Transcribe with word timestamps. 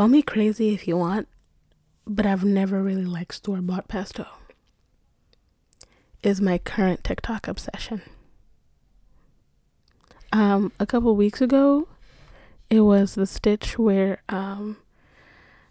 Call 0.00 0.08
me 0.08 0.22
crazy 0.22 0.72
if 0.72 0.88
you 0.88 0.96
want, 0.96 1.28
but 2.06 2.24
I've 2.24 2.42
never 2.42 2.82
really 2.82 3.04
liked 3.04 3.34
store 3.34 3.60
bought 3.60 3.86
pesto. 3.86 4.39
Is 6.22 6.40
my 6.40 6.58
current 6.58 7.02
TikTok 7.02 7.48
obsession. 7.48 8.02
Um, 10.32 10.72
a 10.78 10.86
couple 10.86 11.16
weeks 11.16 11.40
ago, 11.40 11.88
it 12.68 12.80
was 12.80 13.14
the 13.14 13.26
stitch 13.26 13.78
where 13.78 14.22
um, 14.28 14.76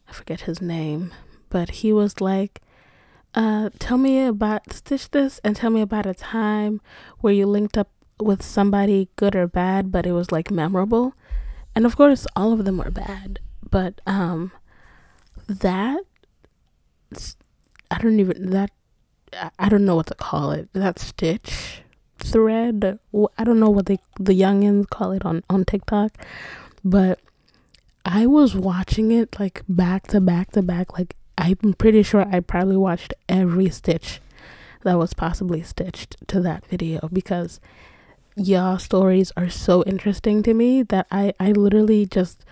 I 0.07 0.13
forget 0.13 0.41
his 0.41 0.61
name, 0.61 1.13
but 1.49 1.69
he 1.69 1.93
was 1.93 2.19
like, 2.19 2.61
uh, 3.35 3.69
"Tell 3.79 3.97
me 3.97 4.25
about 4.25 4.73
stitch 4.73 5.11
this 5.11 5.39
and 5.43 5.55
tell 5.55 5.69
me 5.69 5.81
about 5.81 6.05
a 6.05 6.13
time 6.13 6.81
where 7.19 7.33
you 7.33 7.45
linked 7.45 7.77
up 7.77 7.91
with 8.19 8.41
somebody, 8.43 9.09
good 9.15 9.35
or 9.35 9.47
bad, 9.47 9.91
but 9.91 10.05
it 10.05 10.13
was 10.13 10.31
like 10.31 10.49
memorable." 10.51 11.13
And 11.75 11.85
of 11.85 11.95
course, 11.95 12.25
all 12.35 12.51
of 12.51 12.65
them 12.65 12.77
were 12.77 12.91
bad 12.91 13.39
but 13.69 14.01
um 14.05 14.51
that 15.47 16.01
I 17.91 17.97
don't 17.99 18.19
even 18.19 18.49
that 18.51 18.71
I 19.57 19.69
don't 19.69 19.85
know 19.85 19.95
what 19.95 20.07
to 20.07 20.15
call 20.15 20.51
it. 20.51 20.69
That 20.73 20.99
stitch 20.99 21.81
thread. 22.17 22.99
I 23.37 23.43
don't 23.43 23.59
know 23.59 23.69
what 23.69 23.85
they 23.85 23.99
the 24.19 24.33
youngins 24.33 24.89
call 24.89 25.11
it 25.11 25.25
on 25.25 25.43
on 25.49 25.65
TikTok, 25.65 26.17
but 26.83 27.19
I 28.05 28.25
was 28.25 28.55
watching 28.55 29.11
it 29.11 29.39
like 29.39 29.63
back 29.67 30.07
to 30.07 30.21
back 30.21 30.51
to 30.51 30.61
back. 30.61 30.97
Like 30.97 31.15
I'm 31.37 31.73
pretty 31.77 32.03
sure 32.03 32.27
I 32.29 32.39
probably 32.39 32.77
watched 32.77 33.13
every 33.27 33.69
stitch 33.69 34.21
that 34.83 34.97
was 34.97 35.13
possibly 35.13 35.61
stitched 35.61 36.15
to 36.27 36.41
that 36.41 36.65
video 36.65 37.09
because 37.11 37.59
y'all 38.35 38.79
stories 38.79 39.31
are 39.35 39.49
so 39.49 39.83
interesting 39.83 40.43
to 40.43 40.53
me 40.53 40.83
that 40.83 41.07
I 41.11 41.33
I 41.39 41.51
literally 41.51 42.05
just 42.05 42.45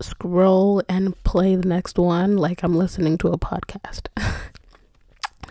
scroll 0.00 0.82
and 0.88 1.20
play 1.22 1.54
the 1.54 1.68
next 1.68 1.98
one 1.98 2.36
like 2.36 2.62
I'm 2.62 2.74
listening 2.74 3.18
to 3.18 3.28
a 3.28 3.38
podcast. 3.38 4.08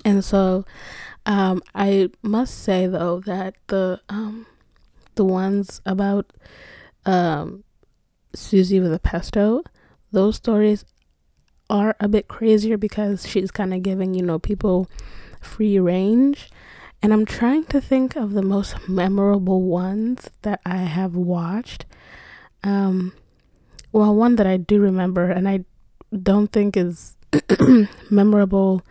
and 0.04 0.24
so 0.24 0.66
um, 1.26 1.62
I 1.76 2.10
must 2.22 2.58
say 2.64 2.88
though 2.88 3.20
that 3.22 3.56
the 3.68 4.02
um, 4.10 4.46
the 5.16 5.26
ones 5.26 5.82
about 5.86 6.32
um, 7.06 7.64
Susie 8.34 8.80
with 8.80 8.94
a 8.94 9.00
pesto, 9.00 9.64
those 10.12 10.38
stories 10.38 10.86
are 11.70 11.96
a 12.00 12.08
bit 12.08 12.28
crazier 12.28 12.78
because 12.78 13.28
she's 13.28 13.52
kind 13.52 13.74
of 13.74 13.84
giving 13.84 14.14
you 14.14 14.24
know 14.24 14.40
people 14.40 14.90
free 15.40 15.80
range. 15.80 16.50
And 17.04 17.14
I'm 17.14 17.26
trying 17.26 17.64
to 17.66 17.82
think 17.82 18.16
of 18.16 18.34
the 18.34 18.44
most 18.44 18.88
memorable 18.88 19.64
ones 19.64 20.30
that 20.44 20.62
I 20.64 20.78
have 20.78 21.16
watched. 21.16 21.86
Um, 22.64 23.14
well, 23.92 24.16
one 24.16 24.36
that 24.36 24.46
I 24.46 24.58
do 24.58 24.80
remember, 24.80 25.32
and 25.32 25.50
I 25.50 25.66
don't 26.22 26.52
think 26.52 26.78
is 26.78 27.16
memorable 28.12 28.84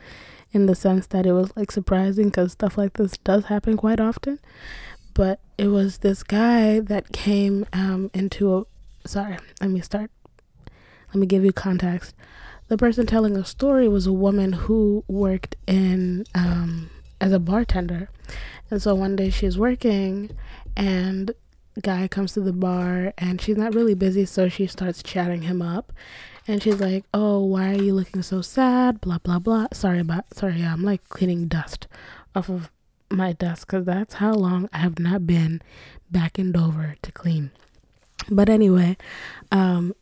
in 0.53 0.67
the 0.67 0.75
sense 0.75 1.07
that 1.09 1.27
it 1.27 1.33
was 1.33 1.53
like 1.57 1.71
surprising 1.71 2.27
because 2.27 2.53
stuff 2.53 2.77
like 2.77 2.95
this 2.95 3.17
does 3.19 3.47
happen 3.47 3.77
quite 3.77 4.01
often. 4.01 4.39
But 5.15 5.41
it 5.59 5.69
was 5.69 5.99
this 5.99 6.23
guy 6.23 6.81
that 6.81 7.13
came 7.13 7.67
um, 7.73 8.11
into 8.15 8.57
a. 8.57 8.65
Sorry, 9.07 9.37
let 9.61 9.71
me 9.71 9.81
start. 9.81 10.11
Let 11.09 11.17
me 11.17 11.27
give 11.27 11.45
you 11.45 11.53
context. 11.53 12.15
The 12.69 12.77
person 12.77 13.07
telling 13.07 13.37
a 13.37 13.45
story 13.45 13.89
was 13.89 14.07
a 14.07 14.13
woman 14.13 14.53
who 14.53 15.05
worked 15.09 15.57
in 15.67 16.25
um, 16.35 16.91
as 17.21 17.33
a 17.33 17.41
bartender, 17.41 18.09
and 18.71 18.81
so 18.81 18.95
one 18.95 19.17
day 19.17 19.31
she's 19.31 19.59
working, 19.59 20.31
and 20.77 21.35
guy 21.81 22.09
comes 22.09 22.33
to 22.33 22.41
the 22.41 22.53
bar 22.53 23.13
and 23.19 23.41
she's 23.41 23.57
not 23.57 23.75
really 23.75 23.95
busy, 23.95 24.25
so 24.25 24.49
she 24.49 24.67
starts 24.67 25.03
chatting 25.03 25.43
him 25.43 25.63
up. 25.63 25.93
And 26.49 26.63
she's 26.63 26.81
like, 26.81 27.05
"Oh, 27.15 27.45
why 27.45 27.71
are 27.71 27.83
you 27.83 27.95
looking 27.95 28.23
so 28.23 28.43
sad?" 28.43 29.01
Blah 29.01 29.19
blah 29.19 29.39
blah. 29.39 29.67
Sorry 29.73 30.01
about 30.01 30.35
sorry, 30.35 30.63
I'm 30.63 30.83
like 30.83 31.09
cleaning 31.09 31.49
dust 31.49 31.87
off 32.35 32.49
of 32.49 32.71
my 33.11 33.33
desk 33.33 33.67
because 33.69 33.85
that's 33.87 34.15
how 34.15 34.33
long 34.33 34.69
I 34.73 34.79
have 34.79 34.99
not 34.99 35.27
been 35.27 35.63
back 36.11 36.39
in 36.39 36.53
Dover 36.53 36.97
to 37.03 37.13
clean. 37.13 37.51
But 38.31 38.49
anyway, 38.49 38.97
um, 39.51 39.95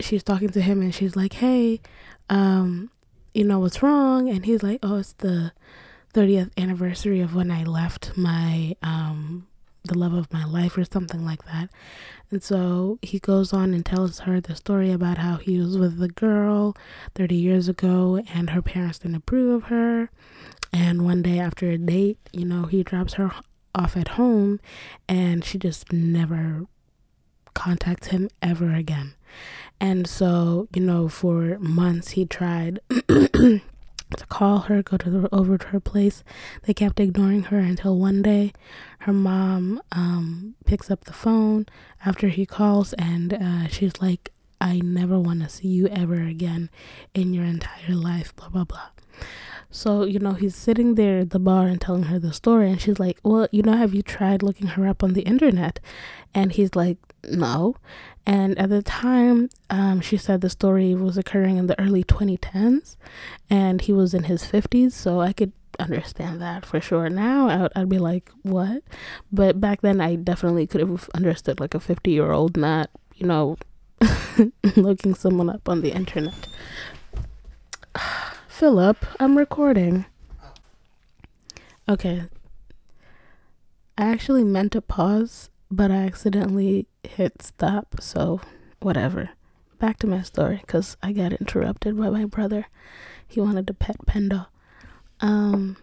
she's 0.00 0.22
talking 0.22 0.50
to 0.50 0.60
him 0.60 0.80
and 0.80 0.94
she's 0.94 1.16
like, 1.16 1.34
"Hey, 1.34 1.80
um, 2.28 2.90
you 3.34 3.44
know 3.44 3.58
what's 3.60 3.82
wrong?" 3.82 4.28
And 4.28 4.44
he's 4.44 4.62
like, 4.62 4.80
"Oh, 4.82 4.96
it's 4.96 5.12
the 5.14 5.52
30th 6.14 6.50
anniversary 6.58 7.20
of 7.20 7.34
when 7.34 7.50
I 7.50 7.64
left 7.64 8.16
my 8.16 8.76
um 8.82 9.46
the 9.84 9.98
love 9.98 10.12
of 10.12 10.32
my 10.32 10.44
life 10.44 10.76
or 10.76 10.84
something 10.84 11.24
like 11.24 11.44
that. 11.46 11.70
And 12.30 12.42
so 12.42 12.98
he 13.02 13.18
goes 13.18 13.52
on 13.52 13.74
and 13.74 13.84
tells 13.84 14.20
her 14.20 14.40
the 14.40 14.54
story 14.54 14.92
about 14.92 15.18
how 15.18 15.36
he 15.36 15.58
was 15.58 15.76
with 15.76 16.00
a 16.02 16.08
girl 16.08 16.76
30 17.14 17.34
years 17.34 17.68
ago 17.68 18.22
and 18.32 18.50
her 18.50 18.62
parents 18.62 18.98
didn't 19.00 19.16
approve 19.16 19.54
of 19.54 19.68
her. 19.68 20.10
And 20.72 21.04
one 21.04 21.22
day 21.22 21.38
after 21.38 21.70
a 21.70 21.78
date, 21.78 22.18
you 22.32 22.44
know, 22.44 22.64
he 22.64 22.82
drops 22.82 23.14
her 23.14 23.32
off 23.74 23.96
at 23.96 24.08
home 24.08 24.60
and 25.08 25.44
she 25.44 25.58
just 25.58 25.92
never 25.92 26.66
contacts 27.54 28.08
him 28.08 28.28
ever 28.42 28.72
again. 28.72 29.14
And 29.80 30.06
so, 30.06 30.68
you 30.74 30.82
know, 30.82 31.08
for 31.08 31.58
months 31.58 32.10
he 32.10 32.26
tried 32.26 32.80
to 34.16 34.26
call 34.26 34.60
her, 34.60 34.82
go 34.82 34.96
to 34.96 35.10
the, 35.10 35.34
over 35.34 35.58
to 35.58 35.66
her 35.68 35.80
place. 35.80 36.22
They 36.64 36.74
kept 36.74 37.00
ignoring 37.00 37.44
her 37.44 37.58
until 37.58 37.98
one 37.98 38.22
day 38.22 38.52
her 39.00 39.12
mom 39.12 39.80
um, 39.92 40.54
picks 40.64 40.90
up 40.90 41.04
the 41.04 41.12
phone 41.12 41.66
after 42.04 42.28
he 42.28 42.46
calls 42.46 42.92
and 42.94 43.32
uh, 43.32 43.68
she's 43.68 44.00
like, 44.00 44.32
I 44.60 44.80
never 44.80 45.18
want 45.18 45.42
to 45.42 45.48
see 45.48 45.68
you 45.68 45.88
ever 45.88 46.22
again 46.22 46.70
in 47.14 47.32
your 47.32 47.44
entire 47.44 47.94
life, 47.94 48.36
blah, 48.36 48.50
blah, 48.50 48.64
blah. 48.64 48.88
So, 49.70 50.04
you 50.04 50.18
know, 50.18 50.32
he's 50.32 50.54
sitting 50.56 50.96
there 50.96 51.20
at 51.20 51.30
the 51.30 51.38
bar 51.38 51.66
and 51.66 51.80
telling 51.80 52.04
her 52.04 52.18
the 52.18 52.32
story, 52.32 52.70
and 52.70 52.80
she's 52.80 52.98
like, 52.98 53.18
Well, 53.22 53.46
you 53.52 53.62
know, 53.62 53.76
have 53.76 53.94
you 53.94 54.02
tried 54.02 54.42
looking 54.42 54.66
her 54.68 54.86
up 54.86 55.04
on 55.04 55.12
the 55.12 55.22
internet? 55.22 55.78
And 56.34 56.52
he's 56.52 56.74
like, 56.74 56.98
No. 57.24 57.76
And 58.26 58.58
at 58.58 58.68
the 58.68 58.82
time, 58.82 59.48
um, 59.70 60.00
she 60.00 60.16
said 60.16 60.40
the 60.40 60.50
story 60.50 60.94
was 60.94 61.16
occurring 61.16 61.56
in 61.56 61.66
the 61.66 61.80
early 61.80 62.04
2010s, 62.04 62.96
and 63.48 63.80
he 63.80 63.92
was 63.92 64.14
in 64.14 64.24
his 64.24 64.44
50s, 64.44 64.92
so 64.92 65.20
I 65.20 65.32
could 65.32 65.52
understand 65.78 66.40
that 66.42 66.66
for 66.66 66.80
sure. 66.80 67.08
Now 67.08 67.48
I'd, 67.48 67.72
I'd 67.74 67.88
be 67.88 67.98
like, 67.98 68.30
What? 68.42 68.82
But 69.32 69.60
back 69.60 69.80
then, 69.80 70.00
I 70.00 70.16
definitely 70.16 70.66
could 70.66 70.80
have 70.80 71.08
understood 71.14 71.60
like 71.60 71.74
a 71.74 71.80
50 71.80 72.10
year 72.10 72.32
old, 72.32 72.56
not, 72.56 72.90
you 73.14 73.26
know, 73.26 73.56
looking 74.76 75.14
someone 75.14 75.50
up 75.50 75.68
on 75.68 75.80
the 75.80 75.92
internet. 75.92 76.46
Philip, 78.48 79.04
I'm 79.18 79.38
recording. 79.38 80.04
Okay. 81.88 82.24
I 83.98 84.04
actually 84.04 84.44
meant 84.44 84.72
to 84.72 84.80
pause, 84.80 85.49
but 85.70 85.90
I 85.90 86.06
accidentally 86.06 86.86
hit 87.04 87.42
stop, 87.42 87.96
so 88.00 88.40
whatever. 88.80 89.30
Back 89.78 89.98
to 90.00 90.06
my 90.06 90.22
story, 90.22 90.58
because 90.60 90.96
I 91.02 91.12
got 91.12 91.32
interrupted 91.32 91.96
by 91.96 92.10
my 92.10 92.24
brother. 92.24 92.66
He 93.26 93.40
wanted 93.40 93.66
to 93.68 93.74
pet 93.74 93.96
Panda. 94.06 94.48
Um, 95.20 95.76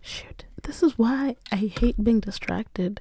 shoot. 0.00 0.44
This 0.62 0.82
is 0.82 0.96
why 0.96 1.36
I 1.50 1.56
hate 1.56 2.02
being 2.02 2.20
distracted, 2.20 3.00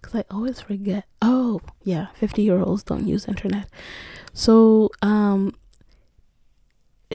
because 0.00 0.14
I 0.14 0.24
always 0.30 0.60
forget. 0.60 1.04
Oh, 1.20 1.60
yeah, 1.84 2.06
50 2.14 2.42
year 2.42 2.60
olds 2.60 2.82
don't 2.82 3.06
use 3.06 3.28
internet. 3.28 3.68
So, 4.32 4.90
um, 5.02 5.54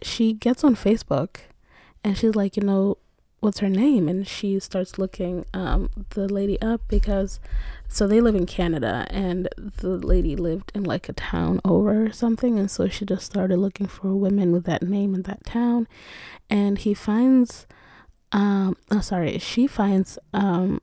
she 0.04 0.34
gets 0.34 0.64
on 0.64 0.76
Facebook 0.76 1.38
and 2.04 2.18
she's 2.18 2.36
like, 2.36 2.56
you 2.56 2.64
know, 2.64 2.98
what's 3.40 3.60
her 3.60 3.70
name? 3.70 4.08
And 4.08 4.28
she 4.28 4.60
starts 4.60 4.98
looking 4.98 5.46
um, 5.54 5.90
the 6.12 6.28
lady 6.28 6.60
up 6.62 6.82
because 6.88 7.40
so 7.88 8.08
they 8.08 8.20
live 8.20 8.36
in 8.36 8.46
Canada 8.46 9.08
and 9.10 9.48
the 9.58 9.98
lady 9.98 10.36
lived 10.36 10.72
in 10.74 10.84
like 10.84 11.08
a 11.08 11.14
town 11.14 11.62
over 11.64 12.06
or 12.08 12.12
something. 12.12 12.58
And 12.60 12.70
so 12.70 12.88
she 12.88 13.06
just 13.06 13.26
started 13.26 13.58
looking 13.58 13.88
for 13.88 14.16
women 14.16 14.52
with 14.52 14.66
that 14.66 14.84
name 14.84 15.14
in 15.14 15.24
that 15.24 15.46
town. 15.46 15.88
And 16.50 16.80
he 16.80 16.94
finds, 16.94 17.68
um, 18.32 18.76
oh, 18.92 19.02
sorry, 19.02 19.38
she 19.38 19.68
finds 19.68 20.18
um, 20.34 20.80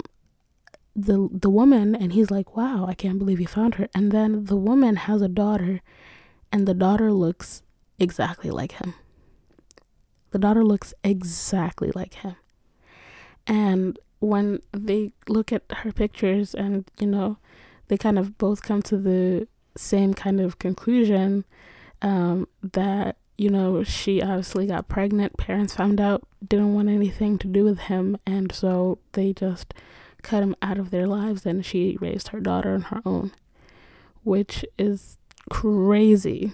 the 0.97 1.29
the 1.33 1.51
woman 1.51 1.97
and 1.97 2.13
he's 2.13 2.31
like 2.31 2.57
wow 2.57 2.87
i 2.87 2.95
can't 2.95 3.19
believe 3.19 3.41
you 3.41 3.49
found 3.49 3.75
her 3.75 3.89
and 3.97 4.13
then 4.13 4.45
the 4.45 4.55
woman 4.55 4.95
has 4.95 5.21
a 5.23 5.27
daughter 5.27 5.81
and 6.53 6.69
the 6.69 6.73
daughter 6.73 7.11
looks 7.11 7.65
exactly 7.99 8.49
like 8.49 8.71
him 8.71 8.95
the 10.35 10.41
daughter 10.41 10.65
looks 10.65 10.93
exactly 11.05 11.93
like 11.95 12.15
him. 12.15 12.35
And 13.47 13.99
when 14.21 14.61
they 14.73 15.13
look 15.29 15.53
at 15.53 15.63
her 15.71 15.93
pictures 15.93 16.55
and, 16.55 16.85
you 16.99 17.07
know, 17.07 17.39
they 17.89 17.97
kind 17.97 18.19
of 18.19 18.39
both 18.39 18.63
come 18.63 18.83
to 18.83 18.97
the 18.97 19.47
same 19.77 20.15
kind 20.15 20.41
of 20.41 20.59
conclusion 20.59 21.45
um, 22.01 22.49
that, 22.63 23.17
you 23.37 23.51
know, 23.51 23.83
she 23.83 24.23
obviously 24.23 24.67
got 24.67 24.89
pregnant. 24.89 25.37
Parents 25.37 25.75
found 25.75 26.01
out, 26.01 26.27
didn't 26.47 26.75
want 26.75 26.89
anything 26.89 27.39
to 27.39 27.47
do 27.47 27.65
with 27.65 27.81
him. 27.81 28.17
And 28.27 28.53
so 28.53 28.99
they 29.13 29.33
just 29.33 29.75
cut 30.23 30.43
him 30.43 30.57
out 30.63 30.79
of 30.79 30.91
their 30.91 31.07
lives 31.07 31.45
and 31.45 31.65
she 31.65 31.99
raised 32.01 32.29
her 32.29 32.41
daughter 32.41 32.75
on 32.75 32.83
her 32.83 33.03
own, 33.05 33.33
which 34.23 34.65
is 34.79 35.19
crazy 35.51 36.53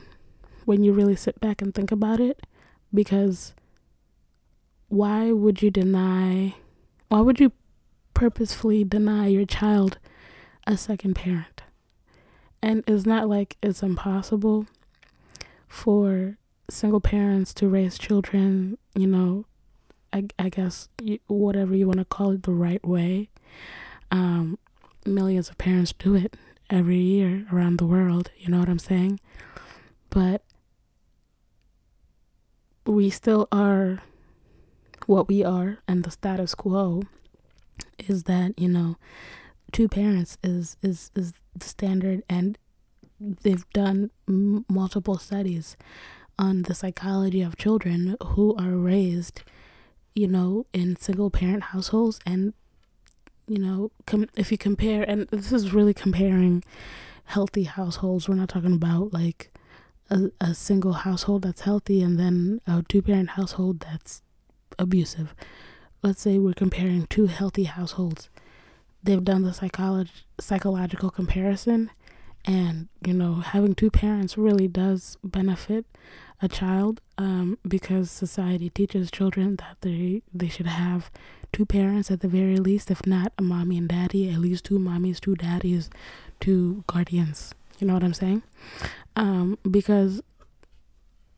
when 0.65 0.83
you 0.83 0.93
really 0.93 1.17
sit 1.17 1.41
back 1.41 1.63
and 1.63 1.75
think 1.75 1.93
about 1.93 2.21
it 2.21 2.47
because 2.93 3.55
why 4.89 5.31
would 5.31 5.63
you 5.63 5.71
deny 5.71 6.55
why 7.11 7.21
would 7.21 7.41
you 7.41 7.53
purposefully 8.15 8.85
deny 8.85 9.27
your 9.27 9.45
child 9.45 9.99
a 10.67 10.77
second 10.77 11.15
parent? 11.15 11.63
And 12.63 12.85
it's 12.87 13.05
not 13.05 13.29
like 13.29 13.57
it's 13.63 13.83
impossible 13.83 14.67
for 15.67 16.39
single 16.69 17.01
parents 17.01 17.53
to 17.53 17.69
raise 17.69 17.99
children 17.99 18.79
you 18.95 19.07
know 19.07 19.45
i, 20.13 20.25
I 20.39 20.49
guess 20.49 20.89
whatever 21.27 21.75
you 21.75 21.87
want 21.87 21.99
to 21.99 22.05
call 22.05 22.31
it 22.31 22.45
the 22.45 22.53
right 22.53 22.85
way? 22.87 23.29
Um, 24.13 24.57
millions 25.05 25.49
of 25.51 25.59
parents 25.59 25.93
do 25.93 26.15
it 26.15 26.37
every 26.69 26.99
year 26.99 27.45
around 27.53 27.79
the 27.79 27.87
world 27.87 28.31
you 28.39 28.49
know 28.49 28.61
what 28.61 28.69
i'm 28.69 28.79
saying? 28.79 29.19
But 30.11 30.43
we 32.87 33.11
still 33.11 33.49
are 33.51 34.01
what 35.11 35.27
we 35.27 35.43
are 35.43 35.79
and 35.89 36.05
the 36.05 36.11
status 36.11 36.55
quo 36.55 37.03
is 38.07 38.23
that 38.25 38.57
you 38.57 38.69
know 38.69 38.97
two 39.73 39.89
parents 39.89 40.39
is 40.41 40.77
is 40.83 41.11
is 41.17 41.33
the 41.53 41.67
standard 41.67 42.23
and 42.29 42.57
they've 43.19 43.69
done 43.71 44.13
m- 44.29 44.65
multiple 44.69 45.19
studies 45.19 45.77
on 46.39 46.63
the 46.63 46.75
psychology 46.77 47.43
of 47.43 47.57
children 47.57 48.17
who 48.23 48.55
are 48.55 48.77
raised 48.77 49.43
you 50.15 50.29
know 50.29 50.65
in 50.73 50.95
single 50.95 51.29
parent 51.29 51.65
households 51.65 52.21
and 52.25 52.55
you 53.49 53.59
know 53.59 53.91
com- 54.07 54.31
if 54.37 54.53
you 54.53 54.59
compare 54.59 55.03
and 55.03 55.27
this 55.33 55.51
is 55.51 55.75
really 55.75 55.93
comparing 55.93 56.63
healthy 57.25 57.65
households 57.65 58.29
we're 58.29 58.37
not 58.37 58.49
talking 58.49 58.75
about 58.75 59.13
like 59.13 59.51
a, 60.09 60.31
a 60.41 60.55
single 60.55 60.93
household 60.93 61.43
that's 61.43 61.63
healthy 61.63 62.01
and 62.01 62.17
then 62.17 62.61
a 62.69 62.85
two 62.89 63.03
parent 63.03 63.31
household 63.31 63.81
that's 63.81 64.23
abusive. 64.81 65.35
Let's 66.03 66.21
say 66.23 66.39
we're 66.39 66.55
comparing 66.55 67.07
two 67.07 67.27
healthy 67.27 67.65
households. 67.65 68.29
They've 69.03 69.25
done 69.25 69.43
the 69.43 69.53
psychology 69.53 70.11
psychological 70.41 71.11
comparison 71.11 71.91
and 72.47 72.89
you 73.07 73.13
know 73.13 73.35
having 73.35 73.75
two 73.75 73.91
parents 73.91 74.39
really 74.39 74.67
does 74.67 75.19
benefit 75.23 75.85
a 76.43 76.49
child 76.49 77.01
um, 77.19 77.59
because 77.69 78.11
society 78.11 78.71
teaches 78.71 79.11
children 79.11 79.57
that 79.57 79.77
they 79.83 80.23
they 80.33 80.49
should 80.49 80.67
have 80.67 81.11
two 81.53 81.67
parents 81.67 82.11
at 82.11 82.21
the 82.21 82.29
very 82.29 82.57
least 82.57 82.91
if 82.91 83.07
not 83.07 83.33
a 83.37 83.43
mommy 83.43 83.77
and 83.77 83.89
daddy 83.89 84.31
at 84.31 84.39
least 84.39 84.65
two 84.65 84.79
mommies 84.79 85.21
two 85.21 85.35
daddies 85.37 85.91
two 86.39 86.83
guardians 86.87 87.53
you 87.79 87.87
know 87.87 87.95
what 87.95 88.05
i'm 88.05 88.15
saying 88.15 88.43
um, 89.17 89.59
because 89.71 90.23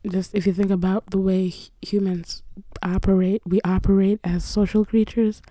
just 0.08 0.34
if 0.34 0.46
you 0.46 0.52
think 0.52 0.70
about 0.70 1.10
the 1.10 1.18
way 1.18 1.52
humans 1.80 2.42
operate, 2.82 3.42
we 3.46 3.60
operate 3.64 4.20
as 4.24 4.44
social 4.44 4.84
creatures, 4.84 5.42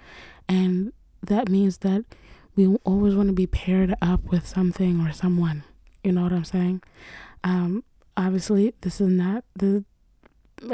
and 0.48 0.94
that 1.22 1.50
means 1.50 1.80
that 1.80 2.06
we 2.56 2.68
always 2.84 3.16
want 3.16 3.28
to 3.30 3.34
be 3.34 3.48
paired 3.48 3.96
up 4.02 4.24
with 4.26 4.46
something 4.48 5.00
or 5.06 5.12
someone. 5.12 5.64
You 6.04 6.12
know 6.12 6.24
what 6.24 6.34
I'm 6.34 6.44
saying? 6.44 6.82
Um, 7.44 7.84
obviously, 8.18 8.74
this 8.82 9.00
is 9.00 9.08
not 9.08 9.46
the 9.56 9.86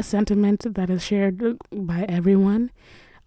sentiment 0.01 0.73
that 0.73 0.89
is 0.89 1.03
shared 1.03 1.57
by 1.71 2.05
everyone, 2.09 2.71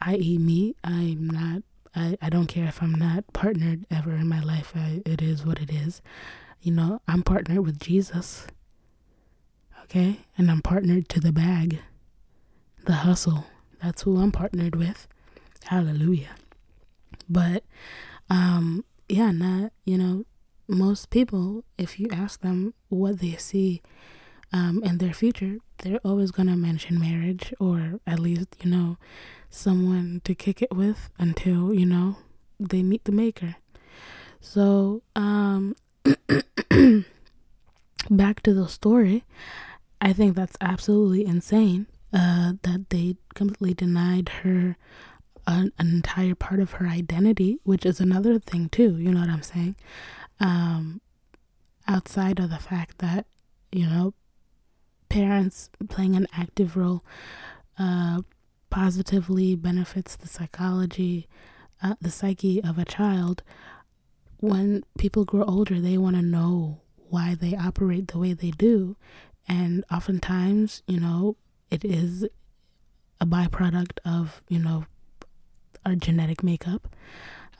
i.e., 0.02 0.38
me. 0.38 0.74
I'm 0.82 1.28
not. 1.28 1.62
I, 1.94 2.16
I 2.22 2.28
don't 2.28 2.46
care 2.46 2.66
if 2.68 2.82
I'm 2.82 2.92
not 2.92 3.32
partnered 3.32 3.84
ever 3.90 4.12
in 4.12 4.28
my 4.28 4.40
life. 4.40 4.72
I, 4.76 5.02
it 5.04 5.20
is 5.20 5.44
what 5.44 5.60
it 5.60 5.70
is. 5.70 6.02
You 6.60 6.72
know, 6.72 7.00
I'm 7.08 7.22
partnered 7.22 7.60
with 7.60 7.80
Jesus. 7.80 8.46
Okay? 9.90 10.20
And 10.38 10.50
I'm 10.50 10.62
partnered 10.62 11.08
to 11.08 11.20
the 11.20 11.32
bag, 11.32 11.80
the 12.86 12.92
hustle. 12.92 13.46
That's 13.82 14.02
who 14.02 14.18
I'm 14.18 14.30
partnered 14.30 14.76
with. 14.76 15.08
Hallelujah. 15.64 16.36
But, 17.28 17.64
um, 18.28 18.84
yeah, 19.08 19.32
not, 19.32 19.72
you 19.84 19.98
know, 19.98 20.24
most 20.68 21.10
people, 21.10 21.64
if 21.76 21.98
you 21.98 22.06
ask 22.12 22.40
them 22.40 22.74
what 22.88 23.18
they 23.18 23.34
see 23.36 23.82
um, 24.52 24.82
in 24.84 24.98
their 24.98 25.12
future, 25.12 25.56
they're 25.78 26.00
always 26.04 26.30
going 26.30 26.48
to 26.48 26.56
mention 26.56 27.00
marriage 27.00 27.52
or 27.58 28.00
at 28.06 28.20
least, 28.20 28.56
you 28.62 28.70
know, 28.70 28.96
someone 29.48 30.20
to 30.24 30.34
kick 30.34 30.62
it 30.62 30.72
with 30.72 31.10
until, 31.18 31.74
you 31.74 31.86
know, 31.86 32.18
they 32.60 32.82
meet 32.82 33.04
the 33.04 33.12
maker. 33.12 33.56
So, 34.40 35.02
um, 35.16 35.74
back 38.10 38.42
to 38.42 38.54
the 38.54 38.68
story, 38.68 39.24
I 40.00 40.12
think 40.12 40.34
that's 40.34 40.56
absolutely 40.60 41.24
insane 41.26 41.86
uh, 42.12 42.54
that 42.62 42.90
they 42.90 43.16
completely 43.34 43.74
denied 43.74 44.28
her 44.42 44.76
an, 45.46 45.72
an, 45.78 45.88
entire 45.88 46.34
part 46.34 46.60
of 46.60 46.72
her 46.72 46.86
identity, 46.86 47.58
which 47.64 47.84
is 47.84 48.00
another 48.00 48.38
thing, 48.38 48.68
too. 48.68 48.96
You 48.98 49.12
know 49.12 49.20
what 49.20 49.28
I'm 49.28 49.42
saying? 49.42 49.76
Um, 50.38 51.00
outside 51.86 52.38
of 52.38 52.50
the 52.50 52.58
fact 52.58 52.98
that, 52.98 53.26
you 53.72 53.86
know, 53.86 54.14
parents 55.08 55.70
playing 55.88 56.16
an 56.16 56.26
active 56.32 56.76
role 56.76 57.04
uh, 57.78 58.22
positively 58.70 59.54
benefits 59.56 60.16
the 60.16 60.28
psychology, 60.28 61.26
uh, 61.82 61.94
the 62.00 62.10
psyche 62.10 62.62
of 62.62 62.78
a 62.78 62.84
child 62.84 63.42
when 64.40 64.82
people 64.98 65.24
grow 65.24 65.44
older, 65.44 65.80
they 65.80 65.98
want 65.98 66.16
to 66.16 66.22
know 66.22 66.80
why 67.08 67.34
they 67.34 67.54
operate 67.54 68.08
the 68.08 68.18
way 68.18 68.32
they 68.32 68.50
do. 68.50 68.96
And 69.50 69.84
oftentimes, 69.90 70.84
you 70.86 71.00
know, 71.00 71.36
it 71.70 71.84
is 71.84 72.24
a 73.20 73.26
byproduct 73.26 73.98
of, 74.04 74.42
you 74.48 74.60
know, 74.60 74.84
our 75.84 75.96
genetic 75.96 76.44
makeup. 76.44 76.86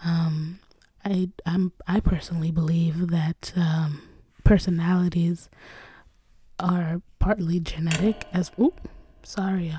Um, 0.05 0.61
I 1.05 1.31
I'm 1.45 1.73
I 1.89 1.99
personally 1.99 2.53
believe 2.53 3.09
that 3.09 3.53
um, 3.57 4.03
personalities 4.45 5.51
are 6.61 7.03
partly 7.19 7.59
genetic 7.59 8.25
as 8.33 8.53
ooh, 8.61 8.75
sorry 9.25 9.75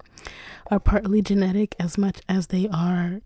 are 0.70 0.80
partly 0.80 1.22
genetic 1.22 1.74
as 1.80 1.96
much 1.96 2.20
as 2.28 2.48
they 2.48 2.68
are 2.68 3.22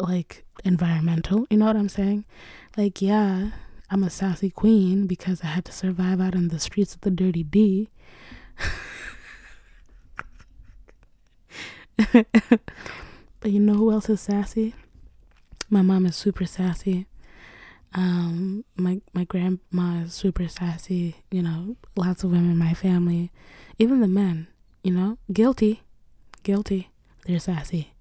like 0.00 0.44
environmental. 0.64 1.46
You 1.48 1.58
know 1.58 1.66
what 1.66 1.76
I'm 1.76 1.88
saying? 1.88 2.24
Like, 2.76 3.00
yeah, 3.00 3.50
I'm 3.92 4.02
a 4.02 4.08
sassy 4.08 4.48
queen 4.48 5.06
because 5.06 5.42
I 5.42 5.48
had 5.48 5.66
to 5.66 5.72
survive 5.72 6.18
out 6.18 6.34
in 6.34 6.48
the 6.48 6.58
streets 6.58 6.94
of 6.94 7.02
the 7.02 7.10
dirty 7.10 7.42
D. 7.42 7.90
but 12.12 13.50
you 13.50 13.60
know 13.60 13.74
who 13.74 13.92
else 13.92 14.08
is 14.08 14.22
sassy? 14.22 14.74
My 15.68 15.82
mom 15.82 16.06
is 16.06 16.16
super 16.16 16.46
sassy. 16.46 17.06
Um, 17.92 18.64
my 18.76 19.02
my 19.12 19.24
grandma 19.24 20.04
is 20.04 20.14
super 20.14 20.48
sassy. 20.48 21.16
You 21.30 21.42
know, 21.42 21.76
lots 21.94 22.24
of 22.24 22.30
women 22.30 22.52
in 22.52 22.56
my 22.56 22.72
family, 22.72 23.30
even 23.78 24.00
the 24.00 24.08
men. 24.08 24.46
You 24.82 24.92
know, 24.92 25.18
guilty, 25.30 25.82
guilty. 26.42 26.88
They're 27.26 27.38
sassy. 27.38 27.92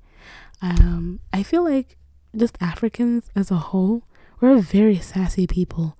Um, 0.61 1.19
I 1.33 1.43
feel 1.43 1.65
like 1.65 1.97
just 2.33 2.57
Africans 2.61 3.29
as 3.35 3.51
a 3.51 3.55
whole, 3.55 4.03
we're 4.41 4.57
very 4.57 4.97
sassy 4.97 5.45
people. 5.45 5.95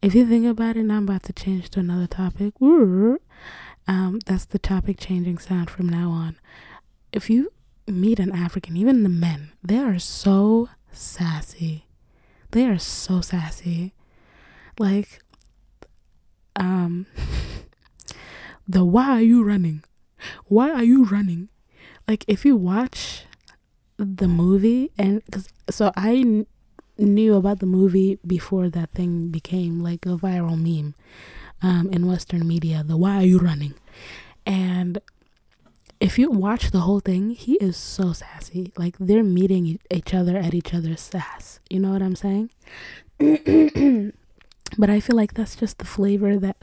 If 0.00 0.14
you 0.14 0.26
think 0.26 0.46
about 0.46 0.76
it, 0.76 0.90
I'm 0.90 1.04
about 1.04 1.22
to 1.24 1.32
change 1.32 1.70
to 1.70 1.80
another 1.80 2.06
topic. 2.06 2.54
Um, 2.60 4.20
that's 4.24 4.46
the 4.46 4.58
topic 4.58 4.98
changing 4.98 5.38
sound 5.38 5.70
from 5.70 5.88
now 5.88 6.10
on. 6.10 6.36
If 7.12 7.28
you 7.28 7.52
meet 7.86 8.18
an 8.18 8.32
African, 8.32 8.76
even 8.76 9.02
the 9.02 9.08
men, 9.10 9.52
they 9.62 9.78
are 9.78 9.98
so 9.98 10.70
sassy. 10.90 11.86
They 12.50 12.66
are 12.66 12.78
so 12.78 13.20
sassy. 13.20 13.92
Like, 14.78 15.20
um, 16.56 17.06
the 18.68 18.84
why 18.84 19.10
are 19.10 19.20
you 19.20 19.44
running? 19.44 19.84
Why 20.46 20.70
are 20.70 20.84
you 20.84 21.04
running? 21.04 21.50
Like, 22.08 22.24
if 22.26 22.44
you 22.44 22.56
watch 22.56 23.24
the 23.98 24.26
movie 24.26 24.90
and 24.98 25.22
cause, 25.30 25.48
so 25.70 25.92
I 25.96 26.46
knew 27.04 27.34
about 27.36 27.60
the 27.60 27.66
movie 27.66 28.18
before 28.26 28.68
that 28.70 28.90
thing 28.92 29.28
became 29.28 29.80
like 29.80 30.06
a 30.06 30.16
viral 30.16 30.58
meme 30.60 30.94
um, 31.62 31.88
in 31.90 32.06
Western 32.06 32.46
media. 32.46 32.82
The 32.86 32.96
why 32.96 33.16
are 33.16 33.26
you 33.26 33.38
running? 33.38 33.74
And 34.44 35.00
if 36.00 36.18
you 36.18 36.30
watch 36.30 36.70
the 36.72 36.80
whole 36.80 37.00
thing, 37.00 37.30
he 37.30 37.54
is 37.54 37.76
so 37.76 38.12
sassy. 38.12 38.72
Like 38.76 38.96
they're 38.98 39.22
meeting 39.22 39.78
each 39.90 40.12
other 40.12 40.36
at 40.36 40.54
each 40.54 40.74
other's 40.74 41.00
sass. 41.00 41.60
You 41.70 41.80
know 41.80 41.92
what 41.92 42.02
I'm 42.02 42.16
saying? 42.16 42.50
but 44.78 44.90
I 44.90 44.98
feel 45.00 45.16
like 45.16 45.34
that's 45.34 45.54
just 45.54 45.78
the 45.78 45.84
flavor 45.84 46.36
that 46.38 46.56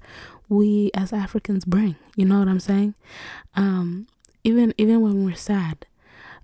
we 0.50 0.92
as 0.94 1.14
Africans 1.14 1.64
bring. 1.64 1.96
You 2.18 2.26
know 2.26 2.40
what 2.40 2.50
I'm 2.50 2.60
saying? 2.60 2.96
Um, 3.56 4.08
even 4.44 4.74
even 4.78 5.02
when 5.02 5.24
we're 5.24 5.36
sad, 5.36 5.86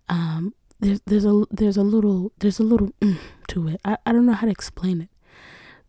um, 0.07 0.53
there's 0.79 1.01
there's 1.05 1.25
a 1.25 1.44
there's 1.51 1.77
a 1.77 1.84
little 1.84 2.32
there's 2.39 2.60
a 2.60 2.63
little 2.63 2.89
mm, 3.01 3.17
to 3.48 3.67
it. 3.70 3.82
I, 3.86 3.98
I 4.05 4.12
don't 4.12 4.25
know 4.25 4.34
how 4.34 4.46
to 4.46 4.51
explain 4.51 5.01
it. 5.01 5.10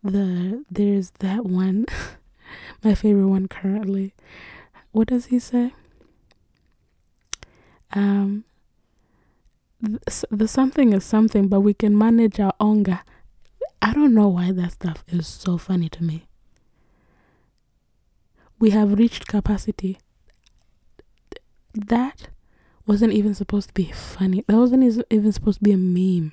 The 0.03 0.65
there's 0.71 1.11
that 1.19 1.45
one, 1.45 1.87
my 2.85 2.95
favorite 2.95 3.29
one 3.29 3.49
currently. 3.49 4.15
What 4.93 5.09
does 5.09 5.27
he 5.27 5.39
say? 5.39 5.75
Um, 7.93 8.45
the, 9.81 10.25
the 10.31 10.49
something 10.49 10.93
is 10.93 11.05
something, 11.05 11.49
but 11.49 11.61
we 11.61 11.75
can 11.75 11.97
manage 11.97 12.41
our 12.41 12.55
anger. 12.61 13.01
I 13.83 13.93
don't 13.93 14.15
know 14.15 14.29
why 14.29 14.53
that 14.53 14.73
stuff 14.73 15.05
is 15.09 15.27
so 15.27 15.59
funny 15.59 15.89
to 15.91 16.03
me. 16.03 16.27
We 18.59 18.71
have 18.71 18.99
reached 18.99 19.27
capacity. 19.27 19.99
That 21.75 22.29
wasn't 22.87 23.13
even 23.13 23.35
supposed 23.35 23.69
to 23.69 23.75
be 23.75 23.91
funny. 23.91 24.45
That 24.47 24.57
wasn't 24.57 25.05
even 25.11 25.33
supposed 25.33 25.59
to 25.59 25.65
be 25.65 25.73
a 25.73 25.77
meme. 25.77 26.33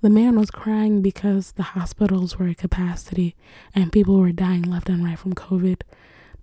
The 0.00 0.10
man 0.10 0.38
was 0.38 0.50
crying 0.50 1.02
because 1.02 1.52
the 1.52 1.62
hospitals 1.62 2.38
were 2.38 2.48
at 2.48 2.58
capacity 2.58 3.34
and 3.74 3.92
people 3.92 4.18
were 4.18 4.32
dying 4.32 4.62
left 4.62 4.88
and 4.88 5.04
right 5.04 5.18
from 5.18 5.34
COVID. 5.34 5.82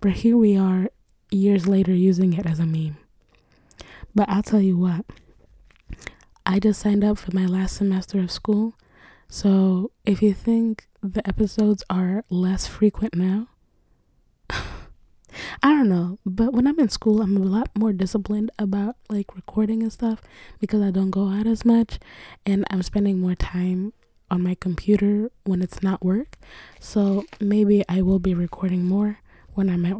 But 0.00 0.12
here 0.12 0.36
we 0.36 0.56
are 0.56 0.90
years 1.30 1.66
later 1.66 1.94
using 1.94 2.34
it 2.34 2.46
as 2.46 2.60
a 2.60 2.66
meme. 2.66 2.98
But 4.14 4.28
I'll 4.28 4.42
tell 4.42 4.60
you 4.60 4.76
what, 4.76 5.06
I 6.44 6.58
just 6.60 6.80
signed 6.80 7.02
up 7.02 7.18
for 7.18 7.34
my 7.34 7.46
last 7.46 7.76
semester 7.76 8.20
of 8.20 8.30
school. 8.30 8.74
So 9.28 9.90
if 10.04 10.22
you 10.22 10.34
think 10.34 10.86
the 11.02 11.26
episodes 11.26 11.82
are 11.90 12.24
less 12.30 12.66
frequent 12.66 13.14
now, 13.14 13.48
I 15.62 15.70
don't 15.70 15.88
know, 15.88 16.18
but 16.26 16.52
when 16.52 16.66
I'm 16.66 16.78
in 16.78 16.88
school, 16.88 17.22
I'm 17.22 17.36
a 17.36 17.40
lot 17.40 17.70
more 17.76 17.92
disciplined 17.92 18.50
about 18.58 18.96
like 19.08 19.34
recording 19.34 19.82
and 19.82 19.92
stuff 19.92 20.20
because 20.60 20.82
I 20.82 20.90
don't 20.90 21.10
go 21.10 21.28
out 21.28 21.46
as 21.46 21.64
much 21.64 21.98
and 22.44 22.64
I'm 22.70 22.82
spending 22.82 23.20
more 23.20 23.34
time 23.34 23.92
on 24.30 24.42
my 24.42 24.54
computer 24.54 25.30
when 25.44 25.62
it's 25.62 25.82
not 25.82 26.04
work. 26.04 26.36
So 26.80 27.24
maybe 27.40 27.84
I 27.88 28.02
will 28.02 28.18
be 28.18 28.34
recording 28.34 28.84
more 28.84 29.20
when 29.54 29.70
I'm 29.70 29.86
at 29.86 29.96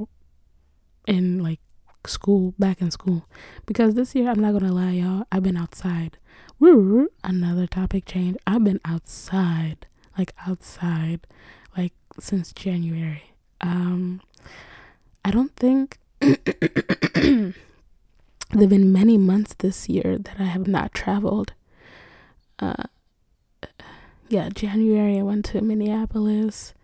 in 1.06 1.42
like 1.42 1.60
school, 2.06 2.54
back 2.58 2.80
in 2.80 2.90
school. 2.90 3.28
Because 3.64 3.94
this 3.94 4.14
year, 4.14 4.28
I'm 4.28 4.40
not 4.40 4.52
gonna 4.52 4.72
lie, 4.72 4.92
y'all, 4.92 5.26
I've 5.30 5.42
been 5.42 5.56
outside. 5.56 6.18
Woo, 6.58 7.08
another 7.22 7.66
topic 7.66 8.04
change. 8.06 8.36
I've 8.46 8.64
been 8.64 8.80
outside, 8.84 9.86
like 10.18 10.32
outside, 10.46 11.26
like 11.76 11.92
since 12.18 12.52
January. 12.52 13.34
Um, 13.60 14.20
I 15.26 15.32
don't 15.32 15.56
think 15.56 15.98
there've 16.20 17.52
been 18.52 18.92
many 18.92 19.18
months 19.18 19.54
this 19.58 19.88
year 19.88 20.18
that 20.18 20.36
I 20.38 20.44
have 20.44 20.68
not 20.68 20.94
traveled. 20.94 21.52
Uh, 22.60 22.84
yeah, 24.28 24.50
January 24.50 25.18
I 25.18 25.22
went 25.22 25.46
to 25.46 25.60
Minneapolis. 25.62 26.74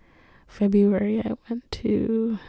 February 0.49 1.21
I 1.25 1.35
went 1.49 1.71
to 1.71 2.41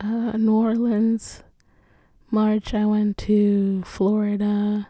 uh, 0.00 0.36
New 0.36 0.56
Orleans. 0.56 1.44
March 2.28 2.74
I 2.74 2.86
went 2.86 3.18
to 3.18 3.84
Florida. 3.84 4.88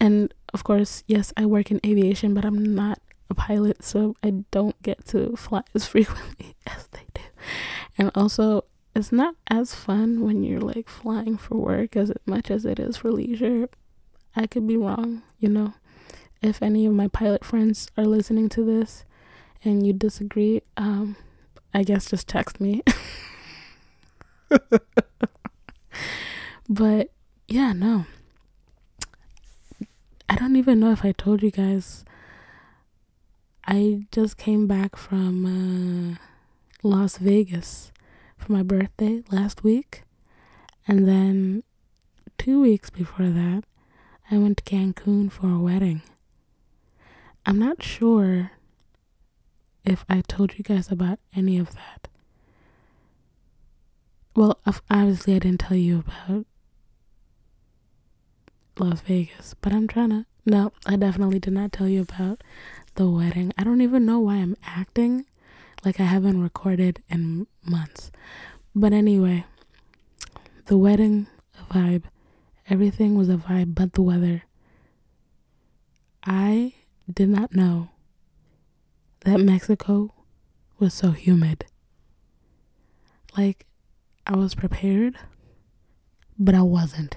And 0.00 0.32
of 0.54 0.64
course, 0.64 1.04
yes, 1.06 1.34
I 1.36 1.44
work 1.44 1.70
in 1.70 1.82
aviation, 1.84 2.32
but 2.32 2.46
I'm 2.46 2.74
not 2.74 2.98
a 3.30 3.34
pilot, 3.34 3.82
so 3.84 4.16
I 4.22 4.44
don't 4.50 4.80
get 4.82 5.04
to 5.08 5.36
fly 5.36 5.62
as 5.74 5.86
frequently 5.88 6.54
as 6.66 6.86
they 6.88 7.06
do. 7.14 7.22
And 7.96 8.10
also, 8.14 8.64
it's 8.94 9.12
not 9.12 9.34
as 9.48 9.74
fun 9.74 10.22
when 10.22 10.42
you're 10.42 10.60
like 10.60 10.88
flying 10.88 11.36
for 11.36 11.56
work 11.56 11.96
as 11.96 12.12
much 12.26 12.50
as 12.50 12.64
it 12.64 12.78
is 12.78 12.96
for 12.96 13.12
leisure. 13.12 13.68
I 14.34 14.46
could 14.46 14.66
be 14.66 14.76
wrong, 14.76 15.22
you 15.38 15.48
know. 15.48 15.74
If 16.40 16.62
any 16.62 16.86
of 16.86 16.92
my 16.94 17.08
pilot 17.08 17.44
friends 17.44 17.90
are 17.96 18.04
listening 18.04 18.48
to 18.50 18.64
this 18.64 19.04
and 19.64 19.86
you 19.86 19.92
disagree, 19.92 20.62
um, 20.76 21.16
I 21.74 21.82
guess 21.82 22.10
just 22.10 22.28
text 22.28 22.60
me. 22.60 22.82
but 26.68 27.10
yeah, 27.48 27.72
no. 27.72 28.06
I 30.28 30.36
don't 30.36 30.56
even 30.56 30.78
know 30.80 30.92
if 30.92 31.04
I 31.04 31.12
told 31.12 31.42
you 31.42 31.50
guys. 31.50 32.04
I 33.70 34.06
just 34.10 34.38
came 34.38 34.66
back 34.66 34.96
from 34.96 35.44
uh, 35.44 36.16
Las 36.82 37.18
Vegas 37.18 37.92
for 38.38 38.50
my 38.50 38.62
birthday 38.62 39.22
last 39.30 39.62
week. 39.62 40.04
And 40.86 41.06
then 41.06 41.64
two 42.38 42.62
weeks 42.62 42.88
before 42.88 43.26
that, 43.26 43.64
I 44.30 44.38
went 44.38 44.56
to 44.56 44.64
Cancun 44.64 45.30
for 45.30 45.50
a 45.50 45.58
wedding. 45.58 46.00
I'm 47.44 47.58
not 47.58 47.82
sure 47.82 48.52
if 49.84 50.02
I 50.08 50.22
told 50.22 50.56
you 50.56 50.64
guys 50.64 50.90
about 50.90 51.18
any 51.36 51.58
of 51.58 51.74
that. 51.74 52.08
Well, 54.34 54.60
obviously, 54.88 55.34
I 55.36 55.40
didn't 55.40 55.60
tell 55.60 55.76
you 55.76 56.04
about 56.06 56.46
Las 58.78 59.02
Vegas, 59.02 59.54
but 59.60 59.74
I'm 59.74 59.86
trying 59.86 60.10
to. 60.10 60.24
No, 60.46 60.72
I 60.86 60.96
definitely 60.96 61.38
did 61.38 61.52
not 61.52 61.72
tell 61.72 61.88
you 61.88 62.00
about 62.00 62.42
the 62.98 63.08
wedding. 63.08 63.52
I 63.56 63.62
don't 63.62 63.80
even 63.80 64.04
know 64.04 64.18
why 64.18 64.34
I'm 64.34 64.56
acting 64.66 65.24
like 65.84 66.00
I 66.00 66.04
haven't 66.04 66.42
recorded 66.42 67.00
in 67.08 67.46
months. 67.64 68.10
But 68.74 68.92
anyway, 68.92 69.44
the 70.66 70.76
wedding, 70.76 71.28
vibe. 71.70 72.02
Everything 72.68 73.16
was 73.16 73.28
a 73.28 73.36
vibe 73.36 73.76
but 73.76 73.92
the 73.92 74.02
weather. 74.02 74.42
I 76.24 76.74
did 77.10 77.28
not 77.28 77.54
know 77.54 77.90
that 79.20 79.38
Mexico 79.38 80.12
was 80.80 80.92
so 80.92 81.12
humid. 81.12 81.66
Like, 83.36 83.64
I 84.26 84.34
was 84.34 84.56
prepared, 84.56 85.14
but 86.36 86.56
I 86.56 86.62
wasn't. 86.62 87.16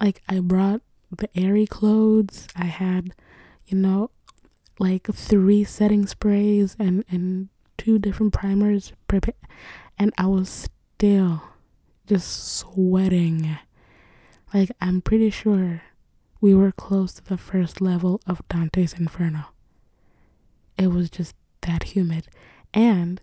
Like, 0.00 0.22
I 0.28 0.38
brought 0.38 0.80
the 1.10 1.28
airy 1.36 1.66
clothes. 1.66 2.46
I 2.54 2.66
had, 2.66 3.14
you 3.70 3.78
know, 3.78 4.10
like 4.78 5.06
three 5.12 5.64
setting 5.64 6.06
sprays 6.06 6.76
and 6.78 7.04
and 7.10 7.48
two 7.78 7.98
different 7.98 8.32
primers 8.32 8.92
prepared 9.08 9.36
and 9.98 10.12
I 10.18 10.26
was 10.26 10.68
still 10.96 11.42
just 12.06 12.56
sweating. 12.58 13.58
Like 14.52 14.70
I'm 14.80 15.00
pretty 15.02 15.30
sure 15.30 15.82
we 16.40 16.54
were 16.54 16.72
close 16.72 17.12
to 17.14 17.24
the 17.24 17.36
first 17.36 17.80
level 17.80 18.20
of 18.26 18.46
Dante's 18.48 18.94
Inferno. 18.94 19.46
It 20.78 20.88
was 20.88 21.10
just 21.10 21.34
that 21.60 21.82
humid 21.94 22.26
and 22.72 23.20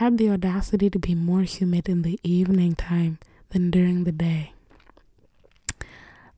had 0.00 0.16
the 0.16 0.30
audacity 0.30 0.88
to 0.90 0.98
be 0.98 1.14
more 1.14 1.42
humid 1.42 1.88
in 1.88 2.02
the 2.02 2.18
evening 2.22 2.74
time 2.74 3.18
than 3.50 3.70
during 3.70 4.04
the 4.04 4.12
day. 4.12 4.53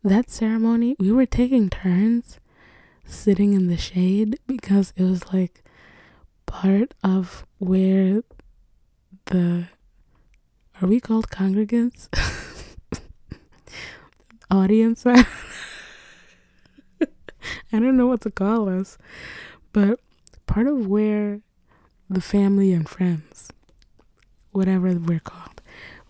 That 0.06 0.30
ceremony, 0.30 0.94
we 1.00 1.10
were 1.10 1.26
taking 1.26 1.68
turns 1.68 2.38
sitting 3.04 3.54
in 3.54 3.66
the 3.66 3.76
shade 3.76 4.38
because 4.46 4.92
it 4.94 5.02
was 5.02 5.32
like 5.32 5.64
part 6.46 6.94
of 7.02 7.44
where 7.58 8.22
the 9.24 9.66
are 10.80 10.86
we 10.86 11.00
called 11.00 11.28
congregants? 11.30 12.06
Audience 14.48 15.04
i 15.06 15.16
don't 17.72 17.96
know 17.96 18.06
what 18.06 18.20
to 18.20 18.30
call 18.30 18.68
us 18.68 18.96
but 19.72 19.98
part 20.46 20.68
of 20.68 20.86
where 20.86 21.40
the 22.08 22.20
family 22.20 22.72
and 22.72 22.88
friends 22.88 23.50
whatever 24.52 24.92
we're 24.92 25.18
called 25.18 25.60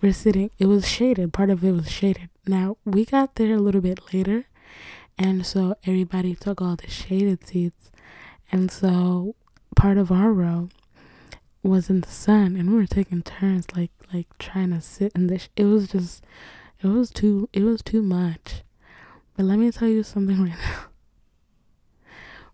we're 0.03 0.13
sitting 0.13 0.51
it 0.59 0.67
was 0.67 0.87
shaded 0.87 1.33
part 1.33 1.49
of 1.49 1.65
it 1.65 1.73
was 1.73 1.91
shaded 1.91 2.29
now 2.47 2.77
we 2.85 3.05
got 3.05 3.35
there 3.37 3.55
a 3.55 3.61
little 3.61 3.81
bit 3.81 4.13
later 4.13 4.47
and 5.19 5.47
so 5.47 5.77
everybody 5.85 6.35
took 6.35 6.61
all 6.61 6.77
the 6.77 6.89
shaded 6.91 7.47
seats. 7.47 7.91
And 8.53 8.71
so 8.71 9.35
part 9.75 9.99
of 9.99 10.13
our 10.13 10.33
row 10.33 10.69
was 11.63 11.91
in 11.91 12.01
the 12.01 12.09
sun 12.09 12.57
and 12.57 12.71
we 12.71 12.77
were 12.77 12.87
taking 12.87 13.23
turns 13.23 13.67
like 13.75 13.91
like 14.13 14.27
trying 14.39 14.71
to 14.71 14.81
sit 14.81 15.11
in 15.17 15.27
this 15.27 15.49
it 15.57 15.65
was 15.65 15.89
just 15.89 16.25
it 16.81 16.87
was 16.87 17.11
too 17.11 17.49
it 17.53 17.63
was 17.63 17.83
too 17.83 18.03
much. 18.03 18.63
But 19.37 19.47
let 19.47 19.59
me 19.59 19.71
tell 19.73 19.89
you 19.89 20.03
something 20.03 20.41
right 20.43 20.51
now. 20.51 20.85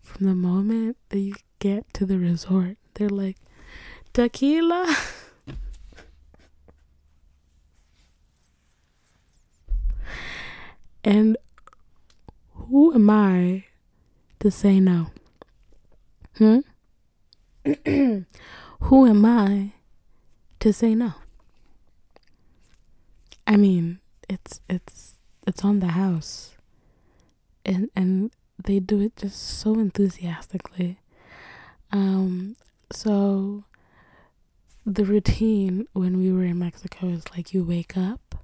From 0.00 0.26
the 0.26 0.34
moment 0.34 0.96
that 1.08 1.18
you 1.18 1.34
get 1.58 1.92
to 1.94 2.06
the 2.06 2.18
resort, 2.18 2.76
they're 2.94 3.08
like 3.08 3.36
tequila 4.12 4.94
And 11.04 11.36
who 12.54 12.94
am 12.94 13.10
I 13.10 13.64
to 14.40 14.50
say 14.50 14.80
no? 14.80 15.08
Hmm? 16.38 16.60
who 18.80 19.06
am 19.06 19.24
I 19.24 19.72
to 20.60 20.72
say 20.72 20.94
no? 20.94 21.14
I 23.46 23.56
mean, 23.56 24.00
it's 24.28 24.60
it's 24.68 25.18
it's 25.46 25.64
on 25.64 25.80
the 25.80 25.88
house. 25.88 26.56
And 27.64 27.90
and 27.94 28.32
they 28.64 28.78
do 28.78 29.00
it 29.00 29.16
just 29.16 29.38
so 29.40 29.74
enthusiastically. 29.74 30.98
Um 31.90 32.56
so 32.92 33.64
the 34.84 35.04
routine 35.04 35.86
when 35.92 36.18
we 36.18 36.32
were 36.32 36.44
in 36.44 36.58
Mexico 36.58 37.08
is 37.08 37.24
like 37.36 37.54
you 37.54 37.62
wake 37.64 37.96
up 37.96 38.34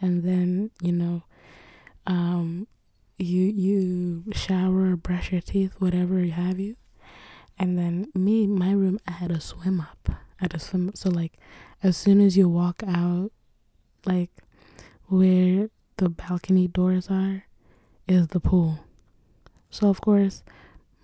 and 0.00 0.22
then, 0.22 0.70
you 0.80 0.92
know, 0.92 1.24
um 2.08 2.66
you 3.18 3.42
you 3.42 4.24
shower, 4.32 4.96
brush 4.96 5.30
your 5.32 5.40
teeth, 5.40 5.74
whatever 5.78 6.20
you 6.24 6.32
have 6.32 6.58
you. 6.58 6.76
And 7.58 7.76
then 7.78 8.10
me, 8.14 8.46
my 8.46 8.72
room 8.72 8.98
I 9.06 9.12
had 9.12 9.30
a 9.30 9.40
swim 9.40 9.80
up. 9.80 10.08
I 10.08 10.14
had 10.44 10.54
a 10.54 10.58
swim 10.58 10.92
so 10.94 11.10
like 11.10 11.34
as 11.82 11.96
soon 11.96 12.20
as 12.20 12.36
you 12.36 12.48
walk 12.48 12.82
out 12.86 13.30
like 14.04 14.30
where 15.06 15.68
the 15.96 16.08
balcony 16.08 16.68
doors 16.68 17.08
are 17.10 17.44
is 18.06 18.28
the 18.28 18.40
pool. 18.40 18.80
So 19.70 19.88
of 19.88 20.00
course 20.00 20.42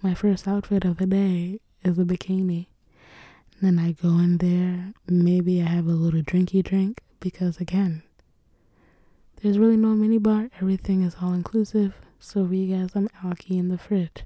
my 0.03 0.15
first 0.15 0.47
outfit 0.47 0.85
of 0.85 0.99
the 0.99 1.07
day 1.07 1.61
is 1.83 1.99
a 1.99 2.05
bikini. 2.05 2.67
Then 3.61 3.79
I 3.79 3.93
go 3.93 4.19
in 4.19 4.39
there, 4.39 4.93
maybe 5.09 5.63
I 5.63 5.67
have 5.67 5.87
a 5.87 5.93
little 5.93 6.23
drinky 6.23 6.63
drink 6.63 7.03
because 7.21 7.59
again, 7.59 8.03
there's 9.45 9.59
really 9.59 9.77
no 9.77 9.89
mini 9.89 10.17
bar. 10.17 10.49
Everything 10.59 11.03
is 11.03 11.17
all 11.21 11.35
inclusive. 11.35 11.93
So 12.19 12.45
we 12.45 12.69
got 12.69 12.93
some 12.93 13.09
alky 13.23 13.59
in 13.59 13.69
the 13.69 13.77
fridge. 13.77 14.25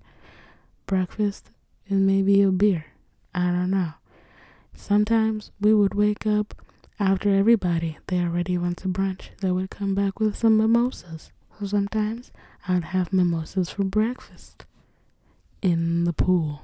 Breakfast 0.87 1.50
is 1.88 1.98
maybe 1.98 2.40
a 2.42 2.52
beer. 2.52 2.87
I 3.34 3.46
don't 3.46 3.70
know. 3.70 3.94
Sometimes 4.76 5.50
we 5.60 5.75
would 5.75 5.94
wake 5.94 6.25
up 6.25 6.54
after 7.00 7.34
everybody 7.34 7.98
they 8.06 8.20
already 8.20 8.56
went 8.56 8.76
to 8.78 8.88
brunch. 8.88 9.30
They 9.40 9.50
would 9.50 9.70
come 9.70 9.92
back 9.92 10.20
with 10.20 10.37
some 10.37 10.56
mimosas. 10.56 11.32
So 11.58 11.66
sometimes 11.66 12.30
I'd 12.68 12.84
have 12.84 13.12
mimosas 13.12 13.70
for 13.70 13.82
breakfast 13.82 14.66
in 15.60 16.04
the 16.04 16.12
pool. 16.12 16.62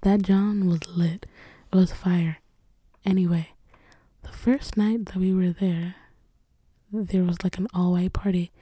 That 0.00 0.22
John 0.22 0.66
was 0.66 0.80
lit. 0.96 1.26
It 1.70 1.76
was 1.76 1.92
fire. 1.92 2.38
Anyway, 3.04 3.50
the 4.22 4.32
first 4.32 4.78
night 4.78 5.04
that 5.04 5.16
we 5.16 5.34
were 5.34 5.50
there, 5.52 5.96
there 6.94 7.24
was 7.24 7.42
like 7.42 7.58
an 7.58 7.68
all 7.74 7.92
white 7.92 8.12
party. 8.12 8.52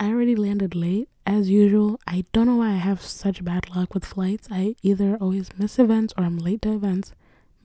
I 0.00 0.08
already 0.08 0.36
landed 0.36 0.74
late 0.74 1.08
as 1.26 1.50
usual. 1.50 2.00
I 2.06 2.24
don't 2.32 2.46
know 2.46 2.56
why 2.56 2.70
I 2.70 2.76
have 2.76 3.02
such 3.02 3.44
bad 3.44 3.74
luck 3.74 3.94
with 3.94 4.04
flights. 4.04 4.48
I 4.50 4.76
either 4.82 5.16
always 5.20 5.50
miss 5.58 5.78
events 5.78 6.14
or 6.16 6.24
I'm 6.24 6.38
late 6.38 6.62
to 6.62 6.72
events 6.72 7.12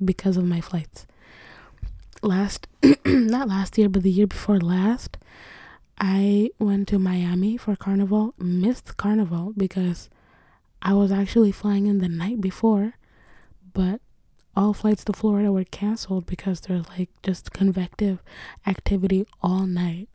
because 0.04 0.38
of 0.38 0.46
my 0.46 0.62
flights. 0.62 1.06
Last, 2.22 2.68
not 3.06 3.48
last 3.48 3.78
year, 3.78 3.90
but 3.90 4.04
the 4.04 4.12
year 4.12 4.28
before 4.28 4.60
last, 4.60 5.18
I 6.00 6.50
went 6.60 6.88
to 6.90 7.00
Miami 7.00 7.58
for 7.58 7.76
carnival, 7.76 8.34
missed 8.38 8.98
carnival 8.98 9.54
because 9.56 10.10
I 10.82 10.94
was 10.94 11.12
actually 11.12 11.52
flying 11.52 11.88
in 11.88 12.00
the 12.00 12.10
night 12.10 12.42
before 12.42 12.96
but 13.74 14.02
all 14.56 14.74
flights 14.74 15.04
to 15.06 15.14
Florida 15.14 15.52
were 15.52 15.64
canceled 15.64 16.26
because 16.26 16.62
there's 16.62 16.88
like 16.90 17.10
just 17.24 17.52
convective 17.52 18.20
activity 18.68 19.26
all 19.42 19.66
night. 19.66 20.10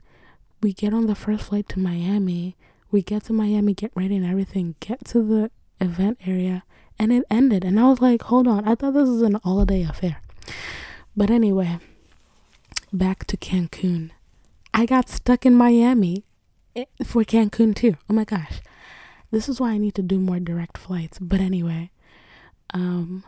We 0.62 0.73
get 0.73 0.95
on 0.95 1.07
the 1.07 1.14
first 1.14 1.45
flight 1.45 1.68
to 1.71 1.78
Miami. 1.78 2.57
We 2.90 3.02
get 3.02 3.25
to 3.25 3.33
Miami, 3.33 3.74
get 3.74 3.92
ready 3.94 4.16
and 4.16 4.27
everything, 4.27 4.77
get 4.81 5.05
to 5.07 5.22
the 5.22 5.51
event 5.81 6.18
area, 6.27 6.64
and 6.98 7.12
it 7.12 7.24
ended. 7.31 7.64
And 7.64 7.79
I 7.79 7.88
was 7.88 8.01
like, 8.01 8.22
hold 8.22 8.46
on, 8.48 8.66
I 8.66 8.74
thought 8.74 8.94
this 8.94 9.09
was 9.09 9.22
an 9.22 9.37
all 9.44 9.64
day 9.64 9.83
affair. 9.83 10.20
But 11.16 11.31
anyway, 11.31 11.79
back 12.92 13.27
to 13.27 13.37
Cancun. 13.37 14.11
I 14.72 14.87
got 14.87 15.09
stuck 15.09 15.44
in 15.44 15.55
Miami 15.55 16.24
eh, 16.77 16.85
for 17.05 17.24
Cancun 17.24 17.74
too. 17.74 17.96
Oh 18.09 18.14
my 18.14 18.24
gosh. 18.24 18.61
This 19.31 19.48
is 19.48 19.61
why 19.61 19.72
I 19.72 19.79
need 19.79 19.94
to 19.96 20.03
do 20.03 20.18
more 20.18 20.40
direct 20.40 20.79
flights. 20.79 21.18
But 21.18 21.40
anyway, 21.40 21.90
um, 22.72 23.24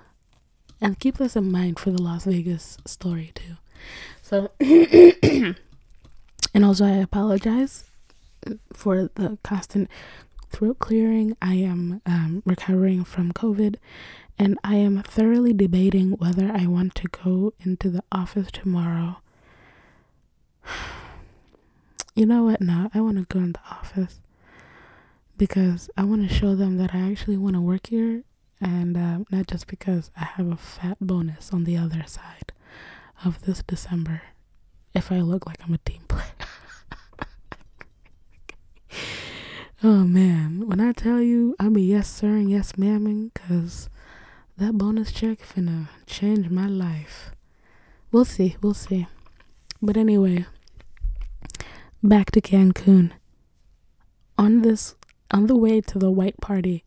and 0.81 0.99
keep 0.99 1.19
this 1.19 1.37
in 1.37 1.51
mind 1.51 1.79
for 1.79 1.91
the 1.91 2.03
Las 2.03 2.25
Vegas 2.25 2.79
story 2.87 3.33
too. 3.35 3.57
So, 4.23 4.51
and 4.61 5.57
also 6.65 6.85
I 6.85 6.97
apologize 6.97 7.85
for 8.73 9.11
the 9.15 9.39
constant 9.43 9.91
throat 10.51 10.79
clearing. 10.79 11.37
I 11.43 11.55
am 11.55 12.01
um, 12.07 12.43
recovering 12.47 13.05
from 13.05 13.33
COVID, 13.33 13.77
and 14.39 14.59
I 14.65 14.77
am 14.77 15.03
thoroughly 15.03 15.53
debating 15.53 16.13
whether 16.13 16.51
I 16.53 16.67
want 16.67 16.95
to 16.97 17.09
go 17.09 17.53
into 17.61 17.91
the 17.91 18.03
office 18.13 18.51
tomorrow. 18.51 19.19
You 22.17 22.27
know 22.27 22.43
what? 22.43 22.61
No, 22.61 22.91
I 22.93 23.01
want 23.01 23.17
to 23.17 23.33
go 23.33 23.39
in 23.39 23.53
the 23.53 23.61
office 23.71 24.21
because 25.39 25.89
I 25.97 26.03
want 26.03 26.29
to 26.29 26.35
show 26.35 26.57
them 26.57 26.77
that 26.77 26.93
I 26.93 27.11
actually 27.11 27.37
want 27.37 27.55
to 27.55 27.61
work 27.61 27.87
here 27.87 28.25
and 28.61 28.97
uh, 28.97 29.19
not 29.31 29.47
just 29.47 29.67
because 29.67 30.11
I 30.17 30.25
have 30.25 30.51
a 30.51 30.57
fat 30.57 30.99
bonus 31.01 31.53
on 31.53 31.65
the 31.65 31.77
other 31.77 32.05
side 32.07 32.53
of 33.25 33.43
this 33.43 33.63
December 33.63 34.23
if 34.95 35.11
I 35.13 35.21
look 35.21 35.47
like 35.47 35.59
I'm 35.65 35.75
a 35.75 35.79
team 35.79 36.03
player. 36.09 36.25
oh 39.83 40.05
man, 40.05 40.67
when 40.69 40.81
I 40.81 40.93
tell 40.93 41.21
you 41.21 41.55
I 41.59 41.69
be 41.69 41.83
yes 41.83 42.11
sir 42.11 42.29
and 42.29 42.51
yes 42.51 42.73
ma'aming, 42.73 43.33
cause 43.35 43.89
that 44.57 44.77
bonus 44.77 45.13
check 45.13 45.39
finna 45.39 45.89
change 46.07 46.51
my 46.51 46.67
life. 46.67 47.31
We'll 48.13 48.25
see, 48.25 48.57
we'll 48.61 48.75
see. 48.75 49.07
But 49.81 49.97
anyway, 49.97 50.47
back 52.03 52.31
to 52.33 52.41
Cancun. 52.41 53.13
On 54.37 54.63
this, 54.63 54.95
on 55.31 55.47
the 55.47 55.57
way 55.57 55.81
to 55.83 55.99
the 55.99 56.11
white 56.11 56.41
party, 56.41 56.85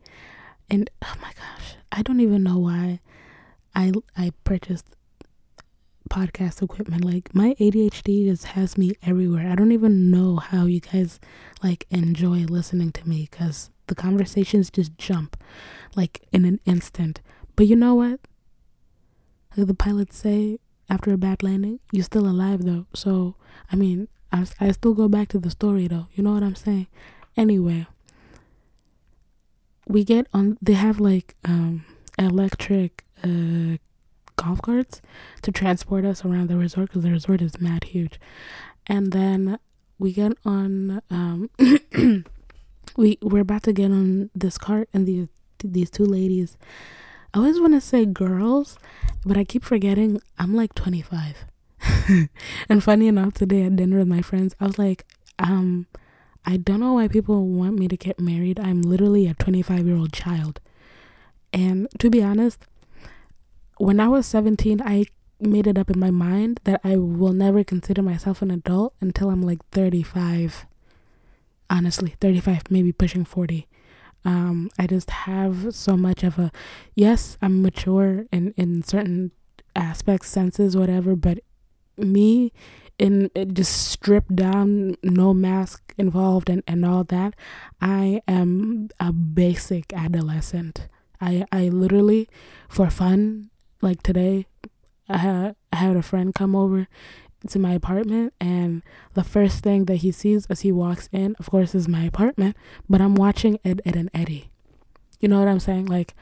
and 0.70 0.90
oh 1.04 1.16
my 1.22 1.32
gosh, 1.34 1.76
I 1.92 2.02
don't 2.02 2.20
even 2.20 2.44
know 2.44 2.58
why 2.58 3.00
I 3.76 3.92
I 4.18 4.32
purchased 4.44 4.96
podcast 6.10 6.62
equipment. 6.62 7.04
Like 7.04 7.34
my 7.34 7.56
ADHD 7.60 8.26
just 8.26 8.46
has 8.46 8.78
me 8.78 8.94
everywhere. 9.04 9.50
I 9.52 9.56
don't 9.56 9.72
even 9.72 10.12
know 10.12 10.38
how 10.38 10.66
you 10.66 10.80
guys 10.80 11.20
like 11.64 11.86
enjoy 11.90 12.46
listening 12.46 12.92
to 12.94 13.08
me 13.08 13.28
cuz 13.28 13.70
the 13.88 13.96
conversations 13.96 14.70
just 14.70 14.98
jump 14.98 15.38
like 15.96 16.22
in 16.32 16.46
an 16.46 16.60
instant. 16.66 17.22
But 17.56 17.68
you 17.68 17.76
know 17.76 17.96
what? 17.96 18.20
Like 19.56 19.68
the 19.68 19.74
pilots 19.74 20.18
say 20.18 20.60
after 20.90 21.12
a 21.14 21.18
bad 21.18 21.44
landing, 21.44 21.80
you're 21.92 22.04
still 22.04 22.28
alive 22.28 22.64
though. 22.64 22.86
So, 22.94 23.36
I 23.72 23.76
mean, 23.76 24.08
I 24.32 24.46
I 24.60 24.72
still 24.72 24.94
go 24.94 25.08
back 25.08 25.30
to 25.30 25.40
the 25.40 25.50
story 25.50 25.88
though. 25.88 26.08
You 26.14 26.24
know 26.24 26.34
what 26.34 26.44
I'm 26.44 26.56
saying? 26.56 26.88
Anyway, 27.36 27.88
we 29.88 30.04
get 30.04 30.28
on 30.34 30.58
they 30.62 30.74
have 30.74 31.00
like 31.00 31.36
um 31.46 31.86
electric 32.18 33.04
uh 33.24 33.78
golf 34.36 34.62
carts 34.62 35.02
to 35.42 35.52
transport 35.52 36.06
us 36.06 36.26
around 36.26 36.50
the 36.50 36.58
resort 36.58 36.90
because 36.90 37.04
the 37.04 37.12
resort 37.12 37.42
is 37.42 37.62
mad 37.62 37.84
huge. 37.84 38.20
And 38.88 39.12
then 39.12 39.60
we 40.00 40.12
get 40.12 40.34
on 40.46 41.02
um 41.10 41.50
we 42.98 43.18
we're 43.22 43.42
about 43.42 43.64
to 43.64 43.74
get 43.74 43.92
on 43.92 44.30
this 44.36 44.58
cart 44.58 44.90
and 44.94 45.08
these 45.08 45.28
these 45.64 45.90
two 45.90 46.06
ladies. 46.06 46.58
I 47.34 47.40
always 47.40 47.60
want 47.60 47.74
to 47.74 47.82
say 47.82 48.06
girls 48.06 48.78
but 49.26 49.38
i 49.38 49.44
keep 49.44 49.64
forgetting 49.64 50.22
i'm 50.38 50.56
like 50.56 50.74
25 50.76 51.46
and 52.70 52.84
funny 52.84 53.08
enough 53.08 53.34
today 53.34 53.64
at 53.64 53.76
dinner 53.76 54.00
with 54.00 54.08
my 54.08 54.22
friends 54.22 54.56
i 54.60 54.66
was 54.66 54.78
like 54.78 55.06
um 55.40 55.88
I 56.46 56.58
don't 56.58 56.80
know 56.80 56.94
why 56.94 57.08
people 57.08 57.48
want 57.48 57.80
me 57.80 57.88
to 57.88 57.98
get 57.98 58.20
married. 58.20 58.60
I'm 58.60 58.82
literally 58.82 59.28
a 59.28 59.34
25 59.34 59.88
year 59.88 59.96
old 59.96 60.14
child. 60.14 60.60
And 61.52 61.88
to 62.00 62.10
be 62.10 62.22
honest, 62.22 62.66
when 63.78 64.00
I 64.00 64.08
was 64.08 64.26
17, 64.26 64.82
I 64.82 65.06
made 65.40 65.68
it 65.68 65.78
up 65.78 65.90
in 65.90 66.00
my 66.00 66.12
mind 66.12 66.60
that 66.64 66.82
I 66.84 66.96
will 66.98 67.34
never 67.34 67.64
consider 67.64 68.02
myself 68.02 68.42
an 68.42 68.52
adult 68.52 68.94
until 69.02 69.30
I'm 69.30 69.42
like 69.42 69.60
35. 69.72 70.66
Honestly, 71.70 72.16
35, 72.20 72.64
maybe 72.70 72.92
pushing 72.92 73.26
40. 73.26 73.68
Um, 74.26 74.70
I 74.80 74.88
just 74.88 75.10
have 75.10 75.76
so 75.76 75.98
much 75.98 76.24
of 76.24 76.40
a 76.40 76.52
yes, 76.96 77.38
I'm 77.42 77.62
mature 77.62 78.26
in, 78.32 78.54
in 78.56 78.84
certain 78.84 79.32
aspects, 79.76 80.30
senses, 80.30 80.78
whatever, 80.78 81.16
but 81.16 81.40
me 81.98 82.52
in 83.00 83.30
just 83.54 83.90
stripped 83.90 84.36
down, 84.36 84.96
no 85.04 85.34
mask 85.34 85.94
involved, 85.98 86.50
and, 86.50 86.64
and 86.68 86.86
all 86.86 87.04
that, 87.06 87.34
I 87.82 88.22
am 88.28 88.90
a 89.00 89.12
basic 89.12 89.92
adolescent. 89.94 90.88
I 91.20 91.46
I 91.52 91.70
literally, 91.70 92.30
for 92.70 92.90
fun, 92.90 93.50
like 93.82 94.04
today, 94.04 94.48
I 95.10 95.18
had 95.18 95.56
I 95.72 95.78
had 95.78 95.96
a 95.98 96.02
friend 96.02 96.34
come 96.34 96.56
over, 96.56 96.88
to 97.48 97.60
my 97.60 97.74
apartment 97.74 98.34
and 98.40 98.84
the 99.14 99.24
first 99.24 99.64
thing 99.64 99.86
that 99.86 99.98
he 99.98 100.12
sees 100.12 100.46
as 100.48 100.62
he 100.62 100.72
walks 100.72 101.10
in, 101.12 101.36
of 101.40 101.50
course, 101.50 101.76
is 101.76 101.88
my 101.88 102.04
apartment, 102.04 102.56
but 102.90 103.02
I'm 103.02 103.16
watching 103.16 103.60
Ed, 103.66 103.82
Edd 103.86 103.96
and 103.96 104.10
Eddy. 104.14 104.50
You 105.20 105.28
know 105.28 105.40
what 105.40 105.48
I'm 105.48 105.60
saying? 105.60 105.86
Like, 105.86 106.16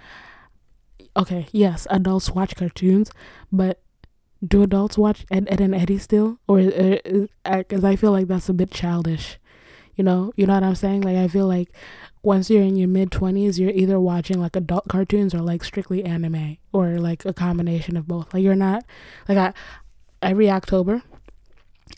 okay, 1.15 1.47
yes, 1.51 1.87
adults 1.89 2.31
watch 2.31 2.55
cartoons, 2.55 3.11
but 3.51 3.81
do 4.45 4.63
adults 4.63 4.97
watch 4.97 5.25
Ed, 5.29 5.47
Edd 5.49 5.61
and 5.61 5.75
Eddy 5.75 5.97
still? 5.97 6.39
Or, 6.47 6.59
uh, 6.59 6.97
uh, 7.45 7.57
because 7.57 7.83
I 7.83 7.95
feel 7.95 8.11
like 8.11 8.27
that's 8.27 8.49
a 8.49 8.53
bit 8.53 8.71
childish. 8.71 9.37
You 9.95 10.03
know, 10.03 10.33
you 10.35 10.47
know 10.47 10.53
what 10.53 10.63
I'm 10.63 10.75
saying? 10.75 11.01
Like, 11.01 11.17
I 11.17 11.27
feel 11.27 11.47
like 11.47 11.69
once 12.23 12.49
you're 12.49 12.63
in 12.63 12.75
your 12.75 12.87
mid 12.87 13.11
20s, 13.11 13.59
you're 13.59 13.71
either 13.71 13.99
watching 13.99 14.39
like 14.39 14.55
adult 14.55 14.87
cartoons 14.87 15.35
or 15.35 15.39
like 15.41 15.63
strictly 15.63 16.03
anime 16.03 16.57
or 16.71 16.99
like 16.99 17.25
a 17.25 17.33
combination 17.33 17.97
of 17.97 18.07
both. 18.07 18.33
Like, 18.33 18.43
you're 18.43 18.55
not, 18.55 18.83
like, 19.27 19.37
I, 19.37 19.53
every 20.21 20.49
October, 20.49 21.03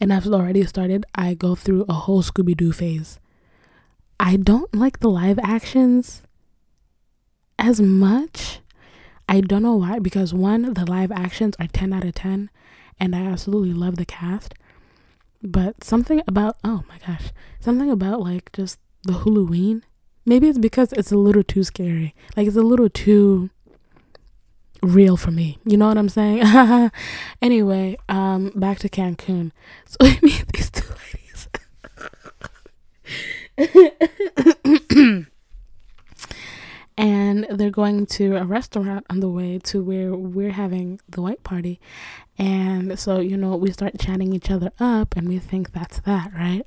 and 0.02 0.12
I've 0.12 0.28
already 0.28 0.66
started, 0.66 1.06
I 1.16 1.34
go 1.34 1.56
through 1.56 1.86
a 1.88 1.94
whole 1.94 2.24
Scooby 2.24 2.58
Doo 2.58 2.72
phase. 2.72 3.20
I 4.20 4.38
don't 4.38 4.74
like 4.74 5.00
the 5.00 5.10
live 5.10 5.40
actions 5.40 6.24
as 7.60 7.80
much. 7.80 8.60
I 9.28 9.42
don't 9.42 9.64
know 9.64 9.76
why, 9.76 10.00
because 10.00 10.34
one, 10.34 10.74
the 10.74 10.86
live 10.86 11.12
actions 11.12 11.56
are 11.60 11.68
10 11.68 11.94
out 11.94 12.04
of 12.04 12.16
10, 12.16 12.50
and 13.00 13.16
I 13.16 13.22
absolutely 13.22 13.74
love 13.74 13.96
the 13.96 14.06
cast. 14.06 14.54
But 15.42 15.84
something 15.84 16.22
about, 16.28 16.58
oh 16.64 16.84
my 16.88 16.98
gosh, 17.06 17.32
something 17.60 17.90
about 17.92 18.22
like 18.22 18.52
just 18.54 18.80
the 19.04 19.14
Halloween. 19.14 19.84
Maybe 20.26 20.48
it's 20.48 20.58
because 20.58 20.94
it's 20.94 21.12
a 21.12 21.18
little 21.18 21.44
too 21.44 21.64
scary. 21.64 22.16
Like 22.38 22.48
it's 22.48 22.56
a 22.56 22.62
little 22.62 22.90
too 22.90 23.50
real 24.82 25.18
for 25.18 25.32
me. 25.32 25.60
You 25.66 25.76
know 25.78 25.88
what 25.88 25.98
I'm 25.98 26.10
saying? 26.10 26.44
anyway, 27.42 27.98
um, 28.08 28.52
back 28.56 28.80
to 28.80 28.90
Cancun. 28.90 29.52
So 29.86 29.98
I 30.02 30.20
meet 30.22 30.46
these 30.54 30.72
two 30.72 30.94
ladies. 33.58 35.30
And 36.98 37.46
they're 37.50 37.70
going 37.72 38.06
to 38.06 38.36
a 38.36 38.46
restaurant 38.46 39.06
on 39.10 39.20
the 39.20 39.30
way 39.30 39.60
to 39.60 39.84
where 39.84 40.14
we're 40.14 40.52
having 40.52 41.00
the 41.10 41.22
white 41.22 41.44
party. 41.44 41.80
And 42.38 42.98
so, 43.00 43.20
you 43.20 43.38
know, 43.38 43.56
we 43.56 43.72
start 43.72 44.00
chatting 44.00 44.34
each 44.34 44.52
other 44.52 44.72
up 44.80 45.16
and 45.16 45.28
we 45.28 45.40
think 45.40 45.72
that's 45.72 46.00
that, 46.02 46.32
right? 46.34 46.66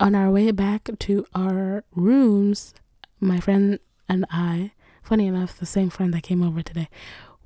On 0.00 0.14
our 0.14 0.30
way 0.30 0.50
back 0.50 0.88
to 0.98 1.24
our 1.34 1.84
rooms, 1.94 2.74
my 3.20 3.38
friend 3.38 3.78
and 4.08 4.26
I 4.30 4.72
funny 5.02 5.26
enough, 5.26 5.58
the 5.58 5.66
same 5.66 5.90
friend 5.90 6.14
that 6.14 6.22
came 6.22 6.42
over 6.42 6.62
today, 6.62 6.88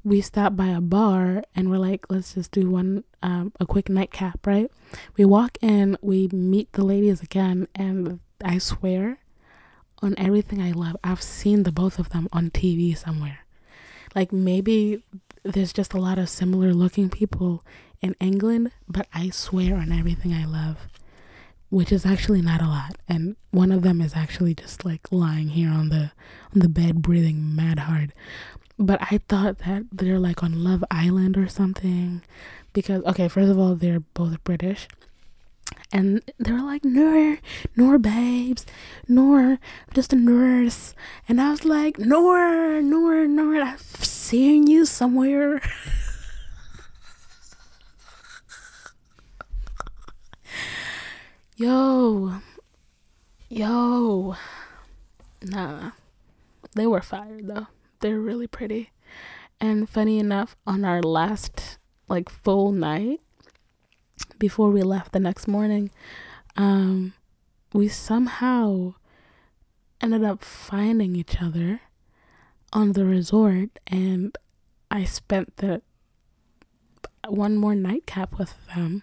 we 0.04 0.20
stopped 0.20 0.56
by 0.56 0.68
a 0.68 0.80
bar 0.80 1.42
and 1.54 1.70
we're 1.70 1.78
like, 1.78 2.06
let's 2.08 2.34
just 2.34 2.52
do 2.52 2.70
one, 2.70 3.02
um, 3.22 3.52
a 3.58 3.66
quick 3.66 3.88
nightcap, 3.88 4.46
right? 4.46 4.70
We 5.16 5.24
walk 5.24 5.58
in, 5.60 5.98
we 6.00 6.28
meet 6.28 6.72
the 6.72 6.84
ladies 6.84 7.22
again, 7.22 7.66
and 7.74 8.20
I 8.44 8.58
swear 8.58 9.18
on 10.02 10.14
everything 10.18 10.60
I 10.60 10.72
love, 10.72 10.96
I've 11.02 11.22
seen 11.22 11.62
the 11.62 11.72
both 11.72 11.98
of 11.98 12.10
them 12.10 12.28
on 12.32 12.50
TV 12.50 12.96
somewhere. 12.96 13.40
Like 14.14 14.32
maybe 14.32 15.02
there's 15.42 15.72
just 15.72 15.94
a 15.94 16.00
lot 16.00 16.18
of 16.18 16.28
similar 16.28 16.72
looking 16.72 17.10
people 17.10 17.64
in 18.00 18.14
England, 18.20 18.72
but 18.88 19.06
I 19.14 19.30
swear 19.30 19.76
on 19.76 19.92
everything 19.92 20.32
I 20.32 20.44
love 20.44 20.88
which 21.68 21.92
is 21.92 22.06
actually 22.06 22.40
not 22.40 22.62
a 22.62 22.66
lot. 22.66 22.96
And 23.08 23.36
one 23.50 23.72
of 23.72 23.82
them 23.82 24.00
is 24.00 24.14
actually 24.14 24.54
just 24.54 24.84
like 24.84 25.10
lying 25.10 25.48
here 25.48 25.70
on 25.70 25.88
the 25.88 26.12
on 26.54 26.60
the 26.60 26.68
bed 26.68 27.02
breathing 27.02 27.54
mad 27.54 27.80
hard. 27.80 28.12
But 28.78 28.98
i 29.02 29.20
thought 29.28 29.58
that 29.60 29.84
they're 29.90 30.18
like 30.18 30.42
on 30.42 30.62
love 30.62 30.84
island 30.90 31.38
or 31.38 31.48
something 31.48 32.22
because 32.74 33.02
okay 33.04 33.26
first 33.26 33.50
of 33.50 33.58
all 33.58 33.74
they're 33.74 34.00
both 34.00 34.42
british 34.44 34.86
and 35.92 36.22
they're 36.38 36.62
like 36.62 36.84
Noor, 36.84 37.38
Noor 37.76 37.98
babes, 37.98 38.66
Noor, 39.08 39.58
just 39.94 40.12
a 40.12 40.16
nurse. 40.16 40.94
And 41.28 41.40
I 41.40 41.50
was 41.50 41.64
like, 41.64 41.98
Noor, 41.98 42.82
Noor, 42.82 43.26
Noor, 43.26 43.62
I've 43.62 43.80
seen 43.80 44.66
you 44.66 44.84
somewhere. 44.84 45.60
Yo, 51.58 52.34
yo, 53.48 54.36
nah, 55.42 55.92
they 56.74 56.86
were 56.86 57.00
fired 57.00 57.46
though. 57.48 57.68
They're 58.00 58.20
really 58.20 58.46
pretty. 58.46 58.90
And 59.58 59.88
funny 59.88 60.18
enough, 60.18 60.54
on 60.66 60.84
our 60.84 61.00
last 61.00 61.78
like 62.08 62.28
full 62.28 62.72
night 62.72 63.20
before 64.38 64.70
we 64.70 64.82
left 64.82 65.12
the 65.12 65.20
next 65.20 65.46
morning, 65.48 65.90
um, 66.56 67.14
we 67.72 67.88
somehow 67.88 68.94
ended 70.00 70.24
up 70.24 70.44
finding 70.44 71.16
each 71.16 71.40
other 71.42 71.80
on 72.72 72.92
the 72.92 73.04
resort 73.04 73.78
and 73.86 74.36
I 74.90 75.04
spent 75.04 75.56
the 75.56 75.82
one 77.28 77.56
more 77.56 77.74
nightcap 77.74 78.38
with 78.38 78.54
them 78.74 79.02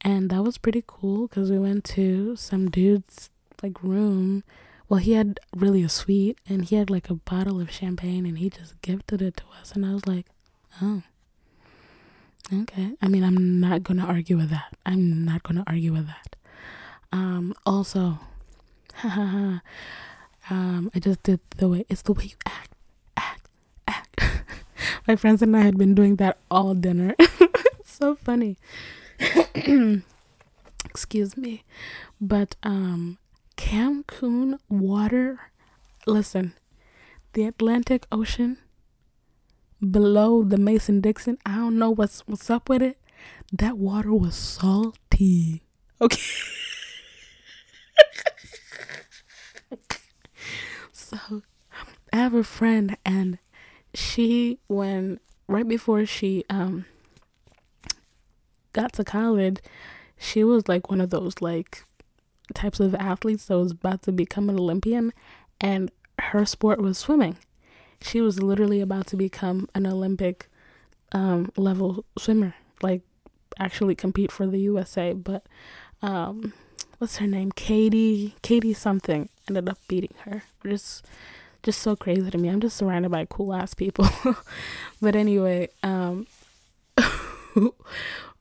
and 0.00 0.30
that 0.30 0.42
was 0.42 0.58
pretty 0.58 0.84
cool 0.86 1.26
because 1.26 1.50
we 1.50 1.58
went 1.58 1.84
to 1.84 2.36
some 2.36 2.70
dude's 2.70 3.30
like 3.62 3.82
room. 3.82 4.44
Well 4.88 4.98
he 4.98 5.12
had 5.12 5.40
really 5.54 5.82
a 5.82 5.88
suite 5.88 6.38
and 6.48 6.64
he 6.64 6.76
had 6.76 6.90
like 6.90 7.10
a 7.10 7.14
bottle 7.14 7.60
of 7.60 7.70
champagne 7.70 8.26
and 8.26 8.38
he 8.38 8.50
just 8.50 8.80
gifted 8.82 9.22
it 9.22 9.36
to 9.38 9.44
us 9.60 9.72
and 9.72 9.84
i 9.84 9.92
was 9.92 10.06
like 10.06 10.26
oh 10.80 11.02
okay. 12.52 12.92
I 13.02 13.08
mean 13.08 13.24
i'm 13.24 13.60
not 13.60 13.82
gonna 13.82 14.04
argue 14.06 14.36
with 14.36 14.50
that. 14.50 14.76
I'm 14.84 15.24
not 15.24 15.42
gonna 15.42 15.64
argue 15.66 15.92
with 15.92 16.06
that. 16.06 16.36
Um 17.12 17.54
also 17.64 18.18
um 19.04 19.62
i 20.94 20.98
just 20.98 21.22
did 21.22 21.40
the 21.56 21.68
way 21.68 21.84
it's 21.88 22.02
the 22.02 22.12
way 22.12 22.24
you 22.24 22.36
act 22.46 22.72
act 23.16 23.48
act. 23.86 24.20
My 25.08 25.16
friends 25.16 25.42
and 25.42 25.56
i 25.56 25.60
had 25.60 25.76
been 25.78 25.94
doing 25.94 26.16
that 26.16 26.38
all 26.50 26.74
dinner. 26.74 27.14
So 27.84 28.14
funny. 28.14 28.58
Excuse 30.84 31.36
me. 31.36 31.64
But 32.20 32.56
um 32.62 33.18
cancun 33.56 34.58
water 34.68 35.50
listen 36.06 36.52
the 37.32 37.44
atlantic 37.46 38.06
ocean 38.12 38.58
below 39.90 40.42
the 40.42 40.56
mason-dixon 40.56 41.38
i 41.46 41.54
don't 41.56 41.78
know 41.78 41.90
what's 41.90 42.20
what's 42.26 42.50
up 42.50 42.68
with 42.68 42.82
it. 42.82 42.98
That 43.52 43.78
water 43.78 44.12
was 44.12 44.34
salty. 44.34 45.62
Okay. 46.00 46.20
So 50.92 51.42
i 52.12 52.16
have 52.16 52.34
a 52.34 52.42
friend 52.42 52.96
and 53.04 53.38
she 53.94 54.58
when 54.66 55.20
right 55.46 55.66
before 55.66 56.04
she 56.04 56.44
um 56.50 56.84
got 58.72 58.92
to 58.94 59.04
college, 59.04 59.58
she 60.18 60.44
was 60.44 60.68
like 60.68 60.90
one 60.90 61.00
of 61.00 61.10
those 61.10 61.34
like 61.40 61.84
types 62.54 62.78
of 62.80 62.94
athletes 62.94 63.46
that 63.46 63.58
was 63.58 63.72
about 63.72 64.02
to 64.02 64.12
become 64.12 64.48
an 64.48 64.58
Olympian 64.58 65.12
and 65.60 65.90
her 66.18 66.44
sport 66.44 66.80
was 66.80 66.98
swimming. 66.98 67.36
She 68.02 68.20
was 68.20 68.42
literally 68.42 68.80
about 68.80 69.06
to 69.08 69.16
become 69.16 69.68
an 69.74 69.86
Olympic 69.86 70.48
um, 71.12 71.50
level 71.56 72.04
swimmer, 72.18 72.54
like 72.82 73.02
actually 73.58 73.94
compete 73.94 74.30
for 74.30 74.46
the 74.46 74.58
USA, 74.60 75.12
but 75.12 75.42
um, 76.02 76.52
what's 76.98 77.16
her 77.16 77.26
name? 77.26 77.52
Katie, 77.52 78.34
Katie 78.42 78.74
something 78.74 79.28
ended 79.48 79.68
up 79.68 79.78
beating 79.88 80.14
her. 80.24 80.42
Just 80.64 81.06
just 81.62 81.80
so 81.80 81.96
crazy 81.96 82.30
to 82.30 82.38
me. 82.38 82.48
I'm 82.48 82.60
just 82.60 82.76
surrounded 82.76 83.10
by 83.10 83.24
cool 83.24 83.52
ass 83.52 83.74
people. 83.74 84.08
but 85.00 85.16
anyway, 85.16 85.68
um 85.82 86.26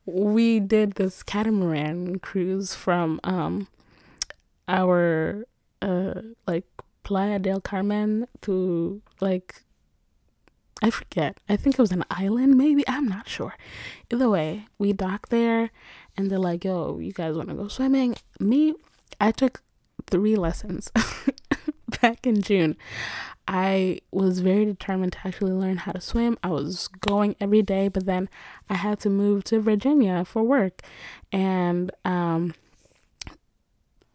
we 0.05 0.59
did 0.59 0.93
this 0.93 1.23
catamaran 1.23 2.19
cruise 2.19 2.75
from 2.75 3.19
um 3.23 3.67
our 4.67 5.45
uh 5.81 6.21
like 6.47 6.65
Playa 7.05 7.39
del 7.39 7.61
Carmen 7.61 8.27
to 8.41 9.01
like 9.21 9.61
I 10.81 10.89
forget. 10.89 11.37
I 11.47 11.55
think 11.55 11.75
it 11.75 11.81
was 11.81 11.93
an 11.93 12.03
island 12.09 12.57
maybe. 12.57 12.83
I'm 12.87 13.07
not 13.07 13.29
sure. 13.29 13.55
Either 14.11 14.29
way, 14.29 14.65
we 14.77 14.91
docked 14.91 15.29
there 15.29 15.69
and 16.17 16.29
they're 16.29 16.39
like, 16.39 16.65
"Yo, 16.65 16.99
you 16.99 17.13
guys 17.13 17.35
want 17.35 17.47
to 17.49 17.55
go 17.55 17.69
swimming?" 17.69 18.15
Me, 18.39 18.73
I 19.21 19.31
took 19.31 19.61
3 20.07 20.35
lessons 20.35 20.91
back 22.01 22.27
in 22.27 22.41
June. 22.41 22.75
I 23.47 23.99
was 24.11 24.39
very 24.39 24.65
determined 24.65 25.13
to 25.13 25.19
actually 25.23 25.53
learn 25.53 25.77
how 25.77 25.91
to 25.91 26.01
swim. 26.01 26.37
I 26.41 26.49
was 26.49 26.87
going 26.87 27.35
every 27.39 27.61
day, 27.61 27.87
but 27.87 28.07
then 28.07 28.27
I 28.67 28.73
had 28.73 28.99
to 29.01 29.09
move 29.09 29.43
to 29.45 29.59
Virginia 29.59 30.25
for 30.25 30.41
work. 30.43 30.81
And 31.31 31.91
um, 32.03 32.55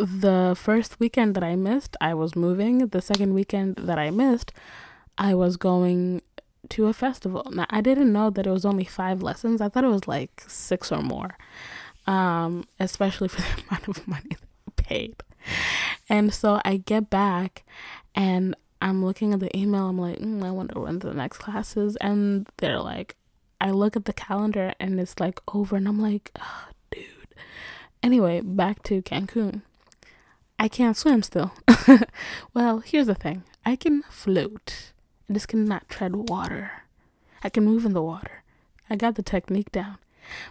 the 0.05 0.57
first 0.59 0.99
weekend 0.99 1.35
that 1.35 1.45
I 1.45 1.57
missed, 1.57 1.97
I 2.01 2.15
was 2.15 2.35
moving. 2.35 2.89
The 2.89 3.03
second 3.03 3.35
weekend 3.35 3.77
that 3.77 3.99
I 3.99 4.11
missed, 4.11 4.53
I 5.19 5.35
was 5.35 5.57
going 5.57 6.23
to 6.71 6.87
a 6.87 6.93
festival. 6.93 7.47
Now 7.51 7.67
I 7.71 7.81
didn't 7.81 8.13
know 8.13 8.31
that 8.31 8.47
it 8.47 8.51
was 8.51 8.65
only 8.65 8.85
five 8.85 9.23
lessons. 9.23 9.61
I 9.61 9.69
thought 9.69 9.85
it 9.85 9.89
was 9.89 10.09
like 10.09 10.45
six 10.47 10.91
or 10.93 11.03
more. 11.03 11.37
Um, 12.07 12.65
especially 12.79 13.29
for 13.29 13.41
the 13.43 13.63
amount 13.69 13.89
of 13.89 14.09
money 14.09 14.37
paid. 14.77 15.17
And 16.09 16.33
so 16.35 16.61
I 16.65 16.79
get 16.79 17.11
back 17.11 17.65
and 18.15 18.57
I'm 18.83 19.05
looking 19.05 19.33
at 19.33 19.41
the 19.41 19.57
email. 19.57 19.89
I'm 19.89 19.99
like, 19.99 20.19
mm, 20.19 20.45
I 20.45 20.51
wonder 20.51 20.81
when 20.81 20.99
the 20.99 21.15
next 21.15 21.39
class 21.39 21.77
is. 21.77 21.97
And 21.97 22.49
they're 22.59 22.81
like, 22.81 23.17
I 23.61 23.71
look 23.71 23.95
at 23.97 24.07
the 24.07 24.13
calendar 24.13 24.73
and 24.81 24.99
it's 24.99 25.21
like 25.21 25.41
over. 25.55 25.77
And 25.77 25.87
I'm 25.87 26.01
like, 26.01 26.31
oh, 26.41 26.69
dude. 26.91 27.05
Anyway, 28.03 28.41
back 28.41 28.83
to 28.85 29.03
Cancun. 29.03 29.63
I 30.61 30.69
can't 30.69 30.95
swim 30.95 31.23
still. 31.23 31.53
well, 32.55 32.81
here's 32.81 33.07
the 33.07 33.15
thing 33.15 33.45
I 33.65 33.77
can 33.77 34.03
float, 34.11 34.93
I 35.29 35.33
just 35.33 35.49
cannot 35.49 35.89
tread 35.89 36.15
water. 36.29 36.85
I 37.43 37.49
can 37.49 37.65
move 37.65 37.87
in 37.87 37.95
the 37.95 38.03
water. 38.03 38.43
I 38.91 38.97
got 38.97 39.15
the 39.15 39.23
technique 39.23 39.73
down. 39.73 39.97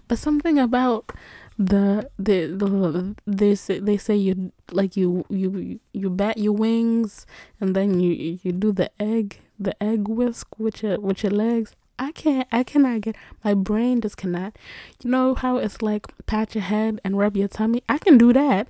But 0.08 0.18
something 0.18 0.58
about 0.58 1.12
the 1.60 2.10
the, 2.18 2.48
the 2.48 3.16
they 3.28 3.54
say 3.54 3.80
they 3.80 3.98
say 3.98 4.16
you 4.16 4.52
like 4.72 4.98
you 4.98 5.26
you 5.30 5.80
you 5.94 6.10
bat 6.10 6.40
your 6.40 6.54
wings 6.54 7.28
and 7.62 7.76
then 7.76 8.00
you 8.00 8.40
you 8.42 8.52
do 8.52 8.72
the 8.72 8.90
egg 9.00 9.40
the 9.60 9.76
egg 9.84 10.08
whisk 10.08 10.48
with 10.58 10.82
your 10.82 11.00
with 11.00 11.22
your 11.22 11.34
legs. 11.34 11.76
I 12.00 12.14
can't 12.14 12.48
I 12.52 12.64
cannot 12.64 13.02
get 13.02 13.16
my 13.44 13.54
brain 13.54 14.02
just 14.02 14.18
cannot. 14.18 14.58
You 15.04 15.12
know 15.12 15.36
how 15.36 15.58
it's 15.58 15.82
like 15.84 16.08
pat 16.26 16.56
your 16.56 16.64
head 16.64 17.00
and 17.04 17.18
rub 17.18 17.38
your 17.38 17.50
tummy? 17.50 17.84
I 17.88 18.00
can 18.00 18.18
do 18.18 18.34
that, 18.34 18.70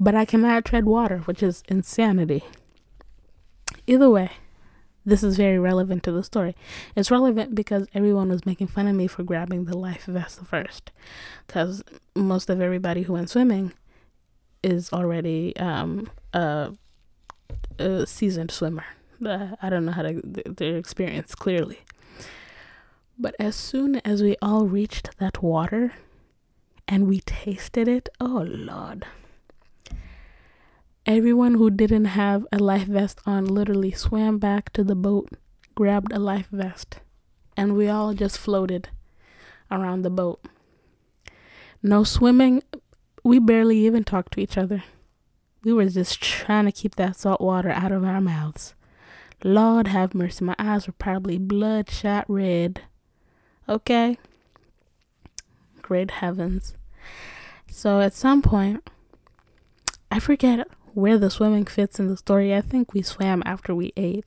but 0.00 0.14
I 0.14 0.24
cannot 0.24 0.64
tread 0.64 0.86
water, 0.86 1.18
which 1.18 1.42
is 1.42 1.62
insanity. 1.68 2.42
Either 3.86 4.08
way, 4.08 4.30
this 5.04 5.22
is 5.22 5.36
very 5.36 5.58
relevant 5.58 6.02
to 6.04 6.12
the 6.12 6.24
story. 6.24 6.56
It's 6.96 7.10
relevant 7.10 7.54
because 7.54 7.86
everyone 7.94 8.30
was 8.30 8.46
making 8.46 8.68
fun 8.68 8.88
of 8.88 8.96
me 8.96 9.06
for 9.06 9.22
grabbing 9.22 9.66
the 9.66 9.76
life 9.76 10.06
vest 10.06 10.40
first. 10.46 10.90
Because 11.46 11.82
most 12.16 12.48
of 12.48 12.60
everybody 12.60 13.02
who 13.02 13.12
went 13.12 13.28
swimming 13.28 13.72
is 14.62 14.90
already 14.92 15.54
um, 15.56 16.10
a, 16.32 16.72
a 17.78 18.06
seasoned 18.06 18.50
swimmer. 18.50 18.84
Uh, 19.24 19.48
I 19.60 19.68
don't 19.68 19.84
know 19.84 19.92
how 19.92 20.02
to, 20.02 20.22
their 20.24 20.76
experience 20.76 21.34
clearly. 21.34 21.80
But 23.18 23.34
as 23.38 23.54
soon 23.54 23.96
as 23.96 24.22
we 24.22 24.36
all 24.40 24.66
reached 24.66 25.18
that 25.18 25.42
water 25.42 25.92
and 26.88 27.06
we 27.06 27.20
tasted 27.20 27.86
it, 27.86 28.08
oh 28.18 28.46
Lord. 28.48 29.04
Everyone 31.10 31.54
who 31.54 31.70
didn't 31.70 32.04
have 32.04 32.46
a 32.52 32.58
life 32.60 32.86
vest 32.86 33.20
on 33.26 33.44
literally 33.44 33.90
swam 33.90 34.38
back 34.38 34.72
to 34.74 34.84
the 34.84 34.94
boat, 34.94 35.30
grabbed 35.74 36.12
a 36.12 36.20
life 36.20 36.46
vest, 36.52 37.00
and 37.56 37.76
we 37.76 37.88
all 37.88 38.14
just 38.14 38.38
floated 38.38 38.90
around 39.72 40.02
the 40.02 40.10
boat. 40.10 40.40
No 41.82 42.04
swimming. 42.04 42.62
We 43.24 43.40
barely 43.40 43.84
even 43.86 44.04
talked 44.04 44.34
to 44.34 44.40
each 44.40 44.56
other. 44.56 44.84
We 45.64 45.72
were 45.72 45.88
just 45.88 46.22
trying 46.22 46.66
to 46.66 46.72
keep 46.72 46.94
that 46.94 47.16
salt 47.16 47.40
water 47.40 47.70
out 47.70 47.90
of 47.90 48.04
our 48.04 48.20
mouths. 48.20 48.74
Lord 49.42 49.88
have 49.88 50.14
mercy, 50.14 50.44
my 50.44 50.54
eyes 50.60 50.86
were 50.86 50.92
probably 50.92 51.38
bloodshot 51.38 52.24
red. 52.28 52.82
Okay? 53.68 54.16
Great 55.82 56.12
heavens. 56.12 56.76
So 57.68 58.00
at 58.00 58.14
some 58.14 58.42
point, 58.42 58.88
I 60.08 60.20
forget 60.20 60.68
where 60.94 61.18
the 61.18 61.30
swimming 61.30 61.66
fits 61.66 61.98
in 61.98 62.08
the 62.08 62.16
story. 62.16 62.54
I 62.54 62.60
think 62.60 62.94
we 62.94 63.02
swam 63.02 63.42
after 63.46 63.74
we 63.74 63.92
ate. 63.96 64.26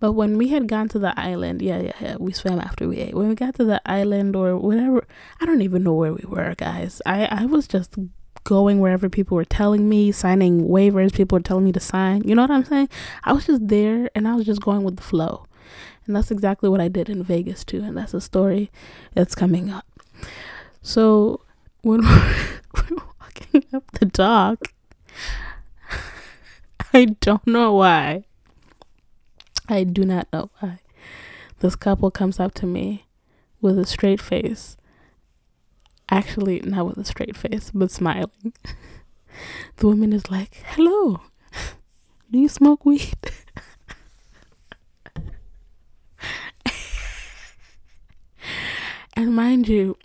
But 0.00 0.12
when 0.12 0.38
we 0.38 0.48
had 0.48 0.68
gone 0.68 0.88
to 0.90 0.98
the 0.98 1.18
island, 1.18 1.60
yeah, 1.60 1.80
yeah, 1.80 1.92
yeah, 2.00 2.16
we 2.18 2.32
swam 2.32 2.60
after 2.60 2.86
we 2.86 2.98
ate. 2.98 3.14
When 3.14 3.28
we 3.28 3.34
got 3.34 3.56
to 3.56 3.64
the 3.64 3.80
island 3.84 4.36
or 4.36 4.56
whatever, 4.56 5.04
I 5.40 5.46
don't 5.46 5.62
even 5.62 5.82
know 5.82 5.94
where 5.94 6.12
we 6.12 6.24
were, 6.24 6.54
guys. 6.56 7.02
I, 7.04 7.24
I 7.26 7.46
was 7.46 7.66
just 7.66 7.96
going 8.44 8.80
wherever 8.80 9.08
people 9.08 9.36
were 9.36 9.44
telling 9.44 9.88
me, 9.88 10.12
signing 10.12 10.68
waivers, 10.68 11.12
people 11.12 11.36
were 11.36 11.42
telling 11.42 11.64
me 11.64 11.72
to 11.72 11.80
sign. 11.80 12.22
You 12.26 12.34
know 12.34 12.42
what 12.42 12.50
I'm 12.50 12.64
saying? 12.64 12.88
I 13.24 13.32
was 13.32 13.46
just 13.46 13.66
there 13.66 14.08
and 14.14 14.28
I 14.28 14.34
was 14.34 14.46
just 14.46 14.62
going 14.62 14.84
with 14.84 14.96
the 14.96 15.02
flow. 15.02 15.46
And 16.06 16.16
that's 16.16 16.30
exactly 16.30 16.70
what 16.70 16.80
I 16.80 16.88
did 16.88 17.10
in 17.10 17.22
Vegas 17.22 17.64
too. 17.64 17.82
And 17.82 17.96
that's 17.96 18.14
a 18.14 18.20
story 18.20 18.70
that's 19.14 19.34
coming 19.34 19.68
up. 19.68 19.84
So 20.80 21.42
when 21.82 22.00
we're 22.74 22.96
walking 23.20 23.64
up 23.74 23.90
the 23.92 24.06
dock, 24.06 24.72
I 26.94 27.04
don't 27.20 27.46
know 27.46 27.74
why. 27.74 28.24
I 29.68 29.84
do 29.84 30.04
not 30.04 30.28
know 30.32 30.50
why. 30.60 30.78
This 31.60 31.76
couple 31.76 32.10
comes 32.10 32.40
up 32.40 32.54
to 32.54 32.66
me 32.66 33.04
with 33.60 33.78
a 33.78 33.84
straight 33.84 34.22
face. 34.22 34.76
Actually, 36.10 36.60
not 36.60 36.86
with 36.86 36.96
a 36.96 37.04
straight 37.04 37.36
face, 37.36 37.70
but 37.74 37.90
smiling. 37.90 38.54
The 39.76 39.86
woman 39.86 40.12
is 40.12 40.32
like, 40.32 40.64
Hello, 40.66 41.20
do 42.32 42.38
you 42.40 42.48
smoke 42.48 42.84
weed? 42.84 43.14
and 49.14 49.36
mind 49.36 49.68
you, 49.68 49.96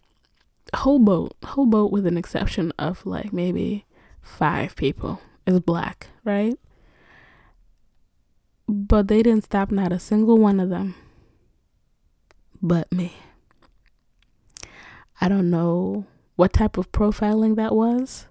whole 0.76 1.00
boat, 1.00 1.36
whole 1.44 1.66
boat 1.66 1.92
with 1.92 2.06
an 2.06 2.16
exception 2.18 2.72
of 2.78 3.04
like 3.08 3.34
maybe 3.34 3.86
five 4.22 4.76
people 4.76 5.20
is 5.48 5.60
black, 5.62 6.10
right? 6.24 6.60
But 8.68 9.08
they 9.08 9.24
didn't 9.24 9.46
stop 9.46 9.72
not 9.72 9.92
a 9.92 10.00
single 10.00 10.38
one 10.38 10.60
of 10.60 10.70
them 10.70 10.96
but 12.64 12.92
me. 12.92 13.14
I 15.20 15.28
don't 15.28 15.52
know 15.52 16.06
what 16.38 16.54
type 16.54 16.78
of 16.78 16.92
profiling 16.92 17.56
that 17.58 17.76
was, 17.76 18.26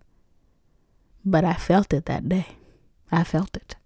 but 1.24 1.44
I 1.44 1.52
felt 1.52 1.92
it 1.92 2.06
that 2.06 2.28
day. 2.28 2.56
I 3.12 3.22
felt 3.22 3.56
it. 3.56 3.76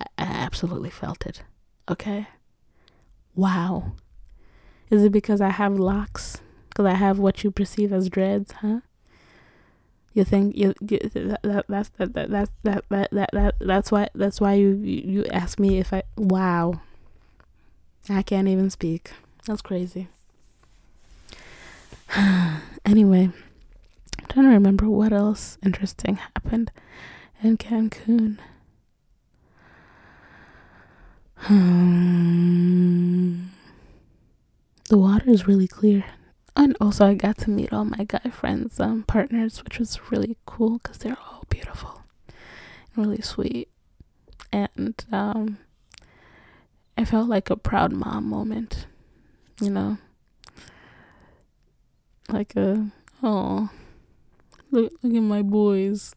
I, 0.00 0.06
I 0.18 0.24
absolutely 0.24 0.90
felt 0.90 1.26
it. 1.26 1.42
Okay? 1.88 2.26
Wow. 3.36 3.92
Is 4.90 5.04
it 5.04 5.12
because 5.12 5.42
I 5.42 5.50
have 5.50 5.78
locks? 5.78 6.38
Because 6.70 6.86
I 6.86 6.94
have 6.94 7.18
what 7.18 7.44
you 7.44 7.50
perceive 7.50 7.92
as 7.92 8.08
dreads, 8.08 8.52
huh? 8.52 8.80
You 10.18 10.24
think 10.24 10.56
you, 10.56 10.74
you 10.80 10.98
that, 11.14 11.40
that 11.42 11.64
that's 11.68 11.88
that, 11.90 12.12
that 12.14 12.30
that, 12.30 12.50
that 12.64 12.84
that 12.90 13.30
that 13.32 13.54
that's 13.60 13.90
why 13.90 14.08
that's 14.14 14.40
why 14.40 14.54
you 14.54 14.70
you 14.74 15.24
ask 15.26 15.58
me 15.58 15.78
if 15.78 15.92
I 15.92 16.02
wow. 16.16 16.80
I 18.10 18.22
can't 18.22 18.48
even 18.48 18.70
speak. 18.70 19.10
That's 19.46 19.62
crazy. 19.62 20.08
Anyway 22.84 23.28
I'm 24.18 24.26
trying 24.28 24.46
to 24.46 24.52
remember 24.52 24.88
what 24.88 25.12
else 25.12 25.58
interesting 25.62 26.16
happened 26.16 26.70
in 27.42 27.58
Cancun. 27.58 28.38
Um, 31.48 33.52
the 34.88 34.98
water 34.98 35.30
is 35.30 35.46
really 35.46 35.68
clear 35.68 36.04
and 36.58 36.76
also 36.80 37.06
I 37.06 37.14
got 37.14 37.38
to 37.38 37.50
meet 37.50 37.72
all 37.72 37.84
my 37.84 38.04
guy 38.04 38.30
friends, 38.30 38.80
um, 38.80 39.04
partners, 39.04 39.62
which 39.62 39.78
was 39.78 40.10
really 40.10 40.36
cool 40.44 40.78
because 40.78 40.98
they're 40.98 41.16
all 41.16 41.44
beautiful, 41.48 42.02
and 42.26 43.06
really 43.06 43.22
sweet, 43.22 43.68
and 44.52 44.94
um, 45.12 45.58
I 46.98 47.04
felt 47.04 47.28
like 47.28 47.48
a 47.48 47.56
proud 47.56 47.92
mom 47.92 48.28
moment, 48.28 48.86
you 49.60 49.70
know, 49.70 49.98
like 52.28 52.56
a 52.56 52.90
oh, 53.22 53.70
look 54.72 54.92
look 55.02 55.14
at 55.14 55.22
my 55.22 55.42
boys, 55.42 56.12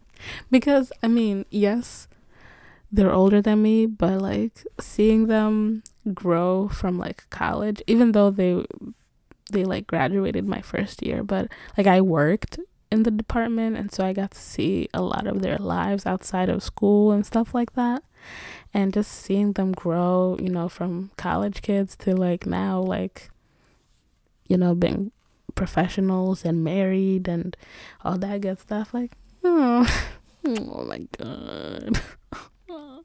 because 0.50 0.90
I 1.02 1.06
mean 1.06 1.44
yes, 1.50 2.08
they're 2.90 3.12
older 3.12 3.42
than 3.42 3.60
me, 3.62 3.84
but 3.84 4.22
like 4.22 4.66
seeing 4.80 5.26
them 5.26 5.82
grow 6.14 6.68
from 6.68 6.98
like 6.98 7.28
college, 7.28 7.82
even 7.86 8.12
though 8.12 8.30
they 8.30 8.64
they 9.52 9.64
like 9.64 9.86
graduated 9.86 10.46
my 10.46 10.60
first 10.60 11.04
year, 11.04 11.22
but 11.22 11.48
like 11.76 11.86
I 11.86 12.00
worked 12.00 12.58
in 12.90 13.04
the 13.04 13.10
department 13.10 13.76
and 13.76 13.90
so 13.90 14.04
I 14.04 14.12
got 14.12 14.32
to 14.32 14.38
see 14.38 14.88
a 14.92 15.00
lot 15.00 15.26
of 15.26 15.40
their 15.40 15.56
lives 15.56 16.04
outside 16.04 16.48
of 16.48 16.62
school 16.62 17.12
and 17.12 17.24
stuff 17.24 17.54
like 17.54 17.74
that. 17.74 18.02
And 18.74 18.92
just 18.92 19.10
seeing 19.10 19.52
them 19.52 19.72
grow, 19.72 20.36
you 20.40 20.48
know, 20.48 20.68
from 20.68 21.10
college 21.16 21.62
kids 21.62 21.96
to 21.96 22.14
like 22.14 22.46
now 22.46 22.80
like 22.80 23.30
you 24.48 24.58
know, 24.58 24.74
being 24.74 25.12
professionals 25.54 26.44
and 26.44 26.62
married 26.62 27.28
and 27.28 27.56
all 28.04 28.18
that 28.18 28.40
good 28.42 28.60
stuff 28.60 28.92
like 28.92 29.12
oh, 29.44 29.86
oh 30.44 30.84
my 30.84 31.06
god. 31.18 32.00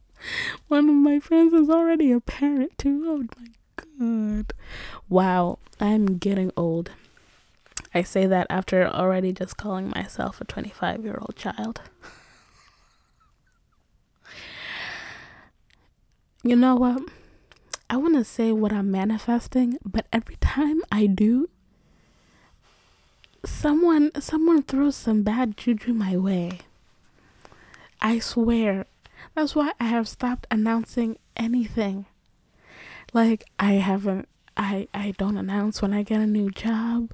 One 0.67 0.89
of 0.89 0.95
my 0.95 1.19
friends 1.19 1.53
is 1.53 1.69
already 1.69 2.11
a 2.11 2.19
parent 2.19 2.77
too. 2.77 3.03
Oh 3.07 3.17
my 3.39 3.47
god. 3.99 4.53
Wow, 5.09 5.59
I'm 5.79 6.17
getting 6.17 6.51
old. 6.57 6.91
I 7.93 8.03
say 8.03 8.25
that 8.27 8.47
after 8.49 8.85
already 8.87 9.33
just 9.33 9.57
calling 9.57 9.89
myself 9.89 10.41
a 10.41 10.45
25 10.45 11.03
year 11.03 11.17
old 11.19 11.35
child. 11.35 11.81
You 16.43 16.55
know 16.55 16.75
what? 16.75 17.01
I 17.89 17.97
want 17.97 18.15
to 18.15 18.23
say 18.23 18.51
what 18.51 18.71
I'm 18.71 18.91
manifesting, 18.91 19.77
but 19.83 20.05
every 20.11 20.35
time 20.37 20.81
I 20.91 21.05
do, 21.07 21.49
someone 23.45 24.11
someone 24.19 24.63
throws 24.63 24.95
some 24.95 25.23
bad 25.23 25.57
juju 25.57 25.93
my 25.93 26.17
way. 26.17 26.59
I 28.01 28.19
swear. 28.19 28.85
That's 29.35 29.55
why 29.55 29.71
I 29.79 29.85
have 29.85 30.07
stopped 30.07 30.47
announcing 30.51 31.17
anything. 31.35 32.05
Like 33.13 33.45
I 33.59 33.73
haven't 33.73 34.27
I 34.55 34.87
I 34.93 35.13
don't 35.17 35.37
announce 35.37 35.81
when 35.81 35.93
I 35.93 36.03
get 36.03 36.21
a 36.21 36.27
new 36.27 36.49
job, 36.51 37.11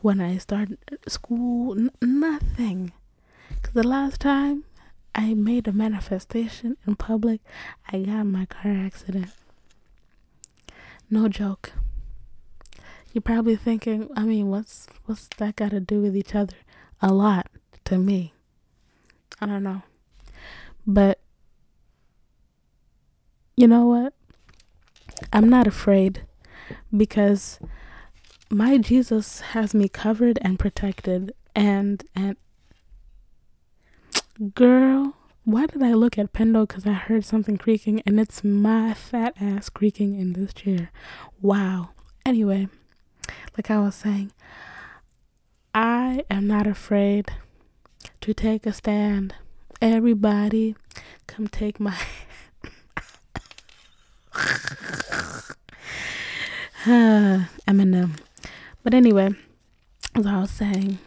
when 0.00 0.20
I 0.20 0.38
start 0.38 0.70
school, 1.06 1.78
n- 1.78 1.90
nothing. 2.00 2.92
Cuz 3.62 3.72
the 3.72 3.86
last 3.86 4.20
time 4.20 4.64
I 5.14 5.34
made 5.34 5.68
a 5.68 5.72
manifestation 5.72 6.76
in 6.86 6.96
public, 6.96 7.40
I 7.92 8.00
got 8.00 8.24
my 8.24 8.46
car 8.46 8.72
accident. 8.72 9.30
No 11.10 11.28
joke. 11.28 11.72
You're 13.12 13.22
probably 13.22 13.56
thinking, 13.56 14.08
I 14.16 14.24
mean, 14.24 14.48
what's 14.48 14.86
what's 15.04 15.28
that 15.36 15.56
got 15.56 15.70
to 15.70 15.80
do 15.80 16.00
with 16.00 16.16
each 16.16 16.34
other? 16.34 16.56
A 17.02 17.12
lot 17.12 17.48
to 17.84 17.98
me. 17.98 18.32
I 19.40 19.46
don't 19.46 19.62
know. 19.62 19.82
But 20.86 21.20
you 23.56 23.66
know 23.66 23.86
what? 23.86 24.14
I'm 25.32 25.48
not 25.48 25.66
afraid 25.66 26.22
because 26.96 27.58
my 28.50 28.78
Jesus 28.78 29.40
has 29.40 29.74
me 29.74 29.88
covered 29.88 30.38
and 30.42 30.58
protected 30.58 31.34
and 31.54 32.04
and 32.14 32.36
girl, 34.54 35.14
why 35.44 35.66
did 35.66 35.82
I 35.82 35.92
look 35.94 36.18
at 36.18 36.32
Pendo 36.32 36.68
cuz 36.68 36.86
I 36.86 36.92
heard 36.92 37.24
something 37.24 37.56
creaking 37.56 38.02
and 38.06 38.20
it's 38.20 38.42
my 38.44 38.94
fat 38.94 39.34
ass 39.40 39.68
creaking 39.68 40.18
in 40.18 40.32
this 40.32 40.52
chair. 40.54 40.90
Wow. 41.40 41.90
Anyway, 42.24 42.68
like 43.56 43.70
I 43.70 43.78
was 43.78 43.94
saying, 43.94 44.32
I 45.74 46.24
am 46.30 46.46
not 46.46 46.66
afraid 46.66 47.32
to 48.20 48.34
take 48.34 48.66
a 48.66 48.72
stand. 48.72 49.34
Everybody, 49.80 50.76
come 51.26 51.48
take 51.48 51.80
my. 51.80 51.96
Eminem. 56.84 58.18
But 58.82 58.94
anyway, 58.94 59.30
as 60.14 60.26
I 60.26 60.40
was 60.40 60.50
saying, 60.50 60.98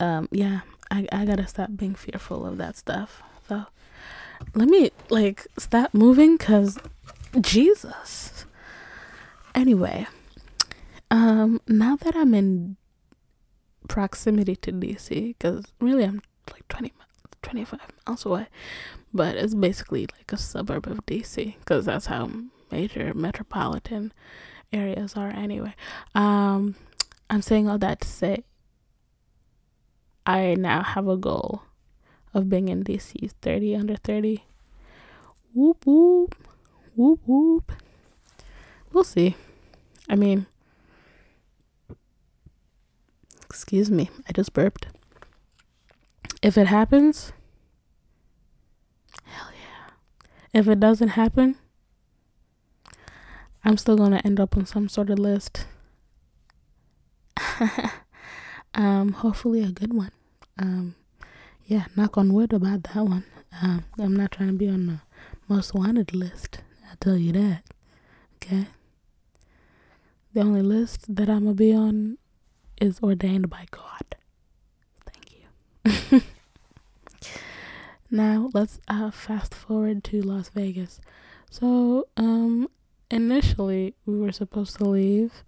um, 0.00 0.28
yeah, 0.30 0.60
I, 0.90 1.06
I 1.10 1.24
gotta 1.24 1.46
stop 1.46 1.70
being 1.76 1.94
fearful 1.94 2.44
of 2.46 2.58
that 2.58 2.76
stuff. 2.76 3.22
So 3.48 3.64
let 4.54 4.68
me 4.68 4.90
like 5.10 5.46
stop 5.58 5.94
moving 5.94 6.36
because 6.36 6.78
Jesus. 7.40 8.44
Anyway, 9.54 10.06
um, 11.10 11.60
now 11.66 11.96
that 11.96 12.16
I'm 12.16 12.34
in 12.34 12.76
proximity 13.88 14.56
to 14.56 14.72
DC, 14.72 15.36
because 15.38 15.64
really 15.80 16.04
I'm 16.04 16.22
like 16.52 16.66
20, 16.68 16.92
25 17.42 17.80
miles 18.06 18.24
away, 18.24 18.46
but 19.12 19.36
it's 19.36 19.54
basically 19.54 20.06
like 20.18 20.32
a 20.32 20.38
suburb 20.38 20.86
of 20.86 21.04
DC, 21.06 21.56
because 21.58 21.84
that's 21.84 22.06
how 22.06 22.30
major 22.72 23.12
metropolitan 23.14 24.12
areas 24.72 25.14
are 25.16 25.30
anyway. 25.30 25.74
Um, 26.14 26.74
I'm 27.30 27.42
saying 27.42 27.68
all 27.68 27.78
that 27.78 28.00
to 28.00 28.08
say 28.08 28.44
I 30.26 30.54
now 30.54 30.82
have 30.82 31.08
a 31.08 31.16
goal 31.16 31.62
of 32.34 32.48
being 32.48 32.68
in 32.68 32.82
DC 32.82 33.30
30 33.42 33.76
under 33.76 33.96
30. 33.96 34.44
Whoop 35.54 35.84
whoop. 35.84 36.34
Whoop 36.96 37.20
whoop. 37.26 37.72
We'll 38.92 39.04
see. 39.04 39.36
I 40.08 40.16
mean, 40.16 40.46
excuse 43.44 43.90
me, 43.90 44.10
I 44.28 44.32
just 44.32 44.52
burped. 44.52 44.86
If 46.42 46.58
it 46.58 46.66
happens, 46.66 47.32
hell 49.24 49.48
yeah. 49.52 49.92
If 50.58 50.68
it 50.68 50.80
doesn't 50.80 51.08
happen, 51.08 51.56
I'm 53.64 53.76
still 53.76 53.96
going 53.96 54.12
to 54.12 54.26
end 54.26 54.40
up 54.40 54.56
on 54.56 54.66
some 54.66 54.88
sort 54.88 55.10
of 55.10 55.18
list. 55.18 55.66
um, 58.74 59.12
hopefully 59.12 59.62
a 59.62 59.70
good 59.70 59.92
one. 59.94 60.10
Um, 60.58 60.94
yeah, 61.66 61.86
knock 61.96 62.18
on 62.18 62.32
wood 62.32 62.52
about 62.52 62.82
that 62.84 63.04
one. 63.04 63.24
Um, 63.62 63.84
I'm 63.98 64.16
not 64.16 64.32
trying 64.32 64.48
to 64.48 64.54
be 64.54 64.68
on 64.68 64.86
the 64.86 65.00
most 65.48 65.74
wanted 65.74 66.14
list. 66.14 66.58
I 66.90 66.94
tell 67.00 67.16
you 67.16 67.32
that. 67.32 67.62
Okay. 68.36 68.66
The 70.34 70.40
only 70.40 70.62
list 70.62 71.14
that 71.14 71.28
I'm 71.28 71.44
gonna 71.44 71.54
be 71.54 71.74
on 71.74 72.18
is 72.80 73.00
ordained 73.02 73.50
by 73.50 73.66
God. 73.70 74.16
Thank 75.06 76.10
you. 76.12 76.22
now 78.10 78.50
let's 78.54 78.80
uh, 78.88 79.10
fast 79.10 79.54
forward 79.54 80.02
to 80.04 80.22
Las 80.22 80.48
Vegas. 80.48 81.00
So, 81.50 82.08
um, 82.16 82.68
initially 83.12 83.94
we 84.06 84.18
were 84.18 84.32
supposed 84.32 84.76
to 84.78 84.84
leave 84.84 85.44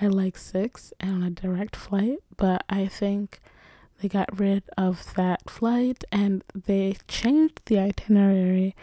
at 0.00 0.12
like 0.12 0.36
six 0.36 0.92
and 1.00 1.14
on 1.14 1.22
a 1.24 1.30
direct 1.30 1.74
flight, 1.74 2.18
but 2.36 2.62
I 2.68 2.86
think 2.86 3.40
they 4.00 4.08
got 4.08 4.38
rid 4.38 4.62
of 4.76 5.14
that 5.14 5.50
flight 5.50 6.04
and 6.12 6.44
they 6.54 6.96
changed 7.08 7.62
the 7.66 7.80
itinerary 7.80 8.76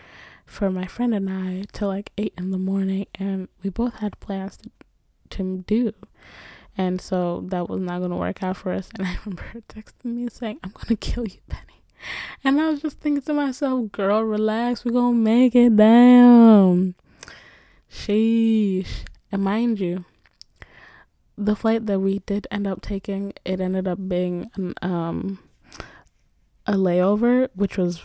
for 0.45 0.69
my 0.69 0.85
friend 0.85 1.13
and 1.13 1.29
I 1.29 1.63
to 1.73 1.87
like 1.87 2.11
eight 2.17 2.33
in 2.37 2.51
the 2.51 2.57
morning, 2.57 3.07
and 3.15 3.47
we 3.63 3.69
both 3.69 3.95
had 3.95 4.19
plans 4.19 4.57
to 4.57 4.69
to 5.31 5.63
do. 5.67 5.93
And 6.77 7.01
so 7.01 7.45
that 7.47 7.69
was 7.69 7.79
not 7.79 7.99
going 7.99 8.11
to 8.11 8.17
work 8.17 8.43
out 8.43 8.57
for 8.57 8.71
us. 8.71 8.89
And 8.97 9.07
I 9.07 9.17
remember 9.25 9.61
texting 9.69 10.05
me 10.15 10.27
saying, 10.29 10.59
I'm 10.63 10.71
going 10.71 10.87
to 10.87 10.95
kill 10.95 11.25
you, 11.25 11.39
Penny. 11.49 11.81
And 12.43 12.59
I 12.59 12.69
was 12.69 12.81
just 12.81 12.99
thinking 12.99 13.23
to 13.23 13.33
myself, 13.33 13.91
girl, 13.91 14.21
relax. 14.21 14.83
We're 14.83 14.91
going 14.91 15.15
to 15.15 15.19
make 15.19 15.55
it 15.55 15.75
down. 15.75 16.95
Sheesh. 17.91 19.05
And 19.31 19.43
mind 19.43 19.79
you, 19.79 20.05
the 21.37 21.55
flight 21.55 21.85
that 21.87 21.99
we 21.99 22.19
did 22.19 22.47
end 22.51 22.67
up 22.67 22.81
taking, 22.81 23.33
it 23.43 23.59
ended 23.59 23.87
up 23.87 24.07
being 24.07 24.49
an, 24.55 24.73
um, 24.81 25.39
a 26.65 26.73
layover, 26.73 27.49
which 27.53 27.77
was 27.77 28.01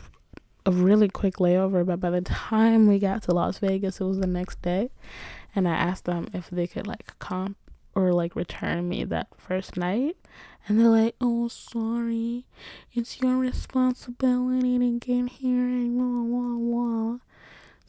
a 0.66 0.72
really 0.72 1.08
quick 1.08 1.36
layover. 1.36 1.86
But 1.86 2.00
by 2.00 2.10
the 2.10 2.20
time 2.20 2.86
we 2.86 2.98
got 2.98 3.22
to 3.24 3.32
Las 3.32 3.58
Vegas, 3.58 4.00
it 4.00 4.04
was 4.04 4.18
the 4.18 4.26
next 4.26 4.60
day 4.62 4.90
and 5.54 5.68
I 5.68 5.72
asked 5.72 6.04
them 6.04 6.28
if 6.32 6.50
they 6.50 6.66
could 6.66 6.86
like 6.86 7.18
comp 7.18 7.56
or 7.94 8.12
like 8.12 8.36
return 8.36 8.88
me 8.88 9.04
that 9.04 9.28
first 9.36 9.76
night. 9.76 10.16
And 10.66 10.78
they're 10.78 10.88
like, 10.88 11.16
oh, 11.20 11.48
sorry, 11.48 12.44
it's 12.92 13.20
your 13.20 13.36
responsibility 13.36 14.78
to 14.78 14.98
get 14.98 15.32
here 15.32 15.66
and 15.66 15.98
blah, 15.98 16.22
blah, 16.22 16.56
blah. 16.56 17.18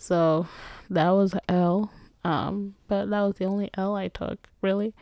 So 0.02 0.48
that 0.90 1.12
was 1.12 1.36
L. 1.48 1.92
Um, 2.24 2.74
but 2.88 3.12
that 3.12 3.22
was 3.22 3.36
the 3.36 3.46
only 3.46 3.70
L 3.76 3.96
I 3.96 4.08
took, 4.08 4.48
really, 4.60 4.96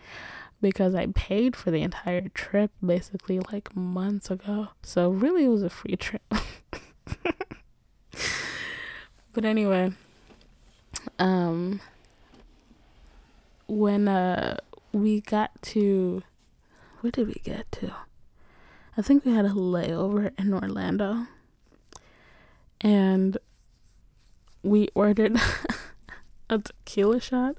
because 0.62 0.94
I 0.94 1.08
paid 1.08 1.56
for 1.56 1.72
the 1.72 1.82
entire 1.82 2.28
trip 2.28 2.72
basically 2.86 3.40
like 3.50 3.74
months 3.74 4.30
ago. 4.30 4.68
So 4.84 5.10
really, 5.10 5.46
it 5.46 5.48
was 5.48 5.64
a 5.64 5.70
free 5.70 5.96
trip. 5.96 6.22
but 9.32 9.46
anyway, 9.46 9.94
um, 11.18 11.80
when 13.68 14.10
uh 14.10 14.58
we 14.92 15.22
got 15.22 15.62
to 15.62 16.24
where 17.00 17.12
did 17.12 17.28
we 17.28 17.36
get 17.46 17.72
to? 17.72 17.96
I 18.98 19.02
think 19.02 19.24
we 19.24 19.34
had 19.34 19.46
a 19.46 19.52
layover 19.52 20.38
in 20.38 20.54
Orlando. 20.54 21.28
And 22.82 23.38
we 24.63 24.89
ordered 24.93 25.38
a 26.50 26.60
tequila 26.60 27.19
shot, 27.19 27.58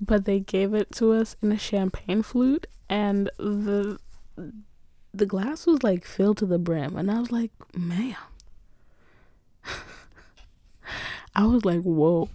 but 0.00 0.24
they 0.24 0.40
gave 0.40 0.74
it 0.74 0.92
to 0.92 1.12
us 1.12 1.36
in 1.42 1.52
a 1.52 1.58
champagne 1.58 2.22
flute 2.22 2.66
and 2.88 3.30
the 3.38 3.98
the 5.12 5.26
glass 5.26 5.64
was 5.66 5.82
like 5.82 6.04
filled 6.04 6.38
to 6.38 6.46
the 6.46 6.58
brim 6.58 6.96
and 6.96 7.10
I 7.10 7.20
was 7.20 7.30
like, 7.30 7.52
"Man." 7.76 8.16
I 11.36 11.46
was 11.46 11.64
like, 11.64 11.82
"Whoa, 11.82 12.28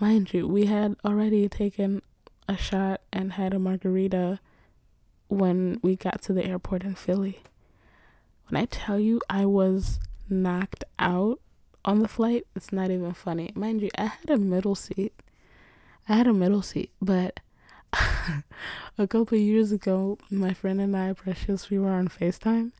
Mind 0.00 0.34
you, 0.34 0.48
we 0.48 0.66
had 0.66 0.96
already 1.04 1.48
taken 1.48 2.02
a 2.48 2.56
shot 2.56 3.00
and 3.12 3.34
had 3.34 3.54
a 3.54 3.60
margarita 3.60 4.40
when 5.28 5.78
we 5.82 5.94
got 5.94 6.20
to 6.22 6.32
the 6.32 6.44
airport 6.44 6.82
in 6.82 6.96
Philly. 6.96 7.40
When 8.48 8.60
I 8.60 8.64
tell 8.66 8.98
you 8.98 9.20
I 9.30 9.46
was 9.46 10.00
knocked 10.28 10.82
out 10.98 11.40
on 11.84 12.00
the 12.00 12.08
flight, 12.08 12.46
it's 12.54 12.72
not 12.72 12.90
even 12.90 13.12
funny. 13.12 13.50
Mind 13.54 13.82
you, 13.82 13.90
I 13.98 14.06
had 14.06 14.30
a 14.30 14.38
middle 14.38 14.74
seat. 14.74 15.12
I 16.08 16.16
had 16.16 16.26
a 16.26 16.32
middle 16.32 16.62
seat, 16.62 16.90
but 17.00 17.40
a 18.98 19.06
couple 19.06 19.38
years 19.38 19.72
ago, 19.72 20.18
my 20.30 20.52
friend 20.52 20.80
and 20.80 20.96
I, 20.96 21.12
Precious, 21.12 21.70
we 21.70 21.78
were 21.78 21.92
on 21.92 22.08
FaceTime 22.08 22.72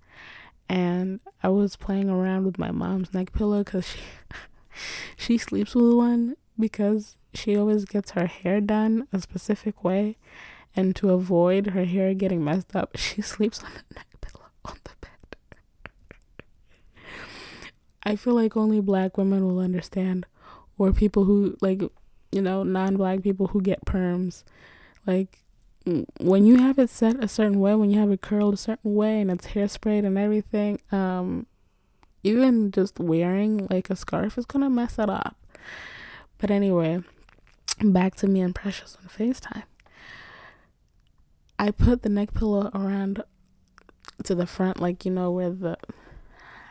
and 0.69 1.21
I 1.43 1.49
was 1.49 1.77
playing 1.77 2.09
around 2.09 2.45
with 2.45 2.59
my 2.59 2.71
mom's 2.71 3.13
neck 3.13 3.33
pillow 3.33 3.63
because 3.63 3.87
she 3.87 3.99
she 5.17 5.39
sleeps 5.39 5.75
with 5.75 5.95
one 5.95 6.37
because 6.59 7.17
she 7.33 7.57
always 7.57 7.85
gets 7.85 8.13
her 8.13 8.27
hair 8.27 8.61
done 8.61 9.09
a 9.13 9.21
specific 9.21 9.83
way, 9.85 10.17
and 10.77 10.95
to 10.97 11.11
avoid 11.11 11.69
her 11.69 11.85
hair 11.85 12.15
getting 12.15 12.45
messed 12.45 12.75
up, 12.75 12.97
she 12.97 13.23
sleeps 13.35 13.63
on 13.63 13.71
the 13.75 13.95
neck 13.95 14.07
pillow 14.21 14.47
on 14.65 14.77
the 14.85 14.91
bed. 15.01 15.11
I 18.05 18.17
feel 18.17 18.35
like 18.35 18.57
only 18.57 18.81
black 18.81 19.17
women 19.17 19.47
will 19.47 19.61
understand, 19.61 20.27
or 20.79 20.93
people 20.93 21.25
who 21.25 21.57
like, 21.61 21.83
you 22.33 22.43
know, 22.43 22.63
non-black 22.63 23.23
people 23.23 23.49
who 23.49 23.63
get 23.63 23.85
perms, 23.85 24.45
like 25.07 25.39
when 26.19 26.47
you 26.47 26.57
have 26.57 26.79
it 26.79 26.89
set 26.89 27.23
a 27.23 27.29
certain 27.29 27.61
way, 27.61 27.75
when 27.75 27.91
you 27.91 28.01
have 28.01 28.11
it 28.11 28.23
curled 28.23 28.55
a 28.55 28.59
certain 28.59 28.95
way, 28.95 29.21
and 29.21 29.31
it's 29.31 29.49
hairsprayed 29.49 30.05
and 30.07 30.17
everything, 30.17 30.81
um, 30.93 31.47
even 32.23 32.71
just 32.71 32.99
wearing 32.99 33.67
like 33.71 33.91
a 33.91 33.97
scarf 33.97 34.39
is 34.39 34.47
gonna 34.47 34.71
mess 34.71 34.99
it 34.99 35.11
up. 35.11 35.37
But 36.39 36.51
anyway, 36.51 37.03
back 37.83 38.15
to 38.17 38.27
me 38.27 38.41
and 38.41 38.55
Precious 38.55 38.97
on 39.01 39.09
FaceTime. 39.09 39.65
I 41.59 41.71
put 41.71 42.03
the 42.03 42.09
neck 42.09 42.35
pillow 42.35 42.71
around 42.75 43.23
to 44.25 44.35
the 44.35 44.47
front, 44.47 44.81
like 44.81 45.05
you 45.05 45.11
know 45.11 45.31
where 45.31 45.51
the 45.51 45.77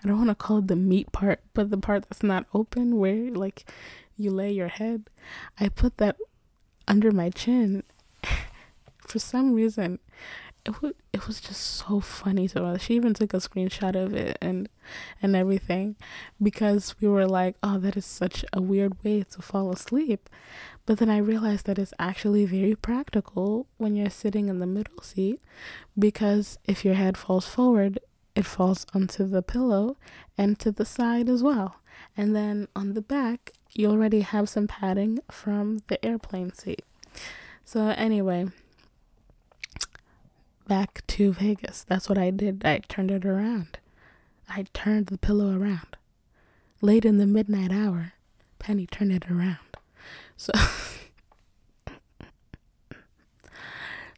I 0.04 0.08
don't 0.08 0.18
want 0.18 0.30
to 0.30 0.36
call 0.36 0.58
it 0.60 0.68
the 0.68 0.76
meat 0.76 1.12
part, 1.12 1.40
but 1.54 1.70
the 1.70 1.78
part 1.78 2.04
that's 2.10 2.24
not 2.24 2.46
open 2.54 2.98
where 2.98 3.32
like 3.32 3.66
you 4.18 4.32
lay 4.32 4.52
your 4.52 4.68
head. 4.68 5.10
I 5.60 5.70
put 5.70 5.98
that 5.98 6.18
under 6.88 7.12
my 7.12 7.30
chin. 7.30 7.84
For 9.08 9.20
some 9.20 9.54
reason, 9.54 10.00
it 10.66 10.82
was 10.82 10.94
it 11.12 11.28
was 11.28 11.42
just 11.42 11.62
so 11.62 12.00
funny 12.00 12.48
to 12.50 12.64
us. 12.64 12.84
She 12.84 12.96
even 12.96 13.14
took 13.14 13.34
a 13.34 13.38
screenshot 13.38 13.96
of 13.96 14.14
it 14.14 14.38
and 14.42 14.70
and 15.22 15.36
everything 15.36 15.96
because 16.42 16.96
we 17.02 17.08
were 17.08 17.28
like, 17.28 17.56
"Oh, 17.62 17.78
that 17.80 17.98
is 17.98 18.06
such 18.06 18.46
a 18.54 18.62
weird 18.62 19.02
way 19.04 19.24
to 19.24 19.42
fall 19.42 19.72
asleep." 19.72 20.30
But 20.86 21.00
then 21.00 21.10
I 21.10 21.18
realized 21.18 21.66
that 21.66 21.80
it's 21.80 21.94
actually 22.00 22.46
very 22.46 22.76
practical 22.76 23.68
when 23.78 23.96
you're 23.96 24.10
sitting 24.10 24.50
in 24.50 24.60
the 24.60 24.68
middle 24.68 25.02
seat 25.02 25.42
because 25.98 26.58
if 26.66 26.84
your 26.84 26.96
head 26.96 27.18
falls 27.18 27.48
forward, 27.48 28.00
it 28.36 28.46
falls 28.46 28.86
onto 28.94 29.28
the 29.28 29.42
pillow 29.42 29.98
and 30.38 30.60
to 30.60 30.72
the 30.72 30.86
side 30.86 31.30
as 31.30 31.44
well. 31.44 31.78
And 32.18 32.36
then 32.36 32.68
on 32.76 32.94
the 32.94 33.02
back, 33.02 33.54
you 33.74 33.90
already 33.90 34.22
have 34.22 34.50
some 34.50 34.68
padding 34.68 35.20
from 35.32 35.82
the 35.88 36.04
airplane 36.06 36.54
seat. 36.54 36.84
So 37.66 37.88
anyway, 37.90 38.48
back 40.68 41.06
to 41.08 41.34
Vegas. 41.34 41.84
That's 41.84 42.10
what 42.10 42.18
I 42.18 42.30
did. 42.30 42.66
I 42.66 42.80
turned 42.88 43.12
it 43.12 43.26
around. 43.26 43.80
I 44.50 44.66
turned 44.74 45.08
the 45.08 45.18
pillow 45.18 45.58
around. 45.58 45.98
Late 46.82 47.06
in 47.06 47.18
the 47.18 47.28
midnight 47.28 47.72
hour, 47.72 48.14
Penny 48.60 48.86
turned 48.86 49.12
it 49.12 49.30
around. 49.30 49.58
So 50.36 50.52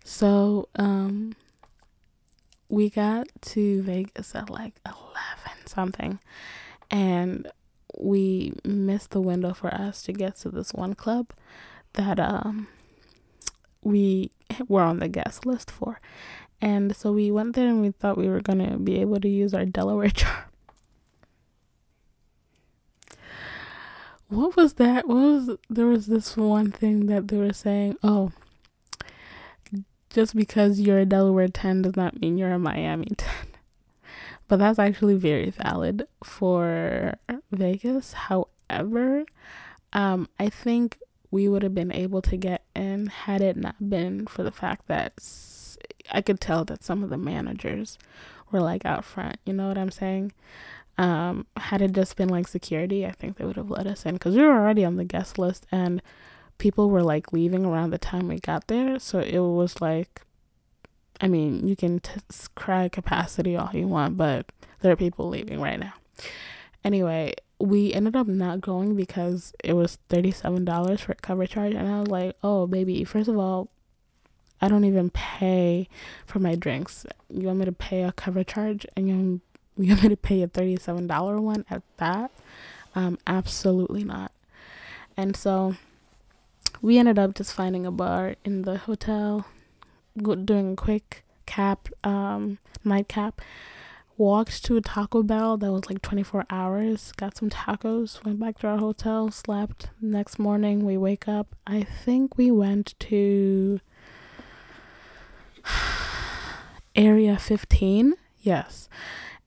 So 0.03 0.69
um 0.75 1.35
we 2.69 2.89
got 2.89 3.27
to 3.41 3.81
Vegas 3.83 4.35
at 4.35 4.49
like 4.49 4.79
11 4.85 5.67
something 5.67 6.19
and 6.89 7.49
we 7.97 8.53
missed 8.63 9.11
the 9.11 9.21
window 9.21 9.53
for 9.53 9.73
us 9.73 10.01
to 10.03 10.13
get 10.13 10.35
to 10.37 10.49
this 10.49 10.73
one 10.73 10.93
club 10.93 11.31
that 11.93 12.19
um 12.19 12.67
we 13.85 14.31
were 14.67 14.81
on 14.81 14.99
the 14.99 15.07
guest 15.07 15.45
list 15.45 15.71
for. 15.71 16.01
And 16.61 16.95
so 16.95 17.11
we 17.11 17.31
went 17.31 17.55
there 17.55 17.67
and 17.67 17.81
we 17.81 17.91
thought 17.91 18.17
we 18.17 18.27
were 18.27 18.41
going 18.41 18.67
to 18.67 18.77
be 18.77 18.99
able 18.99 19.19
to 19.21 19.29
use 19.29 19.53
our 19.53 19.65
Delaware 19.65 20.09
charm. 20.13 20.43
What 24.27 24.55
was 24.55 24.73
that? 24.73 25.07
What 25.07 25.15
was 25.15 25.49
there 25.69 25.85
was 25.85 26.07
this 26.07 26.35
one 26.35 26.71
thing 26.71 27.05
that 27.05 27.27
they 27.27 27.37
were 27.37 27.53
saying, 27.53 27.97
"Oh, 28.01 28.31
just 30.15 30.33
because 30.33 30.79
you're 30.79 30.99
a 30.99 31.05
Delaware 31.05 31.49
10 31.49 31.81
does 31.81 31.97
not 31.97 32.21
mean 32.21 32.37
you're 32.37 32.51
a 32.53 32.57
Miami 32.57 33.05
10." 33.17 33.29
But 34.47 34.59
that's 34.59 34.79
actually 34.79 35.15
very 35.15 35.49
valid 35.49 36.07
for 36.23 37.15
Vegas. 37.51 38.13
However, 38.13 39.25
um 39.91 40.29
I 40.39 40.49
think 40.49 40.97
we 41.31 41.49
would 41.49 41.63
have 41.63 41.75
been 41.75 41.91
able 41.91 42.21
to 42.21 42.37
get 42.37 42.63
in 42.75 43.07
had 43.07 43.41
it 43.41 43.57
not 43.57 43.89
been 43.89 44.25
for 44.25 44.43
the 44.43 44.51
fact 44.51 44.87
that 44.87 45.13
I 46.11 46.21
could 46.21 46.39
tell 46.39 46.63
that 46.65 46.83
some 46.83 47.03
of 47.03 47.09
the 47.09 47.17
managers 47.17 47.97
were 48.51 48.61
like 48.61 48.85
out 48.85 49.03
front. 49.03 49.37
You 49.45 49.53
know 49.53 49.67
what 49.67 49.77
I'm 49.77 49.91
saying? 49.91 50.31
Um, 50.97 51.45
had 51.57 51.81
it 51.81 51.91
just 51.91 52.15
been 52.15 52.29
like 52.29 52.47
security, 52.47 53.05
I 53.05 53.11
think 53.11 53.35
they 53.35 53.43
would 53.43 53.57
have 53.57 53.69
let 53.69 53.85
us 53.85 54.05
in 54.05 54.13
because 54.13 54.33
we 54.35 54.43
were 54.43 54.53
already 54.53 54.85
on 54.85 54.95
the 54.95 55.03
guest 55.03 55.37
list 55.37 55.65
and 55.71 56.01
people 56.57 56.89
were 56.89 57.03
like 57.03 57.33
leaving 57.33 57.65
around 57.65 57.91
the 57.91 57.97
time 57.97 58.27
we 58.27 58.39
got 58.39 58.67
there. 58.67 58.99
So 58.99 59.19
it 59.19 59.39
was 59.39 59.81
like, 59.81 60.21
I 61.21 61.27
mean, 61.27 61.67
you 61.67 61.75
can 61.75 61.99
t- 61.99 62.21
cry 62.55 62.89
capacity 62.89 63.55
all 63.55 63.69
you 63.73 63.87
want, 63.87 64.17
but 64.17 64.51
there 64.81 64.91
are 64.91 64.97
people 64.97 65.29
leaving 65.29 65.61
right 65.61 65.79
now. 65.79 65.93
Anyway, 66.83 67.33
we 67.59 67.93
ended 67.93 68.15
up 68.15 68.27
not 68.27 68.61
going 68.61 68.95
because 68.95 69.53
it 69.63 69.73
was 69.73 69.97
$37 70.09 70.99
for 70.99 71.13
a 71.13 71.15
cover 71.15 71.47
charge 71.47 71.73
and 71.73 71.87
I 71.87 71.99
was 71.99 72.09
like, 72.09 72.35
"Oh, 72.43 72.67
baby, 72.67 73.03
first 73.03 73.29
of 73.29 73.37
all, 73.37 73.69
I 74.61 74.67
don't 74.67 74.85
even 74.85 75.09
pay 75.09 75.87
for 76.25 76.39
my 76.39 76.55
drinks. 76.55 77.05
You 77.29 77.47
want 77.47 77.59
me 77.59 77.65
to 77.65 77.71
pay 77.71 78.03
a 78.03 78.11
cover 78.11 78.43
charge 78.43 78.85
and 78.95 79.07
you 79.07 79.41
want 79.77 80.03
me 80.03 80.09
to 80.09 80.17
pay 80.17 80.41
a 80.41 80.47
$37 80.47 81.41
one 81.41 81.65
at 81.69 81.83
that? 81.97 82.31
Um 82.93 83.17
absolutely 83.25 84.03
not." 84.03 84.31
And 85.17 85.35
so 85.35 85.75
we 86.85 86.99
ended 86.99 87.17
up 87.17 87.33
just 87.33 87.51
finding 87.51 87.83
a 87.83 87.91
bar 87.91 88.35
in 88.43 88.61
the 88.61 88.77
hotel, 88.77 89.47
doing 90.45 90.73
a 90.73 90.75
quick 90.75 91.23
cap 91.47 91.89
um 92.03 92.59
nightcap 92.83 93.41
walked 94.17 94.63
to 94.63 94.77
a 94.77 94.81
Taco 94.81 95.23
Bell 95.23 95.57
that 95.57 95.71
was 95.71 95.89
like 95.89 96.01
24 96.01 96.45
hours, 96.49 97.11
got 97.13 97.35
some 97.35 97.49
tacos, 97.49 98.23
went 98.23 98.39
back 98.39 98.59
to 98.59 98.67
our 98.67 98.77
hotel, 98.77 99.31
slept. 99.31 99.89
Next 99.99 100.39
morning, 100.39 100.85
we 100.85 100.95
wake 100.95 101.27
up. 101.27 101.55
I 101.67 101.83
think 101.83 102.37
we 102.37 102.51
went 102.51 102.93
to 102.99 103.81
Area 106.95 107.37
15. 107.37 108.13
Yes. 108.41 108.87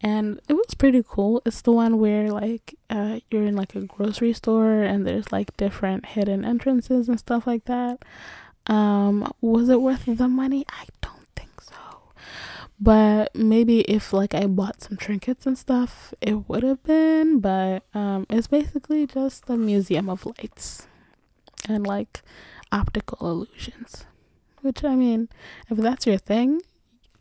And 0.00 0.40
it 0.48 0.54
was 0.54 0.74
pretty 0.74 1.02
cool. 1.06 1.42
It's 1.44 1.60
the 1.62 1.72
one 1.72 1.98
where 1.98 2.30
like 2.30 2.76
uh, 2.88 3.18
you're 3.30 3.44
in 3.44 3.56
like 3.56 3.74
a 3.74 3.80
grocery 3.80 4.32
store 4.32 4.82
and 4.82 5.06
there's 5.06 5.32
like 5.32 5.56
different 5.56 6.06
hidden 6.06 6.44
entrances 6.44 7.08
and 7.08 7.18
stuff 7.18 7.46
like 7.46 7.64
that. 7.64 8.04
Um, 8.68 9.32
was 9.40 9.68
it 9.68 9.80
worth 9.80 10.04
the 10.06 10.28
money? 10.28 10.64
I 10.68 10.84
don't 11.00 11.26
think 11.34 11.60
so. 11.60 11.74
but 12.80 13.34
maybe 13.34 13.80
if 13.82 14.12
like 14.12 14.34
I 14.34 14.46
bought 14.46 14.82
some 14.82 14.96
trinkets 14.96 15.46
and 15.46 15.58
stuff, 15.58 16.14
it 16.20 16.48
would 16.48 16.62
have 16.62 16.82
been. 16.84 17.40
But 17.40 17.82
um, 17.92 18.26
it's 18.30 18.46
basically 18.46 19.06
just 19.06 19.48
a 19.50 19.56
museum 19.56 20.08
of 20.08 20.26
lights 20.26 20.86
and 21.68 21.84
like 21.86 22.22
optical 22.70 23.28
illusions. 23.28 24.04
Which 24.60 24.84
I 24.84 24.94
mean, 24.94 25.28
if 25.68 25.78
that's 25.78 26.06
your 26.06 26.18
thing, 26.18 26.60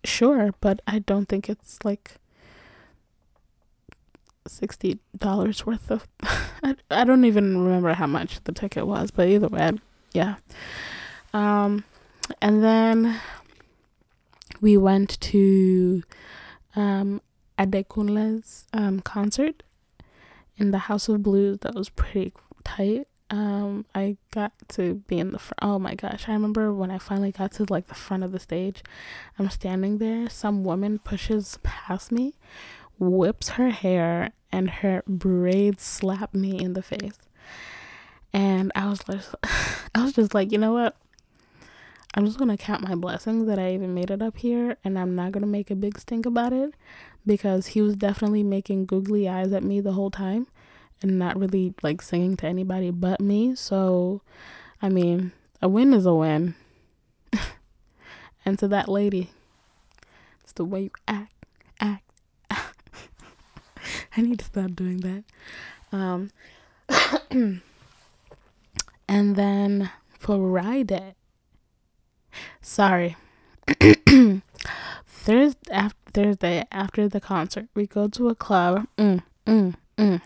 sure. 0.03 0.53
But 0.59 0.81
I 0.85 0.99
don't 0.99 1.27
think 1.27 1.49
it's 1.49 1.83
like 1.83 2.15
sixty 4.49 4.99
dollars 5.17 5.65
worth 5.65 5.91
of. 5.91 6.07
I 6.63 6.75
I 6.89 7.03
don't 7.03 7.25
even 7.25 7.63
remember 7.63 7.93
how 7.93 8.07
much 8.07 8.43
the 8.43 8.51
ticket 8.51 8.87
was, 8.87 9.11
but 9.11 9.27
either 9.27 9.47
way, 9.47 9.71
yeah. 10.13 10.35
Um, 11.33 11.83
and 12.41 12.63
then 12.63 13.19
we 14.61 14.77
went 14.77 15.19
to 15.21 16.03
um, 16.75 17.21
Adekunle's 17.57 18.65
um, 18.73 18.99
concert 19.01 19.63
in 20.57 20.71
the 20.71 20.79
House 20.79 21.07
of 21.09 21.23
Blues. 21.23 21.59
That 21.61 21.75
was 21.75 21.89
pretty 21.89 22.33
tight. 22.63 23.07
Um, 23.29 23.85
I 23.93 24.15
got 24.31 24.53
to 24.69 24.95
be 25.07 25.19
in 25.19 25.31
the 25.31 25.39
front. 25.39 25.59
Oh 25.61 25.79
my 25.79 25.95
gosh! 25.95 26.29
I 26.29 26.33
remember 26.33 26.73
when 26.73 26.91
I 26.91 26.97
finally 26.97 27.31
got 27.31 27.51
to 27.53 27.65
like 27.69 27.87
the 27.87 27.95
front 27.95 28.23
of 28.23 28.31
the 28.31 28.39
stage. 28.39 28.83
I'm 29.37 29.49
standing 29.49 29.97
there. 29.97 30.29
Some 30.29 30.63
woman 30.63 30.99
pushes 30.99 31.59
past 31.61 32.11
me, 32.11 32.35
whips 32.99 33.49
her 33.49 33.69
hair, 33.69 34.31
and 34.51 34.69
her 34.69 35.03
braids 35.07 35.83
slap 35.83 36.33
me 36.33 36.59
in 36.59 36.73
the 36.73 36.81
face. 36.81 37.19
And 38.33 38.71
I 38.75 38.87
was 38.87 38.99
just, 38.99 39.35
I 39.95 40.03
was 40.03 40.13
just 40.13 40.33
like, 40.33 40.51
you 40.51 40.57
know 40.57 40.73
what? 40.73 40.95
I'm 42.13 42.25
just 42.25 42.39
gonna 42.39 42.57
count 42.57 42.81
my 42.81 42.95
blessings 42.95 43.47
that 43.47 43.59
I 43.59 43.73
even 43.73 43.93
made 43.93 44.09
it 44.09 44.21
up 44.21 44.37
here, 44.37 44.77
and 44.83 44.97
I'm 44.97 45.15
not 45.15 45.31
gonna 45.31 45.45
make 45.47 45.69
a 45.69 45.75
big 45.75 45.99
stink 45.99 46.25
about 46.25 46.53
it 46.53 46.73
because 47.25 47.67
he 47.67 47.81
was 47.81 47.95
definitely 47.95 48.41
making 48.43 48.85
googly 48.85 49.27
eyes 49.27 49.51
at 49.51 49.63
me 49.63 49.81
the 49.81 49.91
whole 49.91 50.09
time 50.09 50.47
and 51.01 51.19
not 51.19 51.37
really 51.37 51.73
like 51.83 52.01
singing 52.01 52.35
to 52.37 52.47
anybody 52.47 52.89
but 52.89 53.19
me. 53.19 53.55
So, 53.55 54.21
I 54.81 54.89
mean, 54.89 55.31
a 55.61 55.67
win 55.67 55.93
is 55.93 56.05
a 56.05 56.13
win. 56.13 56.55
and 58.45 58.57
to 58.59 58.67
that 58.69 58.87
lady, 58.87 59.31
it's 60.43 60.53
the 60.53 60.65
way 60.65 60.83
you 60.83 60.91
act. 61.07 61.36
I 64.17 64.21
need 64.21 64.39
to 64.39 64.45
stop 64.45 64.75
doing 64.75 64.97
that. 64.97 65.23
Um, 65.91 66.31
And 69.09 69.35
then 69.37 69.89
Friday, 70.19 71.15
sorry, 72.61 73.15
Thursday 75.05 75.71
after, 75.71 76.11
Thursday 76.13 76.65
after 76.71 77.07
the 77.07 77.21
concert, 77.21 77.67
we 77.73 77.87
go 77.87 78.09
to 78.09 78.27
a 78.27 78.35
club. 78.35 78.87
Mm, 78.97 79.23
mm, 79.45 79.75
mm. 79.97 80.21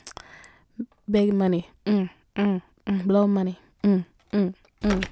Big 1.09 1.33
money. 1.33 1.69
Mm, 1.85 2.09
mm, 2.35 2.61
mm. 2.87 3.03
Blow 3.05 3.27
money. 3.27 3.59
Mm, 3.83 4.05
mm, 4.33 4.53
mm. 4.81 5.05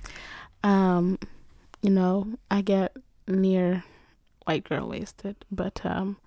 Um, 0.63 1.19
you 1.81 1.91
know, 1.91 2.27
I 2.49 2.61
get 2.61 2.97
near 3.27 3.83
white 4.45 4.63
girl 4.63 4.89
wasted, 4.89 5.35
but 5.51 5.79
um, 5.85 6.17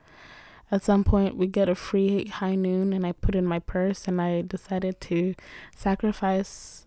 at 0.73 0.83
some 0.83 1.05
point 1.05 1.37
we 1.37 1.47
get 1.47 1.69
a 1.69 1.75
free 1.77 2.25
high 2.27 2.57
noon, 2.57 2.93
and 2.93 3.07
I 3.07 3.13
put 3.13 3.37
in 3.37 3.47
my 3.47 3.61
purse, 3.61 4.09
and 4.09 4.21
I 4.21 4.43
decided 4.43 5.01
to 5.03 5.35
sacrifice 5.77 6.87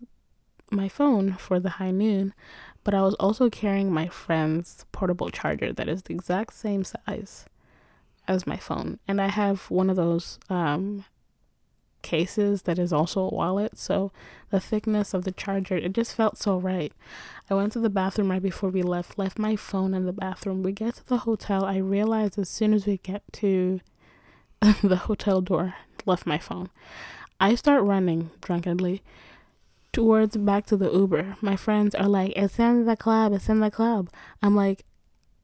my 0.70 0.88
phone 0.88 1.34
for 1.34 1.60
the 1.60 1.70
high 1.70 1.92
noon. 1.92 2.34
But 2.84 2.94
I 2.94 3.00
was 3.02 3.14
also 3.14 3.48
carrying 3.48 3.92
my 3.92 4.08
friend's 4.08 4.84
portable 4.92 5.30
charger 5.30 5.72
that 5.72 5.88
is 5.88 6.02
the 6.02 6.14
exact 6.14 6.54
same 6.54 6.84
size 6.84 7.46
as 8.28 8.46
my 8.46 8.56
phone, 8.56 8.98
and 9.08 9.20
I 9.20 9.28
have 9.28 9.70
one 9.70 9.88
of 9.88 9.96
those 9.96 10.38
um 10.50 11.04
cases 12.06 12.62
that 12.62 12.78
is 12.78 12.92
also 12.92 13.22
a 13.22 13.34
wallet. 13.34 13.76
So 13.76 14.12
the 14.50 14.60
thickness 14.60 15.12
of 15.12 15.24
the 15.24 15.32
charger, 15.32 15.76
it 15.76 15.92
just 15.92 16.14
felt 16.14 16.38
so 16.38 16.56
right. 16.56 16.92
I 17.50 17.54
went 17.54 17.72
to 17.72 17.80
the 17.80 17.90
bathroom 17.90 18.30
right 18.30 18.42
before 18.42 18.70
we 18.70 18.82
left, 18.82 19.18
left 19.18 19.38
my 19.38 19.56
phone 19.56 19.92
in 19.92 20.06
the 20.06 20.12
bathroom. 20.12 20.62
We 20.62 20.72
get 20.72 20.94
to 20.94 21.06
the 21.06 21.18
hotel. 21.18 21.64
I 21.64 21.78
realized 21.78 22.38
as 22.38 22.48
soon 22.48 22.72
as 22.72 22.86
we 22.86 22.98
get 22.98 23.22
to 23.34 23.80
the 24.82 24.96
hotel 24.96 25.40
door, 25.40 25.74
left 26.06 26.26
my 26.26 26.38
phone. 26.38 26.70
I 27.40 27.56
start 27.56 27.82
running 27.82 28.30
drunkenly 28.40 29.02
towards 29.92 30.36
back 30.36 30.66
to 30.66 30.76
the 30.76 30.90
Uber. 30.90 31.36
My 31.40 31.56
friends 31.56 31.94
are 31.94 32.08
like, 32.08 32.32
"It's 32.36 32.58
in 32.58 32.86
the 32.86 32.96
club. 32.96 33.32
It's 33.32 33.48
in 33.48 33.60
the 33.60 33.70
club." 33.70 34.10
I'm 34.42 34.54
like, 34.54 34.84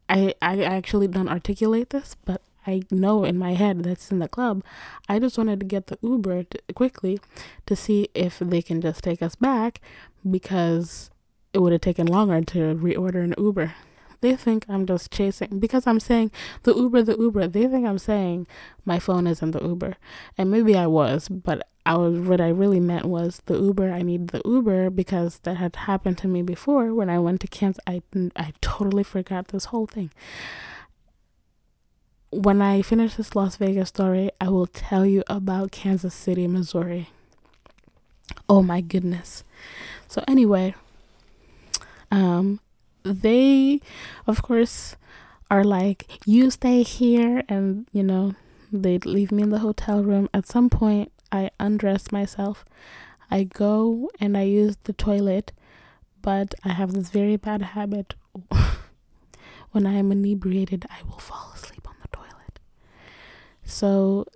I 0.08 0.34
I 0.40 0.62
actually 0.62 1.08
don't 1.08 1.28
articulate 1.28 1.90
this, 1.90 2.16
but 2.24 2.40
I 2.66 2.82
know 2.90 3.24
in 3.24 3.38
my 3.38 3.54
head 3.54 3.82
that's 3.82 4.10
in 4.10 4.18
the 4.18 4.28
club. 4.28 4.62
I 5.08 5.18
just 5.18 5.38
wanted 5.38 5.60
to 5.60 5.66
get 5.66 5.88
the 5.88 5.98
Uber 6.02 6.44
to, 6.44 6.60
quickly 6.74 7.18
to 7.66 7.76
see 7.76 8.08
if 8.14 8.38
they 8.38 8.62
can 8.62 8.80
just 8.80 9.02
take 9.02 9.22
us 9.22 9.34
back 9.34 9.80
because 10.28 11.10
it 11.52 11.60
would 11.60 11.72
have 11.72 11.80
taken 11.80 12.06
longer 12.06 12.40
to 12.40 12.74
reorder 12.74 13.24
an 13.24 13.34
Uber. 13.36 13.74
They 14.20 14.36
think 14.36 14.64
I'm 14.68 14.86
just 14.86 15.10
chasing 15.10 15.58
because 15.58 15.84
I'm 15.86 15.98
saying 15.98 16.30
the 16.62 16.74
Uber, 16.74 17.02
the 17.02 17.16
Uber. 17.18 17.48
They 17.48 17.66
think 17.66 17.86
I'm 17.86 17.98
saying 17.98 18.46
my 18.84 19.00
phone 19.00 19.26
is 19.26 19.42
in 19.42 19.50
the 19.50 19.60
Uber, 19.60 19.96
and 20.38 20.48
maybe 20.48 20.76
I 20.76 20.86
was, 20.86 21.28
but 21.28 21.66
I 21.84 21.96
was 21.96 22.20
what 22.20 22.40
I 22.40 22.48
really 22.48 22.78
meant 22.78 23.06
was 23.06 23.42
the 23.46 23.58
Uber. 23.58 23.90
I 23.90 24.02
need 24.02 24.28
the 24.28 24.40
Uber 24.44 24.90
because 24.90 25.40
that 25.40 25.56
had 25.56 25.74
happened 25.74 26.18
to 26.18 26.28
me 26.28 26.42
before 26.42 26.94
when 26.94 27.10
I 27.10 27.18
went 27.18 27.40
to 27.40 27.48
Kansas. 27.48 27.82
I 27.84 28.00
I 28.36 28.52
totally 28.60 29.02
forgot 29.02 29.48
this 29.48 29.66
whole 29.66 29.86
thing 29.88 30.12
when 32.32 32.62
I 32.62 32.82
finish 32.82 33.14
this 33.14 33.36
Las 33.36 33.56
Vegas 33.56 33.90
story, 33.90 34.30
I 34.40 34.48
will 34.48 34.66
tell 34.66 35.04
you 35.04 35.22
about 35.28 35.70
Kansas 35.70 36.14
City, 36.14 36.46
Missouri. 36.46 37.10
Oh 38.48 38.62
my 38.62 38.80
goodness. 38.80 39.44
So 40.08 40.24
anyway, 40.26 40.74
um 42.10 42.60
they 43.04 43.80
of 44.26 44.42
course 44.42 44.96
are 45.50 45.64
like 45.64 46.06
you 46.26 46.50
stay 46.50 46.82
here 46.82 47.42
and 47.48 47.86
you 47.92 48.02
know 48.02 48.34
they 48.70 48.98
leave 48.98 49.32
me 49.32 49.42
in 49.42 49.50
the 49.50 49.58
hotel 49.58 50.02
room 50.02 50.28
at 50.32 50.46
some 50.46 50.70
point 50.70 51.10
i 51.32 51.50
undress 51.58 52.12
myself 52.12 52.64
i 53.30 53.42
go 53.42 54.08
and 54.20 54.36
i 54.36 54.42
use 54.42 54.76
the 54.84 54.92
toilet 54.92 55.52
but 56.20 56.54
i 56.64 56.68
have 56.68 56.92
this 56.92 57.08
very 57.08 57.36
bad 57.36 57.62
habit 57.62 58.14
when 59.72 59.86
i 59.86 59.94
am 59.94 60.12
inebriated 60.12 60.86
i 60.90 61.02
will 61.02 61.18
fall 61.18 61.50
asleep 61.54 61.81
so 63.72 64.26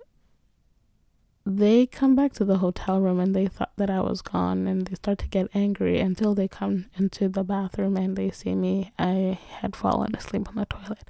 they 1.45 1.85
come 1.85 2.15
back 2.15 2.33
to 2.33 2.43
the 2.43 2.57
hotel 2.57 2.99
room 2.99 3.19
and 3.19 3.35
they 3.35 3.47
thought 3.47 3.71
that 3.77 3.89
I 3.89 4.01
was 4.01 4.21
gone 4.21 4.67
and 4.67 4.87
they 4.87 4.95
start 4.95 5.19
to 5.19 5.27
get 5.27 5.49
angry 5.53 5.99
until 5.99 6.33
they 6.33 6.47
come 6.47 6.87
into 6.97 7.29
the 7.29 7.43
bathroom 7.43 7.95
and 7.95 8.17
they 8.17 8.31
see 8.31 8.55
me. 8.55 8.91
I 8.97 9.39
had 9.59 9.75
fallen 9.75 10.15
asleep 10.15 10.49
on 10.49 10.55
the 10.55 10.65
toilet. 10.65 11.03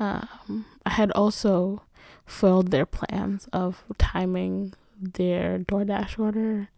Um, 0.00 0.64
I 0.84 0.90
had 0.90 1.12
also 1.12 1.82
foiled 2.24 2.70
their 2.70 2.86
plans 2.86 3.48
of 3.52 3.84
timing 3.98 4.72
their 5.00 5.58
DoorDash 5.58 6.18
order, 6.18 6.70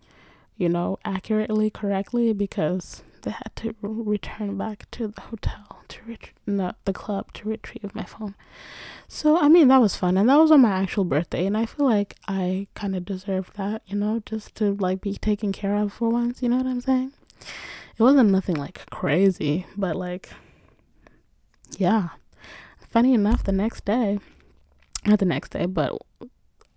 you 0.57 0.69
know, 0.69 0.99
accurately, 1.05 1.71
correctly, 1.71 2.33
because 2.33 3.03
they 3.23 3.31
had 3.31 3.53
to 3.57 3.75
return 3.83 4.57
back 4.57 4.91
to 4.93 5.09
the 5.09 5.21
hotel 5.21 5.83
to 5.89 5.99
ret- 6.07 6.31
not 6.47 6.77
the 6.85 6.93
club 6.93 7.33
to 7.35 7.49
retrieve 7.49 7.95
my 7.95 8.05
phone. 8.05 8.35
So 9.09 9.39
I 9.39 9.49
mean 9.49 9.69
that 9.69 9.81
was 9.81 9.97
fun 9.97 10.17
and 10.17 10.29
that 10.29 10.37
was 10.37 10.51
on 10.51 10.63
my 10.63 10.71
actual 10.71 11.05
birthday 11.05 11.47
and 11.47 11.57
I 11.57 11.67
feel 11.67 11.87
like 11.87 12.17
I 12.27 12.69
kind 12.75 12.95
of 12.95 13.05
deserved 13.05 13.57
that, 13.57 13.83
you 13.87 13.97
know, 13.97 14.23
just 14.27 14.55
to 14.57 14.75
like 14.75 15.01
be 15.01 15.15
taken 15.15 15.53
care 15.53 15.77
of 15.77 15.93
for 15.93 16.11
once, 16.11 16.43
you 16.43 16.49
know 16.49 16.57
what 16.59 16.67
I'm 16.67 16.81
saying? 16.81 17.13
It 17.97 18.03
wasn't 18.03 18.31
nothing 18.31 18.57
like 18.57 18.89
crazy, 18.91 19.67
but 19.77 19.97
like 19.97 20.31
yeah. 21.77 22.09
Funny 22.91 23.13
enough, 23.13 23.45
the 23.45 23.53
next 23.53 23.85
day, 23.85 24.19
not 25.05 25.19
the 25.19 25.27
next 25.27 25.51
day, 25.51 25.67
but 25.67 25.93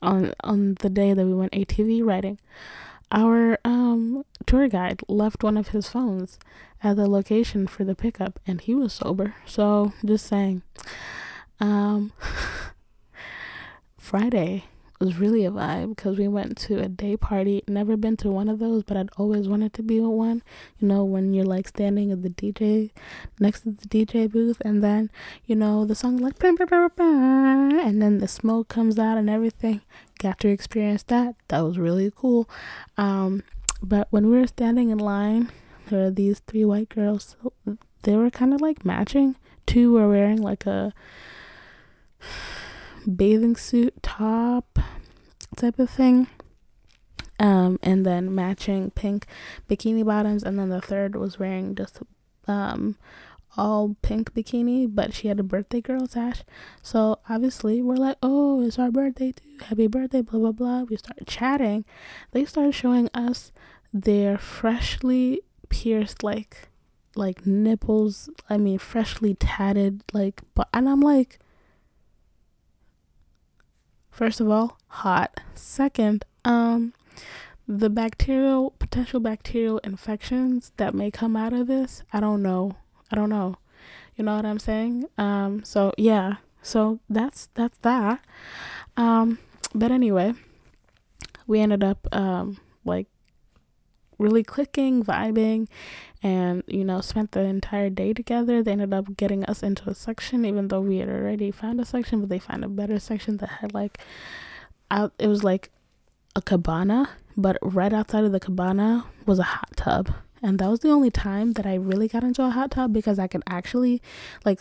on 0.01 0.33
on 0.43 0.75
the 0.81 0.89
day 0.89 1.13
that 1.13 1.25
we 1.25 1.33
went 1.33 1.53
ATV 1.53 2.03
riding, 2.05 2.39
our 3.11 3.59
um, 3.65 4.23
tour 4.45 4.67
guide 4.67 5.01
left 5.07 5.43
one 5.43 5.57
of 5.57 5.69
his 5.69 5.89
phones 5.89 6.39
at 6.83 6.95
the 6.95 7.09
location 7.09 7.67
for 7.67 7.83
the 7.83 7.95
pickup 7.95 8.39
and 8.47 8.61
he 8.61 8.73
was 8.73 8.93
sober. 8.93 9.35
So, 9.45 9.93
just 10.05 10.25
saying. 10.25 10.63
Um, 11.59 12.13
Friday 13.97 14.65
was 15.01 15.17
really 15.17 15.45
a 15.45 15.51
vibe 15.51 15.95
because 15.95 16.17
we 16.17 16.27
went 16.27 16.57
to 16.57 16.79
a 16.79 16.87
day 16.87 17.17
party. 17.17 17.63
Never 17.67 17.97
been 17.97 18.15
to 18.17 18.29
one 18.29 18.47
of 18.47 18.59
those, 18.59 18.83
but 18.83 18.95
I'd 18.95 19.09
always 19.17 19.47
wanted 19.47 19.73
to 19.73 19.83
be 19.83 19.97
at 19.97 20.03
one. 20.03 20.43
You 20.79 20.87
know, 20.87 21.03
when 21.03 21.33
you're 21.33 21.45
like 21.45 21.67
standing 21.67 22.11
at 22.11 22.21
the 22.21 22.29
DJ 22.29 22.91
next 23.39 23.61
to 23.61 23.71
the 23.71 23.87
DJ 23.87 24.31
booth, 24.31 24.61
and 24.63 24.83
then 24.83 25.09
you 25.45 25.55
know 25.55 25.85
the 25.85 25.95
song 25.95 26.17
like 26.17 26.41
and 26.43 28.01
then 28.01 28.19
the 28.19 28.27
smoke 28.27 28.67
comes 28.67 28.99
out 28.99 29.17
and 29.17 29.29
everything. 29.29 29.81
Got 30.21 30.39
to 30.41 30.49
experience 30.49 31.01
that. 31.03 31.35
That 31.47 31.61
was 31.61 31.79
really 31.79 32.11
cool. 32.15 32.47
Um, 32.95 33.43
but 33.81 34.07
when 34.11 34.29
we 34.29 34.37
were 34.37 34.45
standing 34.45 34.91
in 34.91 34.99
line, 34.99 35.51
there 35.89 36.03
were 36.03 36.11
these 36.11 36.39
three 36.45 36.63
white 36.63 36.89
girls. 36.89 37.35
They 38.03 38.15
were 38.15 38.29
kind 38.29 38.53
of 38.53 38.61
like 38.61 38.85
matching. 38.85 39.35
Two 39.65 39.93
were 39.93 40.07
wearing 40.07 40.39
like 40.39 40.67
a 40.67 40.93
bathing 43.15 43.55
suit 43.55 44.03
top 44.03 44.77
type 45.55 45.79
of 45.79 45.89
thing. 45.89 46.27
Um, 47.39 47.79
and 47.81 48.05
then 48.05 48.35
matching 48.35 48.91
pink 48.91 49.25
bikini 49.67 50.05
bottoms, 50.05 50.43
and 50.43 50.59
then 50.59 50.69
the 50.69 50.81
third 50.81 51.15
was 51.15 51.39
wearing 51.39 51.73
just 51.73 51.99
um 52.47 52.95
all 53.57 53.95
pink 54.01 54.33
bikini, 54.33 54.87
but 54.93 55.13
she 55.13 55.27
had 55.27 55.39
a 55.39 55.43
birthday 55.43 55.81
girl 55.81 56.07
sash. 56.07 56.43
So 56.81 57.19
obviously 57.29 57.81
we're 57.81 57.95
like, 57.95 58.17
oh, 58.23 58.61
it's 58.65 58.79
our 58.79 58.91
birthday 58.91 59.33
too. 59.33 59.65
Happy 59.65 59.87
birthday, 59.87 60.21
blah 60.21 60.39
blah 60.39 60.51
blah. 60.51 60.83
We 60.83 60.97
start 60.97 61.25
chatting. 61.27 61.85
They 62.31 62.45
started 62.45 62.73
showing 62.75 63.09
us 63.13 63.51
their 63.93 64.37
freshly 64.37 65.41
pierced 65.69 66.23
like 66.23 66.69
like 67.15 67.45
nipples. 67.45 68.29
I 68.49 68.57
mean 68.57 68.79
freshly 68.79 69.35
tatted 69.35 70.03
like 70.13 70.41
but 70.55 70.69
and 70.73 70.87
I'm 70.87 71.01
like 71.01 71.39
First 74.11 74.41
of 74.41 74.49
all, 74.49 74.77
hot. 74.87 75.39
Second, 75.55 76.25
um, 76.43 76.93
the 77.67 77.89
bacterial 77.89 78.71
potential 78.77 79.21
bacterial 79.21 79.79
infections 79.79 80.73
that 80.77 80.93
may 80.93 81.09
come 81.09 81.35
out 81.37 81.53
of 81.53 81.67
this, 81.67 82.03
I 82.11 82.19
don't 82.19 82.43
know. 82.43 82.75
I 83.11 83.15
don't 83.15 83.29
know. 83.29 83.57
You 84.15 84.25
know 84.25 84.35
what 84.35 84.45
I'm 84.45 84.59
saying? 84.59 85.05
Um, 85.17 85.63
so 85.63 85.93
yeah. 85.97 86.35
So 86.61 86.99
that's 87.09 87.49
that's 87.53 87.77
that. 87.79 88.23
Um, 88.97 89.39
but 89.73 89.91
anyway, 89.91 90.33
we 91.47 91.59
ended 91.59 91.83
up 91.83 92.07
um 92.11 92.57
like 92.85 93.07
really 94.17 94.43
clicking, 94.43 95.03
vibing, 95.03 95.67
and 96.23 96.63
you 96.67 96.85
know 96.85 97.01
spent 97.01 97.31
the 97.31 97.41
entire 97.41 97.89
day 97.89 98.13
together 98.13 98.61
they 98.61 98.71
ended 98.71 98.93
up 98.93 99.17
getting 99.17 99.43
us 99.45 99.63
into 99.63 99.89
a 99.89 99.95
section 99.95 100.45
even 100.45 100.67
though 100.67 100.81
we 100.81 100.97
had 100.97 101.09
already 101.09 101.51
found 101.51 101.79
a 101.79 101.85
section 101.85 102.19
but 102.19 102.29
they 102.29 102.39
found 102.39 102.63
a 102.63 102.69
better 102.69 102.99
section 102.99 103.37
that 103.37 103.49
had 103.49 103.73
like 103.73 103.97
out 104.91 105.13
it 105.17 105.27
was 105.27 105.43
like 105.43 105.71
a 106.35 106.41
cabana 106.41 107.09
but 107.35 107.57
right 107.61 107.93
outside 107.93 108.23
of 108.23 108.31
the 108.31 108.39
cabana 108.39 109.05
was 109.25 109.39
a 109.39 109.43
hot 109.43 109.75
tub 109.75 110.13
and 110.41 110.59
that 110.59 110.69
was 110.69 110.79
the 110.79 110.89
only 110.89 111.11
time 111.11 111.53
that 111.53 111.65
i 111.65 111.75
really 111.75 112.07
got 112.07 112.23
into 112.23 112.43
a 112.43 112.49
hot 112.49 112.71
tub 112.71 112.93
because 112.93 113.19
i 113.19 113.27
could 113.27 113.43
actually 113.47 114.01
like 114.45 114.59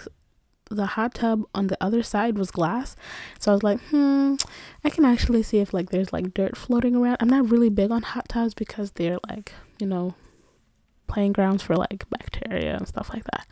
the 0.71 0.87
hot 0.87 1.15
tub 1.15 1.43
on 1.53 1.67
the 1.67 1.77
other 1.81 2.03
side 2.03 2.39
was 2.39 2.51
glass 2.51 2.95
so 3.39 3.51
i 3.51 3.55
was 3.55 3.63
like 3.63 3.81
hmm 3.91 4.35
i 4.85 4.91
can 4.91 5.05
actually 5.05 5.43
see 5.43 5.59
if 5.59 5.75
like 5.75 5.91
there's 5.91 6.13
like 6.13 6.33
dirt 6.33 6.57
floating 6.57 6.95
around 6.95 7.17
i'm 7.21 7.29
not 7.29 7.51
really 7.51 7.69
big 7.69 7.91
on 7.91 8.03
hot 8.03 8.29
tubs 8.29 8.55
because 8.55 8.93
they're 8.93 9.19
like 9.29 9.53
you 9.81 9.87
know 9.87 10.15
playing 11.11 11.33
grounds 11.33 11.63
for 11.63 11.75
like 11.75 12.09
bacteria 12.09 12.77
and 12.77 12.87
stuff 12.87 13.11
like 13.13 13.25
that. 13.25 13.47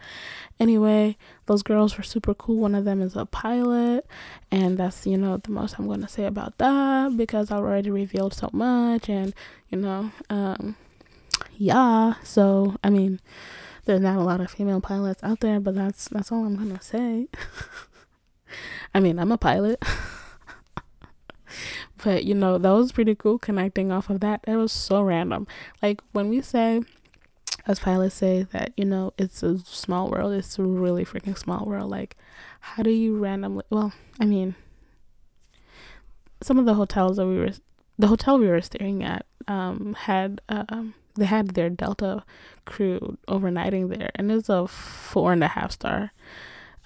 Anyway, 0.61 1.17
those 1.47 1.63
girls 1.63 1.97
were 1.99 2.05
super 2.05 2.33
cool. 2.33 2.61
One 2.61 2.75
of 2.75 2.85
them 2.85 3.03
is 3.03 3.17
a 3.17 3.27
pilot, 3.27 4.07
and 4.51 4.79
that's 4.79 5.07
you 5.07 5.19
know 5.19 5.37
the 5.37 5.51
most 5.51 5.79
I'm 5.79 5.87
going 5.87 6.01
to 6.01 6.09
say 6.09 6.25
about 6.25 6.59
that 6.59 7.17
because 7.17 7.51
I 7.51 7.57
already 7.57 7.91
revealed 7.91 8.33
so 8.33 8.49
much, 8.53 9.09
and 9.09 9.35
you 9.69 9.79
know, 9.79 10.11
um, 10.31 10.77
yeah. 11.59 12.15
So 12.23 12.77
I 12.83 12.91
mean, 12.91 13.21
there's 13.85 14.01
not 14.01 14.17
a 14.17 14.23
lot 14.23 14.41
of 14.41 14.51
female 14.51 14.81
pilots 14.81 15.23
out 15.23 15.41
there, 15.41 15.61
but 15.61 15.75
that's 15.75 16.09
that's 16.09 16.33
all 16.33 16.45
I'm 16.45 16.57
gonna 16.57 16.81
say. 16.81 17.29
I 18.95 19.01
mean, 19.01 19.19
I'm 19.19 19.33
a 19.33 19.39
pilot. 19.39 19.83
but 22.03 22.25
you 22.25 22.35
know, 22.35 22.59
that 22.59 22.71
was 22.71 22.93
pretty 22.93 23.15
cool 23.15 23.39
connecting 23.39 23.93
off 23.93 24.09
of 24.09 24.21
that. 24.21 24.41
It 24.47 24.57
was 24.57 24.73
so 24.73 25.03
random. 25.03 25.47
Like 25.83 26.01
when 26.13 26.29
we 26.29 26.41
say 26.41 26.83
as 27.67 27.81
pilots 27.81 28.15
say 28.15 28.45
that, 28.53 28.73
you 28.77 28.85
know, 28.85 29.13
it's 29.19 29.43
a 29.43 29.59
small 29.59 30.11
world, 30.11 30.33
it's 30.33 30.59
a 30.59 30.63
really 30.63 31.05
freaking 31.05 31.37
small 31.37 31.67
world. 31.67 31.91
Like 31.91 32.17
how 32.61 32.83
do 32.83 32.91
you 32.91 33.19
randomly 33.19 33.65
well, 33.69 33.93
I 34.21 34.25
mean 34.25 34.55
some 36.41 36.59
of 36.59 36.67
the 36.67 36.75
hotels 36.75 37.17
that 37.17 37.27
we 37.27 37.37
were 37.37 37.51
the 37.99 38.07
hotel 38.07 38.39
we 38.39 38.47
were 38.47 38.61
staying 38.61 39.03
at 39.03 39.27
um 39.49 39.97
had 39.99 40.41
um 40.49 40.95
they 41.19 41.27
had 41.27 41.51
their 41.51 41.71
Delta 41.71 42.25
crew 42.65 43.17
overnighting 43.29 43.97
there 43.97 44.11
and 44.15 44.31
it's 44.31 44.49
a 44.49 44.67
four 44.67 45.33
and 45.33 45.43
a 45.43 45.49
half 45.49 45.73
star 45.73 46.13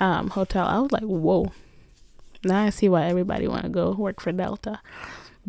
um 0.00 0.30
hotel. 0.30 0.66
I 0.66 0.78
was 0.80 0.92
like, 0.92 1.02
whoa, 1.02 1.52
now 2.44 2.64
I 2.64 2.70
see 2.70 2.88
why 2.88 3.06
everybody 3.06 3.46
want 3.48 3.64
to 3.64 3.68
go 3.68 3.92
work 3.92 4.20
for 4.20 4.32
Delta. 4.32 4.80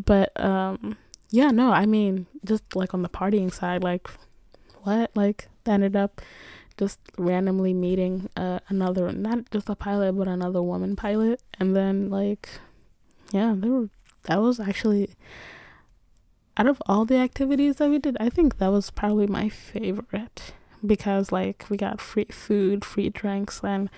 But 0.02 0.38
um 0.40 0.96
yeah, 1.30 1.50
no, 1.50 1.72
I 1.72 1.86
mean 1.86 2.26
just 2.44 2.76
like 2.76 2.94
on 2.94 3.02
the 3.02 3.08
partying 3.08 3.52
side, 3.52 3.82
like 3.82 4.08
what? 4.82 5.10
Like 5.14 5.48
ended 5.66 5.96
up 5.96 6.20
just 6.76 6.98
randomly 7.16 7.72
meeting 7.72 8.28
uh, 8.36 8.58
another 8.68 9.12
not 9.12 9.48
just 9.52 9.68
a 9.68 9.76
pilot 9.76 10.12
but 10.12 10.26
another 10.26 10.60
woman 10.60 10.96
pilot 10.96 11.40
and 11.60 11.76
then 11.76 12.10
like 12.10 12.48
yeah, 13.32 13.54
there 13.56 13.70
were 13.70 13.88
that 14.24 14.40
was 14.40 14.60
actually 14.60 15.10
out 16.56 16.66
of 16.66 16.80
all 16.86 17.04
the 17.04 17.16
activities 17.16 17.76
that 17.76 17.90
we 17.90 17.98
did, 17.98 18.16
I 18.20 18.30
think 18.30 18.58
that 18.58 18.70
was 18.70 18.90
probably 18.90 19.26
my 19.26 19.48
favorite 19.48 20.52
because 20.86 21.32
like 21.32 21.64
we 21.68 21.76
got 21.76 22.00
free 22.00 22.26
food, 22.26 22.84
free 22.84 23.08
drinks, 23.08 23.60
and 23.62 23.90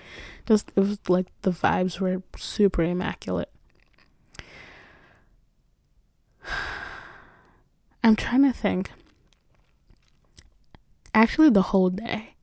just 0.45 0.71
it 0.75 0.79
was 0.79 0.99
like 1.07 1.27
the 1.41 1.51
vibes 1.51 1.99
were 1.99 2.23
super 2.35 2.83
immaculate. 2.83 3.51
I'm 8.03 8.15
trying 8.15 8.43
to 8.43 8.53
think. 8.53 8.91
Actually, 11.13 11.49
the 11.49 11.63
whole 11.63 11.89
day, 11.89 12.35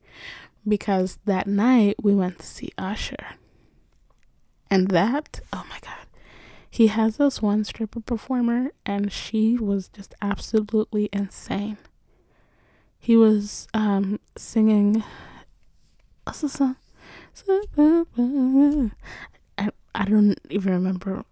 because 0.66 1.18
that 1.24 1.46
night 1.46 1.96
we 2.02 2.14
went 2.14 2.38
to 2.40 2.46
see 2.46 2.72
Usher, 2.76 3.36
and 4.70 4.88
that 4.88 5.40
oh 5.52 5.64
my 5.70 5.78
god, 5.80 6.03
he 6.74 6.88
has 6.88 7.16
this 7.16 7.40
one 7.40 7.64
stripper 7.64 8.00
performer, 8.00 8.72
and 8.84 9.12
she 9.12 9.56
was 9.56 9.88
just 9.88 10.14
absolutely 10.20 11.08
insane 11.12 11.78
he 13.04 13.18
was 13.18 13.68
um, 13.74 14.18
singing. 14.34 15.04
I, 16.26 16.48
I 19.94 20.04
don't 20.06 20.38
even 20.48 20.72
remember. 20.72 21.22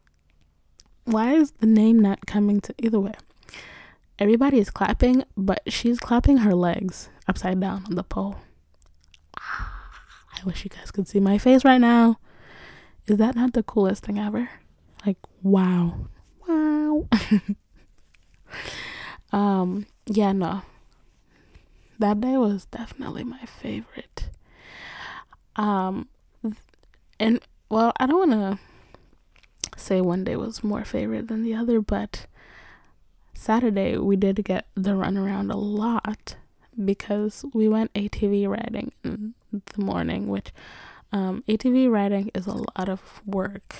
Why 1.05 1.33
is 1.33 1.53
the 1.53 1.67
name 1.67 1.99
not 1.99 2.27
coming 2.27 2.61
to 2.61 2.75
either 2.77 3.01
way? 3.01 3.15
Everybody 4.19 4.59
is 4.59 4.69
clapping, 4.69 5.25
but 5.35 5.63
she's 5.67 5.99
clapping 5.99 6.39
her 6.39 6.55
legs 6.55 7.09
upside 7.27 7.59
down 7.59 7.85
on 7.87 7.95
the 7.95 8.05
pole. 8.05 8.37
I 9.39 10.45
wish 10.45 10.65
you 10.65 10.69
guys 10.69 10.91
could 10.91 11.09
see 11.09 11.21
my 11.21 11.39
face 11.39 11.65
right 11.65 11.81
now. 11.81 12.19
Is 13.07 13.17
that 13.17 13.35
not 13.35 13.55
the 13.55 13.63
coolest 13.63 14.05
thing 14.05 14.19
ever? 14.19 14.51
Like, 15.05 15.19
wow. 15.43 16.07
Wow. 16.47 17.09
um, 19.33 19.87
yeah, 20.07 20.33
no 20.33 20.63
that 22.03 22.21
day 22.21 22.37
was 22.37 22.67
definitely 22.67 23.25
my 23.25 23.45
favorite. 23.47 24.29
Um, 25.57 26.09
and 27.19 27.41
well, 27.69 27.93
I 27.99 28.07
don't 28.07 28.29
want 28.29 28.59
to 28.59 29.79
say 29.79 30.01
one 30.01 30.25
day 30.25 30.37
was 30.37 30.65
more 30.65 30.85
favorite 30.85 31.29
than 31.29 31.43
the 31.43 31.55
other, 31.55 31.81
but 31.81 32.27
Saturday 33.35 33.97
we 33.97 34.17
did 34.17 34.45
get 34.45 34.67
the 34.75 34.95
run 34.95 35.17
around 35.17 35.51
a 35.51 35.57
lot 35.57 36.37
because 36.85 37.45
we 37.55 37.69
went 37.69 37.93
ATV 37.95 38.49
riding 38.49 38.93
in 39.05 39.35
the 39.53 39.83
morning, 39.83 40.27
which 40.27 40.53
um, 41.13 41.45
ATV 41.49 41.91
riding 41.91 42.31
is 42.35 42.47
a 42.47 42.55
lot 42.55 42.89
of 42.89 43.23
work 43.25 43.77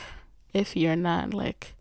if 0.53 0.77
you're 0.77 0.97
not 0.97 1.35
like 1.35 1.75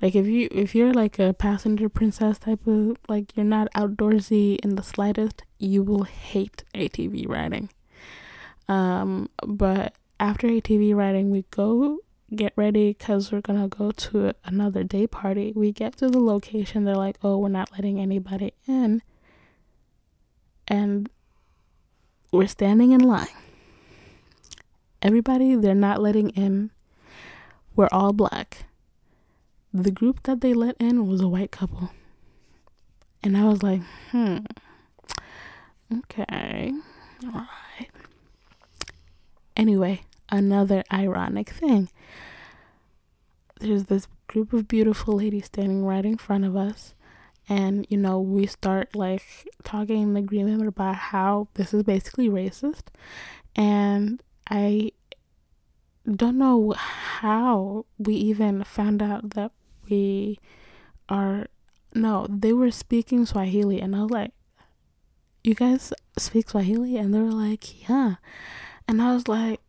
like 0.00 0.14
if 0.14 0.26
you 0.26 0.48
if 0.50 0.74
you're 0.74 0.92
like 0.92 1.18
a 1.18 1.32
passenger 1.32 1.88
princess 1.88 2.38
type 2.38 2.66
of 2.66 2.96
like 3.08 3.34
you're 3.36 3.46
not 3.46 3.72
outdoorsy 3.74 4.58
in 4.60 4.76
the 4.76 4.82
slightest, 4.82 5.42
you 5.58 5.82
will 5.82 6.04
hate 6.04 6.64
ATV 6.74 7.28
riding. 7.28 7.70
Um, 8.68 9.30
but 9.46 9.94
after 10.20 10.48
ATV 10.48 10.94
riding, 10.94 11.30
we 11.30 11.44
go 11.50 12.00
get 12.34 12.52
ready 12.56 12.90
because 12.92 13.32
we're 13.32 13.40
gonna 13.40 13.68
go 13.68 13.90
to 13.90 14.32
another 14.44 14.84
day 14.84 15.06
party. 15.06 15.52
We 15.56 15.72
get 15.72 15.96
to 15.98 16.08
the 16.08 16.20
location, 16.20 16.84
they're 16.84 16.96
like, 16.96 17.18
"Oh, 17.22 17.38
we're 17.38 17.48
not 17.48 17.72
letting 17.72 17.98
anybody 17.98 18.52
in," 18.66 19.00
and 20.68 21.08
we're 22.32 22.48
standing 22.48 22.92
in 22.92 23.00
line. 23.00 23.28
Everybody 25.00 25.54
they're 25.54 25.74
not 25.74 26.02
letting 26.02 26.30
in. 26.30 26.70
We're 27.76 27.88
all 27.92 28.12
black 28.12 28.66
the 29.82 29.90
group 29.90 30.22
that 30.24 30.40
they 30.40 30.54
let 30.54 30.76
in 30.78 31.06
was 31.06 31.20
a 31.20 31.28
white 31.28 31.50
couple. 31.50 31.90
And 33.22 33.36
I 33.36 33.44
was 33.44 33.62
like, 33.62 33.82
hmm, 34.10 34.38
okay, 35.92 36.72
all 37.24 37.30
right. 37.32 37.90
Anyway, 39.56 40.02
another 40.28 40.84
ironic 40.92 41.50
thing. 41.50 41.88
There's 43.60 43.84
this 43.84 44.06
group 44.28 44.52
of 44.52 44.68
beautiful 44.68 45.16
ladies 45.16 45.46
standing 45.46 45.84
right 45.84 46.04
in 46.04 46.18
front 46.18 46.44
of 46.44 46.56
us. 46.56 46.94
And, 47.48 47.86
you 47.88 47.96
know, 47.96 48.20
we 48.20 48.46
start 48.46 48.94
like 48.94 49.22
talking 49.64 50.02
in 50.02 50.16
agreement 50.16 50.66
about 50.66 50.96
how 50.96 51.48
this 51.54 51.72
is 51.72 51.82
basically 51.84 52.28
racist. 52.28 52.88
And 53.54 54.22
I 54.50 54.92
don't 56.14 56.38
know 56.38 56.72
how 56.76 57.86
we 57.98 58.14
even 58.14 58.62
found 58.64 59.02
out 59.02 59.30
that 59.30 59.50
we 59.88 60.38
are 61.08 61.46
no, 61.94 62.26
they 62.28 62.52
were 62.52 62.70
speaking 62.70 63.24
Swahili 63.24 63.80
and 63.80 63.96
I 63.96 64.02
was 64.02 64.10
like, 64.10 64.32
You 65.42 65.54
guys 65.54 65.92
speak 66.18 66.50
Swahili? 66.50 66.96
And 66.96 67.12
they 67.12 67.20
were 67.20 67.32
like, 67.32 67.88
Yeah. 67.88 68.16
And 68.86 69.00
I 69.00 69.14
was 69.14 69.26
like, 69.28 69.60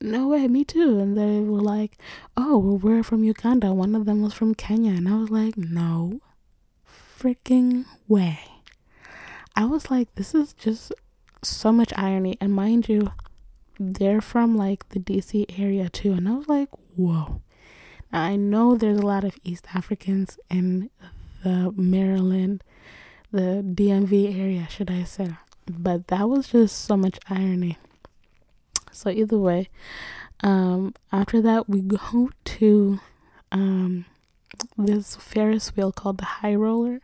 No 0.00 0.28
way, 0.28 0.48
me 0.48 0.64
too. 0.64 0.98
And 0.98 1.16
they 1.16 1.40
were 1.40 1.60
like, 1.60 1.98
Oh, 2.36 2.58
well, 2.58 2.78
we're 2.78 3.02
from 3.02 3.22
Uganda. 3.22 3.72
One 3.72 3.94
of 3.94 4.06
them 4.06 4.22
was 4.22 4.32
from 4.32 4.54
Kenya. 4.54 4.92
And 4.92 5.08
I 5.08 5.16
was 5.16 5.30
like, 5.30 5.56
No 5.56 6.20
freaking 6.88 7.84
way. 8.08 8.40
I 9.54 9.66
was 9.66 9.90
like, 9.90 10.14
This 10.14 10.34
is 10.34 10.54
just 10.54 10.92
so 11.42 11.70
much 11.70 11.92
irony. 11.96 12.38
And 12.40 12.52
mind 12.52 12.88
you, 12.88 13.12
they're 13.78 14.20
from 14.20 14.56
like 14.56 14.88
the 14.90 15.00
DC 15.00 15.58
area 15.58 15.88
too. 15.88 16.12
And 16.12 16.28
I 16.28 16.32
was 16.32 16.48
like, 16.48 16.68
Whoa. 16.96 17.40
Now, 18.12 18.22
I 18.22 18.36
know 18.36 18.76
there's 18.76 18.98
a 18.98 19.06
lot 19.06 19.24
of 19.24 19.36
East 19.42 19.66
Africans 19.74 20.38
in 20.48 20.90
the 21.42 21.72
Maryland, 21.76 22.62
the 23.32 23.62
DMV 23.64 24.38
area, 24.38 24.68
should 24.70 24.90
I 24.90 25.02
say. 25.04 25.30
But 25.66 26.08
that 26.08 26.28
was 26.28 26.48
just 26.48 26.84
so 26.84 26.96
much 26.96 27.18
irony. 27.28 27.78
So 28.92 29.10
either 29.10 29.38
way, 29.38 29.68
um, 30.40 30.94
after 31.10 31.42
that 31.42 31.68
we 31.68 31.80
go 31.80 32.30
to 32.44 33.00
um, 33.50 34.04
this 34.76 35.16
Ferris 35.16 35.74
wheel 35.76 35.90
called 35.90 36.18
the 36.18 36.24
High 36.24 36.54
Roller, 36.54 37.00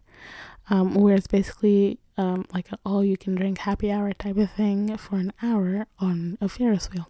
um, 0.69 0.95
where 0.95 1.17
it's 1.17 1.27
basically 1.27 1.99
um, 2.17 2.47
like 2.53 2.71
an 2.73 2.79
all 2.85 3.05
you 3.05 3.17
can 3.17 3.35
drink 3.35 3.59
happy 3.59 3.91
hour 3.91 4.13
type 4.13 4.37
of 4.37 4.51
thing 4.51 4.97
for 4.97 5.17
an 5.17 5.33
hour 5.43 5.87
on 5.99 6.39
a 6.41 6.49
Ferris 6.49 6.91
wheel. 6.91 7.09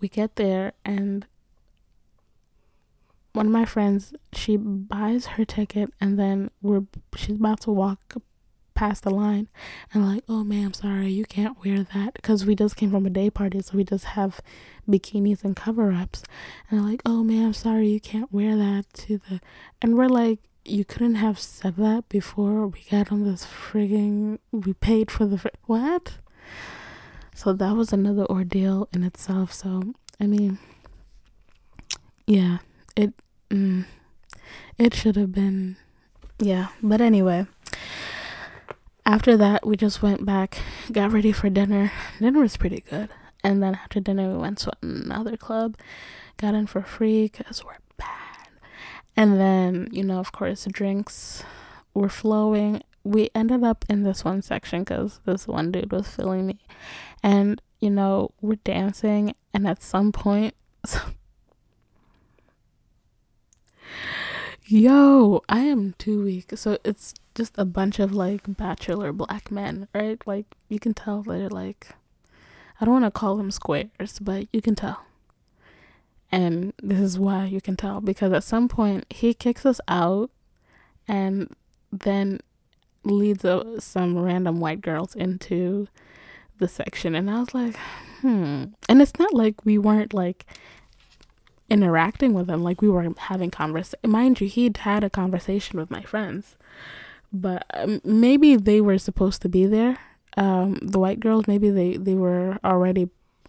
We 0.00 0.08
get 0.08 0.36
there 0.36 0.72
and 0.84 1.26
one 3.32 3.46
of 3.46 3.52
my 3.52 3.66
friends 3.66 4.14
she 4.32 4.56
buys 4.56 5.26
her 5.26 5.44
ticket 5.44 5.92
and 6.00 6.18
then 6.18 6.50
we're 6.62 6.84
she's 7.14 7.36
about 7.36 7.60
to 7.60 7.70
walk 7.70 8.14
past 8.74 9.02
the 9.02 9.10
line 9.10 9.48
and 9.92 10.06
like 10.06 10.22
oh 10.28 10.42
ma'am 10.42 10.72
sorry 10.72 11.08
you 11.08 11.24
can't 11.24 11.64
wear 11.64 11.82
that 11.82 12.14
because 12.14 12.46
we 12.46 12.54
just 12.54 12.76
came 12.76 12.90
from 12.90 13.06
a 13.06 13.10
day 13.10 13.28
party 13.28 13.60
so 13.60 13.76
we 13.76 13.84
just 13.84 14.04
have 14.04 14.40
bikinis 14.88 15.44
and 15.44 15.56
cover 15.56 15.92
ups 15.92 16.22
and 16.70 16.84
like 16.86 17.02
oh 17.04 17.22
ma'am 17.24 17.52
sorry 17.52 17.88
you 17.88 18.00
can't 18.00 18.32
wear 18.32 18.56
that 18.56 18.84
to 18.92 19.18
the 19.28 19.40
and 19.82 19.96
we're 19.96 20.08
like 20.08 20.38
you 20.68 20.84
couldn't 20.84 21.16
have 21.16 21.38
said 21.38 21.76
that 21.76 22.08
before 22.08 22.66
we 22.66 22.84
got 22.90 23.12
on 23.12 23.24
this 23.24 23.46
frigging. 23.46 24.38
We 24.52 24.72
paid 24.74 25.10
for 25.10 25.26
the. 25.26 25.38
Fr- 25.38 25.48
what? 25.64 26.18
So 27.34 27.52
that 27.52 27.76
was 27.76 27.92
another 27.92 28.24
ordeal 28.26 28.88
in 28.92 29.02
itself. 29.02 29.52
So, 29.52 29.94
I 30.20 30.26
mean, 30.26 30.58
yeah, 32.26 32.58
it. 32.96 33.14
Mm, 33.50 33.86
it 34.78 34.94
should 34.94 35.16
have 35.16 35.32
been. 35.32 35.76
Yeah, 36.38 36.68
but 36.82 37.00
anyway. 37.00 37.46
After 39.04 39.36
that, 39.36 39.64
we 39.64 39.76
just 39.76 40.02
went 40.02 40.26
back, 40.26 40.58
got 40.90 41.12
ready 41.12 41.30
for 41.30 41.48
dinner. 41.48 41.92
Dinner 42.18 42.40
was 42.40 42.56
pretty 42.56 42.80
good. 42.90 43.08
And 43.44 43.62
then 43.62 43.76
after 43.76 44.00
dinner, 44.00 44.32
we 44.32 44.38
went 44.38 44.58
to 44.58 44.72
another 44.82 45.36
club, 45.36 45.76
got 46.38 46.54
in 46.54 46.66
for 46.66 46.82
free 46.82 47.28
because 47.28 47.64
we're. 47.64 47.76
And 49.16 49.40
then, 49.40 49.88
you 49.92 50.04
know, 50.04 50.18
of 50.18 50.32
course, 50.32 50.66
drinks 50.66 51.42
were 51.94 52.08
flowing. 52.08 52.82
We 53.02 53.30
ended 53.34 53.64
up 53.64 53.84
in 53.88 54.02
this 54.02 54.24
one 54.24 54.42
section 54.42 54.80
because 54.80 55.20
this 55.24 55.48
one 55.48 55.72
dude 55.72 55.92
was 55.92 56.08
filling 56.08 56.46
me. 56.46 56.58
And, 57.22 57.62
you 57.80 57.90
know, 57.90 58.32
we're 58.40 58.56
dancing. 58.56 59.34
And 59.54 59.66
at 59.66 59.82
some 59.82 60.12
point, 60.12 60.54
yo, 64.66 65.42
I 65.48 65.60
am 65.60 65.94
too 65.98 66.24
weak. 66.24 66.52
So 66.56 66.78
it's 66.84 67.14
just 67.34 67.54
a 67.56 67.64
bunch 67.64 67.98
of 67.98 68.12
like 68.12 68.42
bachelor 68.46 69.12
black 69.12 69.50
men, 69.50 69.88
right? 69.94 70.20
Like, 70.26 70.46
you 70.68 70.78
can 70.78 70.92
tell 70.92 71.22
they're 71.22 71.48
like 71.48 71.94
I 72.80 72.84
don't 72.84 72.92
want 73.00 73.04
to 73.06 73.10
call 73.10 73.36
them 73.36 73.50
squares, 73.50 74.18
but 74.20 74.48
you 74.52 74.60
can 74.60 74.74
tell. 74.74 75.02
And 76.32 76.72
this 76.82 77.00
is 77.00 77.18
why 77.18 77.44
you 77.44 77.60
can 77.60 77.76
tell 77.76 78.00
because 78.00 78.32
at 78.32 78.44
some 78.44 78.68
point 78.68 79.06
he 79.10 79.32
kicks 79.32 79.64
us 79.64 79.80
out 79.88 80.30
and 81.06 81.54
then 81.92 82.40
leads 83.04 83.44
uh, 83.44 83.78
some 83.78 84.18
random 84.18 84.58
white 84.58 84.80
girls 84.80 85.14
into 85.14 85.88
the 86.58 86.66
section. 86.66 87.14
And 87.14 87.30
I 87.30 87.40
was 87.40 87.54
like, 87.54 87.76
hmm. 88.20 88.64
And 88.88 89.00
it's 89.00 89.18
not 89.18 89.32
like 89.32 89.64
we 89.64 89.78
weren't 89.78 90.12
like 90.12 90.46
interacting 91.70 92.34
with 92.34 92.48
them, 92.48 92.62
like 92.62 92.82
we 92.82 92.88
were 92.88 93.06
having 93.18 93.50
conversation. 93.50 93.98
Mind 94.04 94.40
you, 94.40 94.48
he'd 94.48 94.78
had 94.78 95.04
a 95.04 95.10
conversation 95.10 95.78
with 95.78 95.90
my 95.90 96.02
friends, 96.02 96.56
but 97.32 97.64
um, 97.74 98.00
maybe 98.04 98.56
they 98.56 98.80
were 98.80 98.98
supposed 98.98 99.42
to 99.42 99.48
be 99.48 99.66
there 99.66 99.98
um, 100.36 100.78
the 100.82 100.98
white 100.98 101.20
girls 101.20 101.46
maybe 101.46 101.70
they 101.70 101.96
they 101.96 102.14
were 102.14 102.58
already 102.64 103.08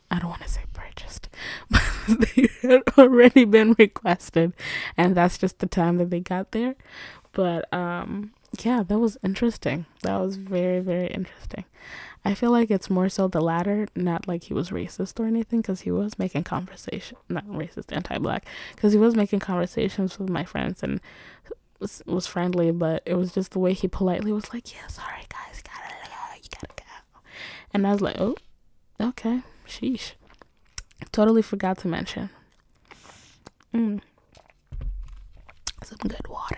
I 0.09 0.19
don't 0.19 0.29
want 0.29 0.43
to 0.43 0.49
say 0.49 0.61
purchased, 0.73 1.29
but 1.69 1.81
they 2.19 2.49
had 2.61 2.83
already 2.97 3.45
been 3.45 3.75
requested, 3.77 4.53
and 4.95 5.15
that's 5.15 5.37
just 5.37 5.59
the 5.59 5.67
time 5.67 5.97
that 5.97 6.09
they 6.09 6.19
got 6.19 6.51
there. 6.51 6.75
But 7.33 7.71
um, 7.73 8.33
yeah, 8.63 8.83
that 8.83 8.99
was 8.99 9.17
interesting. 9.23 9.85
That 10.03 10.19
was 10.19 10.37
very 10.37 10.79
very 10.79 11.07
interesting. 11.07 11.65
I 12.25 12.33
feel 12.33 12.51
like 12.51 12.69
it's 12.71 12.89
more 12.89 13.07
so 13.09 13.27
the 13.27 13.39
latter, 13.39 13.87
not 13.95 14.27
like 14.27 14.43
he 14.45 14.53
was 14.53 14.69
racist 14.69 15.19
or 15.19 15.27
anything, 15.27 15.61
because 15.61 15.81
he 15.81 15.91
was 15.91 16.19
making 16.19 16.43
conversation, 16.43 17.17
not 17.29 17.47
racist, 17.47 17.95
anti-black, 17.95 18.45
because 18.75 18.91
he 18.91 18.99
was 18.99 19.15
making 19.15 19.39
conversations 19.39 20.19
with 20.19 20.29
my 20.29 20.43
friends 20.43 20.83
and 20.83 20.99
was, 21.79 22.01
was 22.05 22.27
friendly, 22.27 22.71
but 22.71 23.01
it 23.05 23.13
was 23.13 23.31
just 23.33 23.51
the 23.51 23.59
way 23.59 23.71
he 23.73 23.87
politely 23.87 24.33
was 24.33 24.51
like, 24.53 24.73
"Yeah, 24.73 24.87
sorry 24.87 25.25
guys, 25.29 25.61
gotta 25.61 25.93
go, 26.03 26.35
you 26.41 26.49
gotta 26.51 26.67
go 26.75 26.83
and 27.73 27.85
I 27.85 27.91
was 27.91 28.01
like, 28.01 28.19
oh, 28.19 28.35
okay, 28.99 29.41
sheesh. 29.67 30.13
Totally 31.11 31.41
forgot 31.41 31.77
to 31.79 31.87
mention. 31.87 32.29
Mm. 33.73 34.01
Some 35.83 35.97
good 36.07 36.27
water. 36.27 36.57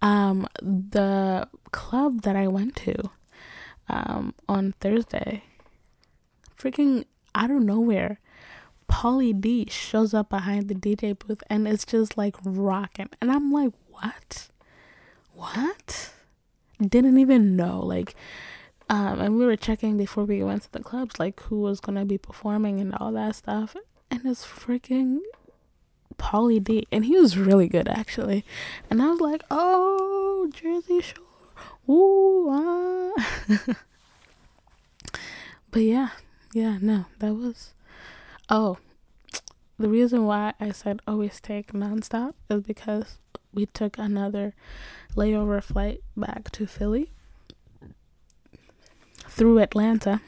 Um, 0.00 0.46
the 0.62 1.48
club 1.72 2.22
that 2.22 2.36
I 2.36 2.46
went 2.46 2.76
to 2.76 3.10
um, 3.88 4.34
on 4.48 4.74
Thursday, 4.80 5.42
freaking 6.56 7.04
out 7.34 7.50
of 7.50 7.62
nowhere, 7.62 8.20
Pauly 8.88 9.38
D 9.38 9.66
shows 9.70 10.14
up 10.14 10.30
behind 10.30 10.68
the 10.68 10.74
DJ 10.74 11.18
booth 11.18 11.42
and 11.50 11.66
it's 11.68 11.84
just 11.84 12.16
like 12.16 12.36
rocking. 12.44 13.08
And 13.20 13.30
I'm 13.30 13.52
like, 13.52 13.72
what? 13.88 14.48
What? 15.34 16.12
Didn't 16.80 17.18
even 17.18 17.56
know. 17.56 17.80
Like, 17.80 18.14
um, 18.88 19.20
and 19.20 19.38
we 19.38 19.44
were 19.44 19.56
checking 19.56 19.96
before 19.96 20.24
we 20.24 20.42
went 20.42 20.62
to 20.62 20.72
the 20.72 20.80
clubs, 20.82 21.18
like 21.18 21.40
who 21.44 21.60
was 21.60 21.80
gonna 21.80 22.04
be 22.04 22.18
performing 22.18 22.80
and 22.80 22.94
all 22.94 23.12
that 23.12 23.36
stuff. 23.36 23.76
And 24.10 24.24
it's 24.24 24.46
freaking 24.46 25.18
Pauly 26.16 26.62
D, 26.62 26.86
and 26.90 27.04
he 27.04 27.16
was 27.18 27.36
really 27.36 27.68
good 27.68 27.88
actually. 27.88 28.44
And 28.90 29.02
I 29.02 29.10
was 29.10 29.20
like, 29.20 29.42
oh, 29.50 30.50
Jersey 30.54 31.00
Shore, 31.00 31.24
ooh, 31.88 32.48
ah. 32.50 33.12
but 35.70 35.82
yeah, 35.82 36.10
yeah, 36.54 36.78
no, 36.80 37.06
that 37.18 37.34
was. 37.34 37.74
Oh, 38.48 38.78
the 39.78 39.88
reason 39.88 40.24
why 40.24 40.54
I 40.58 40.72
said 40.72 41.00
always 41.06 41.40
take 41.40 41.72
nonstop 41.72 42.32
is 42.48 42.62
because 42.62 43.18
we 43.52 43.66
took 43.66 43.98
another 43.98 44.54
layover 45.14 45.62
flight 45.62 46.00
back 46.16 46.50
to 46.52 46.66
Philly 46.66 47.12
through 49.38 49.60
Atlanta 49.60 50.20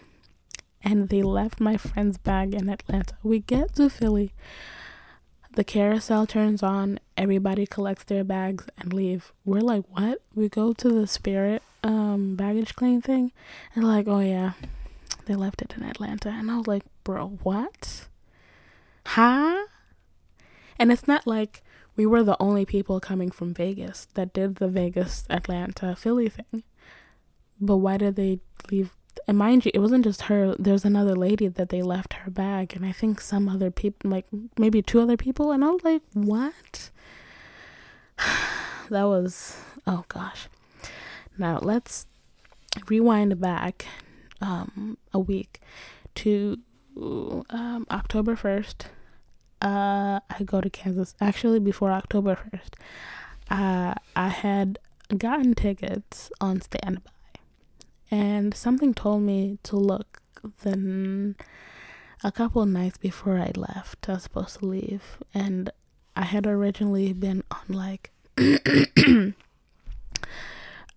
and 0.82 1.08
they 1.08 1.20
left 1.20 1.60
my 1.60 1.76
friend's 1.76 2.16
bag 2.16 2.54
in 2.54 2.68
Atlanta. 2.70 3.16
We 3.24 3.40
get 3.40 3.74
to 3.74 3.90
Philly. 3.90 4.32
The 5.56 5.64
carousel 5.64 6.28
turns 6.28 6.62
on, 6.62 7.00
everybody 7.16 7.66
collects 7.66 8.04
their 8.04 8.22
bags 8.22 8.66
and 8.78 8.92
leave. 8.92 9.32
We're 9.44 9.62
like, 9.62 9.84
what? 9.88 10.22
We 10.32 10.48
go 10.48 10.72
to 10.72 10.88
the 10.88 11.08
Spirit 11.08 11.62
um 11.82 12.36
baggage 12.36 12.76
claim 12.76 13.00
thing 13.00 13.32
and 13.74 13.82
like, 13.82 14.06
oh 14.06 14.20
yeah, 14.20 14.52
they 15.26 15.34
left 15.34 15.60
it 15.60 15.74
in 15.76 15.82
Atlanta. 15.82 16.28
And 16.28 16.48
I 16.48 16.58
was 16.58 16.68
like, 16.68 16.84
bro, 17.02 17.38
what? 17.42 18.06
Huh? 19.06 19.66
And 20.78 20.92
it's 20.92 21.08
not 21.08 21.26
like 21.26 21.64
we 21.96 22.06
were 22.06 22.22
the 22.22 22.40
only 22.40 22.64
people 22.64 23.00
coming 23.00 23.32
from 23.32 23.54
Vegas 23.54 24.06
that 24.14 24.32
did 24.32 24.56
the 24.56 24.68
Vegas 24.68 25.24
Atlanta 25.28 25.96
Philly 25.96 26.28
thing. 26.28 26.62
But 27.60 27.78
why 27.78 27.96
did 27.96 28.14
they 28.14 28.38
leave 28.70 28.94
and 29.26 29.38
mind 29.38 29.64
you, 29.64 29.70
it 29.74 29.78
wasn't 29.78 30.04
just 30.04 30.22
her. 30.22 30.54
There's 30.58 30.84
another 30.84 31.14
lady 31.14 31.48
that 31.48 31.68
they 31.68 31.82
left 31.82 32.14
her 32.14 32.30
bag, 32.30 32.74
and 32.74 32.84
I 32.84 32.92
think 32.92 33.20
some 33.20 33.48
other 33.48 33.70
people, 33.70 34.10
like 34.10 34.26
maybe 34.58 34.82
two 34.82 35.00
other 35.00 35.16
people. 35.16 35.52
And 35.52 35.64
I 35.64 35.70
was 35.70 35.84
like, 35.84 36.02
what? 36.12 36.90
that 38.90 39.04
was, 39.04 39.56
oh 39.86 40.04
gosh. 40.08 40.48
Now 41.38 41.58
let's 41.62 42.06
rewind 42.88 43.40
back 43.40 43.86
um, 44.40 44.98
a 45.12 45.18
week 45.18 45.60
to 46.16 46.58
um, 46.96 47.86
October 47.90 48.36
1st. 48.36 48.86
Uh, 49.62 50.20
I 50.30 50.42
go 50.44 50.60
to 50.60 50.70
Kansas. 50.70 51.14
Actually, 51.20 51.60
before 51.60 51.92
October 51.92 52.38
1st, 52.52 52.74
uh, 53.50 53.94
I 54.16 54.28
had 54.28 54.78
gotten 55.16 55.54
tickets 55.54 56.30
on 56.40 56.60
standby 56.60 57.10
and 58.10 58.54
something 58.54 58.92
told 58.94 59.22
me 59.22 59.58
to 59.64 59.76
look 59.76 60.20
then 60.62 61.36
a 62.22 62.32
couple 62.32 62.64
nights 62.66 62.98
before 62.98 63.38
I 63.38 63.52
left 63.56 64.08
I 64.08 64.14
was 64.14 64.24
supposed 64.24 64.58
to 64.60 64.66
leave. 64.66 65.18
And 65.34 65.70
I 66.16 66.22
had 66.24 66.46
originally 66.46 67.12
been 67.12 67.44
on 67.50 67.64
like 67.68 68.10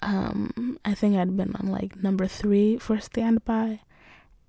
um 0.01 0.79
I 0.83 0.93
think 0.93 1.15
I'd 1.15 1.37
been 1.37 1.55
on 1.55 1.67
like 1.67 2.01
number 2.01 2.27
3 2.27 2.77
for 2.77 2.99
standby. 2.99 3.81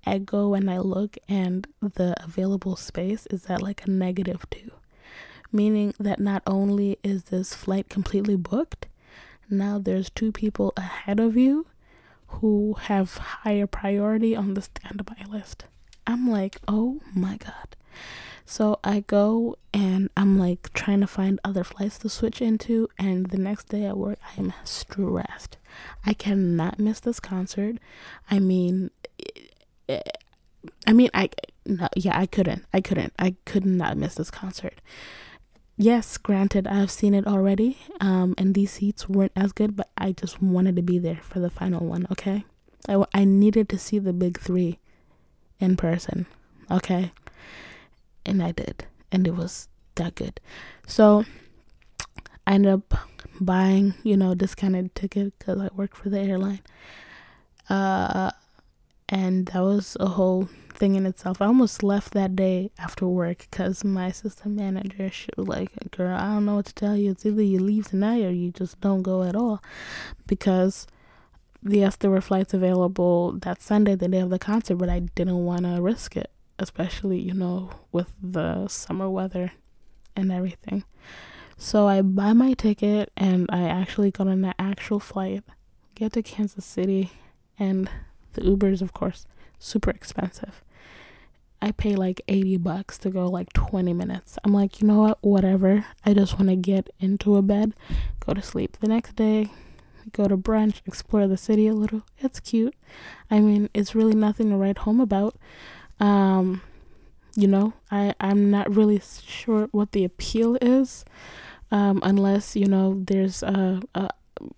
I 0.05 0.19
go 0.19 0.53
and 0.53 0.69
I 0.69 0.79
look 0.79 1.17
and 1.27 1.67
the 1.81 2.15
available 2.23 2.75
space 2.75 3.25
is 3.27 3.47
at 3.47 3.61
like 3.61 3.85
a 3.85 3.89
negative 3.89 4.45
2 4.51 4.71
meaning 5.51 5.93
that 5.99 6.19
not 6.19 6.43
only 6.45 6.99
is 7.03 7.25
this 7.25 7.55
flight 7.55 7.89
completely 7.89 8.35
booked 8.35 8.87
now 9.49 9.79
there's 9.79 10.11
two 10.11 10.31
people 10.31 10.73
ahead 10.77 11.19
of 11.19 11.35
you 11.35 11.65
who 12.27 12.75
have 12.81 13.17
higher 13.17 13.67
priority 13.67 14.35
on 14.35 14.53
the 14.53 14.61
standby 14.61 15.25
list. 15.29 15.65
I'm 16.07 16.29
like, 16.29 16.57
oh 16.67 17.01
my 17.13 17.37
god. 17.37 17.75
So 18.45 18.79
I 18.83 18.99
go 18.99 19.57
and 19.73 20.09
I'm 20.15 20.37
like 20.37 20.71
trying 20.73 21.01
to 21.01 21.07
find 21.07 21.39
other 21.43 21.63
flights 21.63 21.97
to 21.99 22.09
switch 22.09 22.41
into, 22.41 22.87
and 22.99 23.27
the 23.27 23.37
next 23.37 23.69
day 23.69 23.85
at 23.85 23.97
work, 23.97 24.19
I 24.23 24.39
am 24.39 24.53
stressed. 24.63 25.57
I 26.05 26.13
cannot 26.13 26.79
miss 26.79 26.99
this 26.99 27.19
concert. 27.19 27.77
I 28.29 28.39
mean, 28.39 28.91
I 29.89 30.93
mean, 30.93 31.09
I 31.13 31.29
no, 31.65 31.87
yeah, 31.95 32.17
I 32.17 32.27
couldn't. 32.27 32.65
I 32.71 32.81
couldn't. 32.81 33.13
I 33.17 33.35
could 33.45 33.65
not 33.65 33.97
miss 33.97 34.15
this 34.15 34.29
concert 34.29 34.79
yes, 35.77 36.17
granted, 36.17 36.67
I've 36.67 36.91
seen 36.91 37.13
it 37.13 37.27
already, 37.27 37.77
um, 37.99 38.33
and 38.37 38.53
these 38.53 38.71
seats 38.71 39.09
weren't 39.09 39.31
as 39.35 39.51
good, 39.51 39.75
but 39.75 39.89
I 39.97 40.11
just 40.11 40.41
wanted 40.41 40.75
to 40.75 40.81
be 40.81 40.99
there 40.99 41.19
for 41.21 41.39
the 41.39 41.49
final 41.49 41.85
one, 41.85 42.07
okay? 42.11 42.45
I, 42.87 43.03
I 43.13 43.25
needed 43.25 43.69
to 43.69 43.79
see 43.79 43.99
the 43.99 44.13
big 44.13 44.39
three 44.39 44.79
in 45.59 45.77
person, 45.77 46.25
okay? 46.69 47.11
And 48.25 48.41
I 48.41 48.51
did, 48.51 48.85
and 49.11 49.27
it 49.27 49.35
was 49.35 49.67
that 49.95 50.15
good. 50.15 50.39
So 50.87 51.25
I 52.47 52.53
ended 52.53 52.73
up 52.73 52.93
buying, 53.39 53.95
you 54.03 54.17
know, 54.17 54.35
discounted 54.35 54.95
ticket 54.95 55.37
because 55.37 55.59
I 55.59 55.69
work 55.75 55.95
for 55.95 56.09
the 56.09 56.19
airline. 56.19 56.61
Uh, 57.69 58.31
and 59.09 59.47
that 59.47 59.61
was 59.61 59.97
a 59.99 60.07
whole 60.07 60.49
thing 60.75 60.95
in 60.95 61.05
itself. 61.05 61.41
I 61.41 61.45
almost 61.45 61.83
left 61.83 62.13
that 62.13 62.35
day 62.35 62.71
after 62.77 63.07
work 63.07 63.47
because 63.49 63.83
my 63.83 64.07
assistant 64.07 64.55
manager, 64.55 65.09
she 65.09 65.29
was 65.37 65.47
like, 65.47 65.71
"Girl, 65.91 66.15
I 66.15 66.33
don't 66.33 66.45
know 66.45 66.55
what 66.55 66.65
to 66.67 66.73
tell 66.73 66.95
you. 66.97 67.11
It's 67.11 67.25
either 67.25 67.41
you 67.41 67.59
leave 67.59 67.87
tonight 67.87 68.23
or 68.23 68.31
you 68.31 68.51
just 68.51 68.81
don't 68.81 69.01
go 69.01 69.23
at 69.23 69.35
all," 69.35 69.61
because 70.27 70.87
yes, 71.63 71.95
there 71.95 72.11
were 72.11 72.21
flights 72.21 72.53
available 72.53 73.33
that 73.41 73.61
Sunday, 73.61 73.95
the 73.95 74.07
day 74.07 74.19
of 74.19 74.29
the 74.29 74.39
concert, 74.39 74.75
but 74.75 74.89
I 74.89 74.99
didn't 74.99 75.45
want 75.45 75.63
to 75.63 75.81
risk 75.81 76.15
it, 76.17 76.29
especially 76.59 77.19
you 77.19 77.33
know 77.33 77.69
with 77.91 78.13
the 78.21 78.67
summer 78.67 79.09
weather 79.09 79.53
and 80.15 80.31
everything. 80.31 80.83
So 81.57 81.87
I 81.87 82.01
buy 82.01 82.33
my 82.33 82.53
ticket 82.53 83.11
and 83.15 83.47
I 83.49 83.63
actually 83.67 84.11
got 84.11 84.27
on 84.27 84.43
an 84.43 84.53
actual 84.59 84.99
flight, 84.99 85.43
get 85.95 86.13
to 86.13 86.23
Kansas 86.23 86.65
City, 86.65 87.11
and 87.57 87.89
the 88.33 88.41
Ubers, 88.41 88.81
of 88.81 88.91
course, 88.91 89.25
super 89.57 89.89
expensive. 89.89 90.61
I 91.61 91.71
pay 91.71 91.95
like 91.95 92.21
80 92.27 92.57
bucks 92.57 92.97
to 92.99 93.09
go 93.09 93.27
like 93.27 93.51
20 93.53 93.93
minutes. 93.93 94.37
I'm 94.43 94.53
like, 94.53 94.81
you 94.81 94.87
know 94.87 94.99
what? 94.99 95.17
Whatever. 95.21 95.85
I 96.05 96.13
just 96.13 96.35
want 96.35 96.49
to 96.49 96.55
get 96.55 96.89
into 96.99 97.37
a 97.37 97.41
bed, 97.41 97.73
go 98.25 98.33
to 98.33 98.41
sleep. 98.41 98.77
The 98.79 98.87
next 98.87 99.15
day, 99.15 99.49
go 100.11 100.27
to 100.27 100.37
brunch, 100.37 100.81
explore 100.85 101.27
the 101.27 101.37
city 101.37 101.67
a 101.67 101.73
little. 101.73 102.03
It's 102.19 102.39
cute. 102.39 102.75
I 103.29 103.39
mean, 103.39 103.69
it's 103.73 103.95
really 103.95 104.15
nothing 104.15 104.49
to 104.49 104.57
write 104.57 104.79
home 104.79 104.99
about. 104.99 105.35
Um, 105.99 106.61
you 107.35 107.47
know, 107.47 107.73
I 107.91 108.13
I'm 108.19 108.49
not 108.49 108.73
really 108.73 109.01
sure 109.25 109.67
what 109.71 109.91
the 109.91 110.05
appeal 110.05 110.57
is, 110.61 111.03
um, 111.71 111.99
unless 112.03 112.55
you 112.55 112.65
know 112.65 113.01
there's 113.05 113.43
a, 113.43 113.81
a 113.93 114.09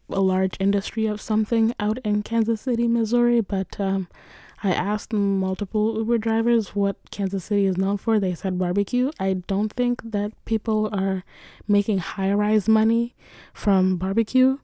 a 0.09 0.21
large 0.21 0.57
industry 0.59 1.05
of 1.05 1.21
something 1.21 1.73
out 1.79 1.97
in 1.99 2.23
Kansas 2.23 2.61
City, 2.61 2.87
Missouri. 2.87 3.41
But 3.41 3.79
um, 3.79 4.07
I 4.63 4.73
asked 4.73 5.13
multiple 5.13 5.97
Uber 5.97 6.17
drivers 6.17 6.75
what 6.75 7.11
Kansas 7.11 7.45
City 7.45 7.65
is 7.67 7.77
known 7.77 7.97
for. 7.97 8.19
They 8.19 8.33
said 8.33 8.57
barbecue. 8.57 9.11
I 9.19 9.33
don't 9.45 9.71
think 9.71 10.01
that 10.11 10.31
people 10.45 10.89
are 10.91 11.23
making 11.67 11.99
high 11.99 12.33
rise 12.33 12.67
money 12.67 13.15
from 13.53 13.97
barbecue. 13.97 14.57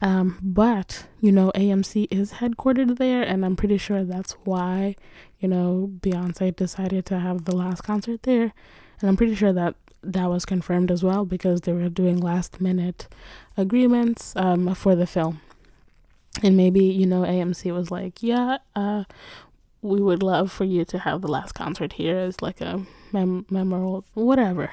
Um, 0.00 0.38
but, 0.42 1.06
you 1.20 1.32
know, 1.32 1.50
AMC 1.54 2.06
is 2.10 2.34
headquartered 2.34 2.98
there, 2.98 3.22
and 3.22 3.44
I'm 3.44 3.56
pretty 3.56 3.78
sure 3.78 4.04
that's 4.04 4.32
why, 4.44 4.94
you 5.40 5.48
know, 5.48 5.90
Beyonce 6.00 6.54
decided 6.54 7.04
to 7.06 7.18
have 7.18 7.44
the 7.44 7.56
last 7.56 7.82
concert 7.82 8.22
there. 8.22 8.52
And 9.00 9.08
I'm 9.08 9.16
pretty 9.16 9.34
sure 9.34 9.52
that 9.52 9.74
that 10.02 10.26
was 10.26 10.44
confirmed 10.44 10.90
as 10.90 11.02
well 11.02 11.24
because 11.24 11.62
they 11.62 11.72
were 11.72 11.88
doing 11.88 12.18
last 12.18 12.60
minute 12.60 13.08
agreements 13.56 14.34
um, 14.36 14.74
for 14.74 14.94
the 14.94 15.06
film. 15.06 15.40
And 16.42 16.56
maybe, 16.56 16.84
you 16.84 17.06
know, 17.06 17.22
AMC 17.22 17.72
was 17.72 17.90
like, 17.90 18.22
yeah, 18.22 18.58
uh, 18.76 19.04
we 19.82 20.00
would 20.00 20.22
love 20.22 20.50
for 20.50 20.64
you 20.64 20.84
to 20.86 20.98
have 21.00 21.20
the 21.22 21.28
last 21.28 21.52
concert 21.52 21.94
here 21.94 22.18
as 22.18 22.40
like 22.42 22.60
a 22.60 22.84
mem- 23.12 23.46
memorable, 23.50 24.04
whatever. 24.14 24.72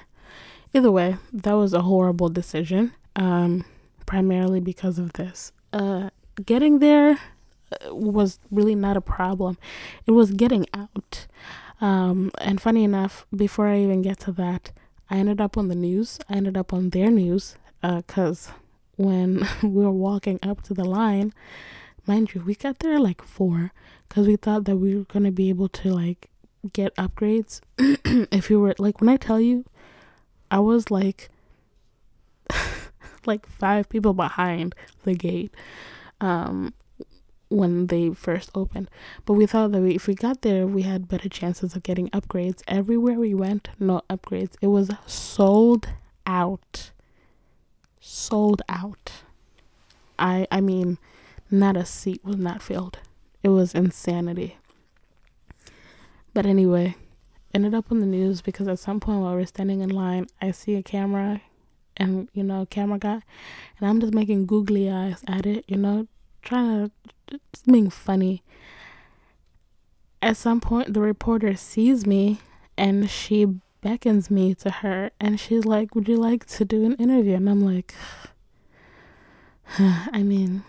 Either 0.73 0.91
way, 0.91 1.17
that 1.31 1.53
was 1.53 1.73
a 1.73 1.83
horrible 1.83 2.29
decision, 2.29 2.93
um, 3.15 3.63
primarily 4.05 4.59
because 4.59 4.99
of 4.99 5.13
this. 5.13 5.51
Uh, 5.71 6.09
getting 6.45 6.79
there 6.79 7.11
uh, 7.71 7.95
was 7.95 8.39
really 8.51 8.75
not 8.75 8.97
a 8.97 9.01
problem, 9.01 9.57
it 10.05 10.11
was 10.11 10.31
getting 10.31 10.65
out. 10.73 11.27
Um, 11.81 12.31
and 12.39 12.61
funny 12.61 12.83
enough, 12.83 13.25
before 13.35 13.67
I 13.67 13.79
even 13.79 14.01
get 14.01 14.19
to 14.21 14.31
that, 14.33 14.71
I 15.09 15.17
ended 15.17 15.39
up 15.39 15.57
on 15.57 15.67
the 15.67 15.75
news. 15.75 16.19
I 16.29 16.35
ended 16.35 16.57
up 16.57 16.73
on 16.73 16.89
their 16.89 17.11
news 17.11 17.55
because 17.81 18.49
uh, 18.49 18.53
when 18.95 19.47
we 19.63 19.83
were 19.83 19.91
walking 19.91 20.39
up 20.43 20.61
to 20.63 20.73
the 20.73 20.83
line, 20.83 21.33
mind 22.05 22.33
you, 22.33 22.41
we 22.41 22.55
got 22.55 22.79
there 22.79 22.99
like 22.99 23.21
four 23.21 23.71
because 24.07 24.27
we 24.27 24.35
thought 24.35 24.65
that 24.65 24.77
we 24.77 24.95
were 24.95 25.05
gonna 25.05 25.31
be 25.31 25.49
able 25.49 25.69
to 25.69 25.93
like 25.93 26.29
get 26.73 26.95
upgrades. 26.95 27.61
if 27.77 28.49
you 28.49 28.59
were 28.59 28.75
like, 28.77 29.01
when 29.01 29.09
I 29.09 29.17
tell 29.17 29.39
you, 29.39 29.65
I 30.51 30.59
was 30.59 30.91
like, 30.91 31.29
like 33.25 33.47
five 33.47 33.89
people 33.89 34.13
behind 34.13 34.75
the 35.03 35.15
gate. 35.15 35.53
Um, 36.21 36.73
when 37.49 37.87
they 37.87 38.11
first 38.11 38.49
opened. 38.55 38.89
But 39.25 39.33
we 39.33 39.45
thought 39.45 39.71
that 39.71 39.81
we, 39.81 39.95
if 39.95 40.07
we 40.07 40.15
got 40.15 40.41
there, 40.41 40.65
we 40.65 40.81
had 40.81 41.07
better 41.07 41.29
chances 41.29 41.75
of 41.75 41.83
getting 41.83 42.09
upgrades. 42.09 42.61
Everywhere 42.67 43.19
we 43.19 43.33
went, 43.33 43.69
no 43.79 44.01
upgrades. 44.09 44.55
It 44.61 44.67
was 44.67 44.91
sold 45.05 45.87
out. 46.25 46.91
Sold 48.07 48.61
out. 48.69 49.11
I 50.19 50.47
I 50.51 50.61
mean, 50.61 50.99
not 51.49 51.75
a 51.75 51.85
seat 51.85 52.23
was 52.23 52.37
not 52.37 52.61
filled. 52.61 52.99
It 53.41 53.49
was 53.49 53.73
insanity. 53.73 54.57
But 56.31 56.45
anyway, 56.45 56.97
ended 57.51 57.73
up 57.73 57.91
on 57.91 58.01
the 58.01 58.05
news 58.05 58.41
because 58.43 58.67
at 58.67 58.77
some 58.77 58.99
point 58.99 59.21
while 59.21 59.31
we 59.31 59.37
we're 59.37 59.47
standing 59.47 59.81
in 59.81 59.89
line, 59.89 60.27
I 60.39 60.51
see 60.51 60.75
a 60.75 60.83
camera 60.83 61.41
and 61.97 62.29
you 62.31 62.43
know, 62.43 62.67
camera 62.67 62.99
guy 62.99 63.23
and 63.79 63.89
I'm 63.89 63.99
just 63.99 64.13
making 64.13 64.45
googly 64.45 64.87
eyes 64.87 65.23
at 65.27 65.47
it, 65.47 65.65
you 65.67 65.77
know, 65.77 66.07
trying 66.43 66.91
to 67.27 67.39
just 67.53 67.65
being 67.65 67.89
funny. 67.89 68.43
At 70.21 70.37
some 70.37 70.61
point, 70.61 70.93
the 70.93 71.01
reporter 71.01 71.55
sees 71.55 72.05
me 72.05 72.39
and 72.77 73.09
she 73.09 73.47
beckons 73.85 74.31
me 74.31 74.55
to 74.55 74.71
her 74.71 75.11
and 75.19 75.39
she's 75.39 75.63
like, 75.63 75.93
Would 75.93 76.07
you 76.07 76.17
like 76.17 76.47
to 76.47 76.65
do 76.65 76.83
an 76.85 76.95
interview? 76.95 77.35
And 77.35 77.47
I'm 77.47 77.63
like, 77.63 77.93
I 79.77 80.23
mean, 80.23 80.63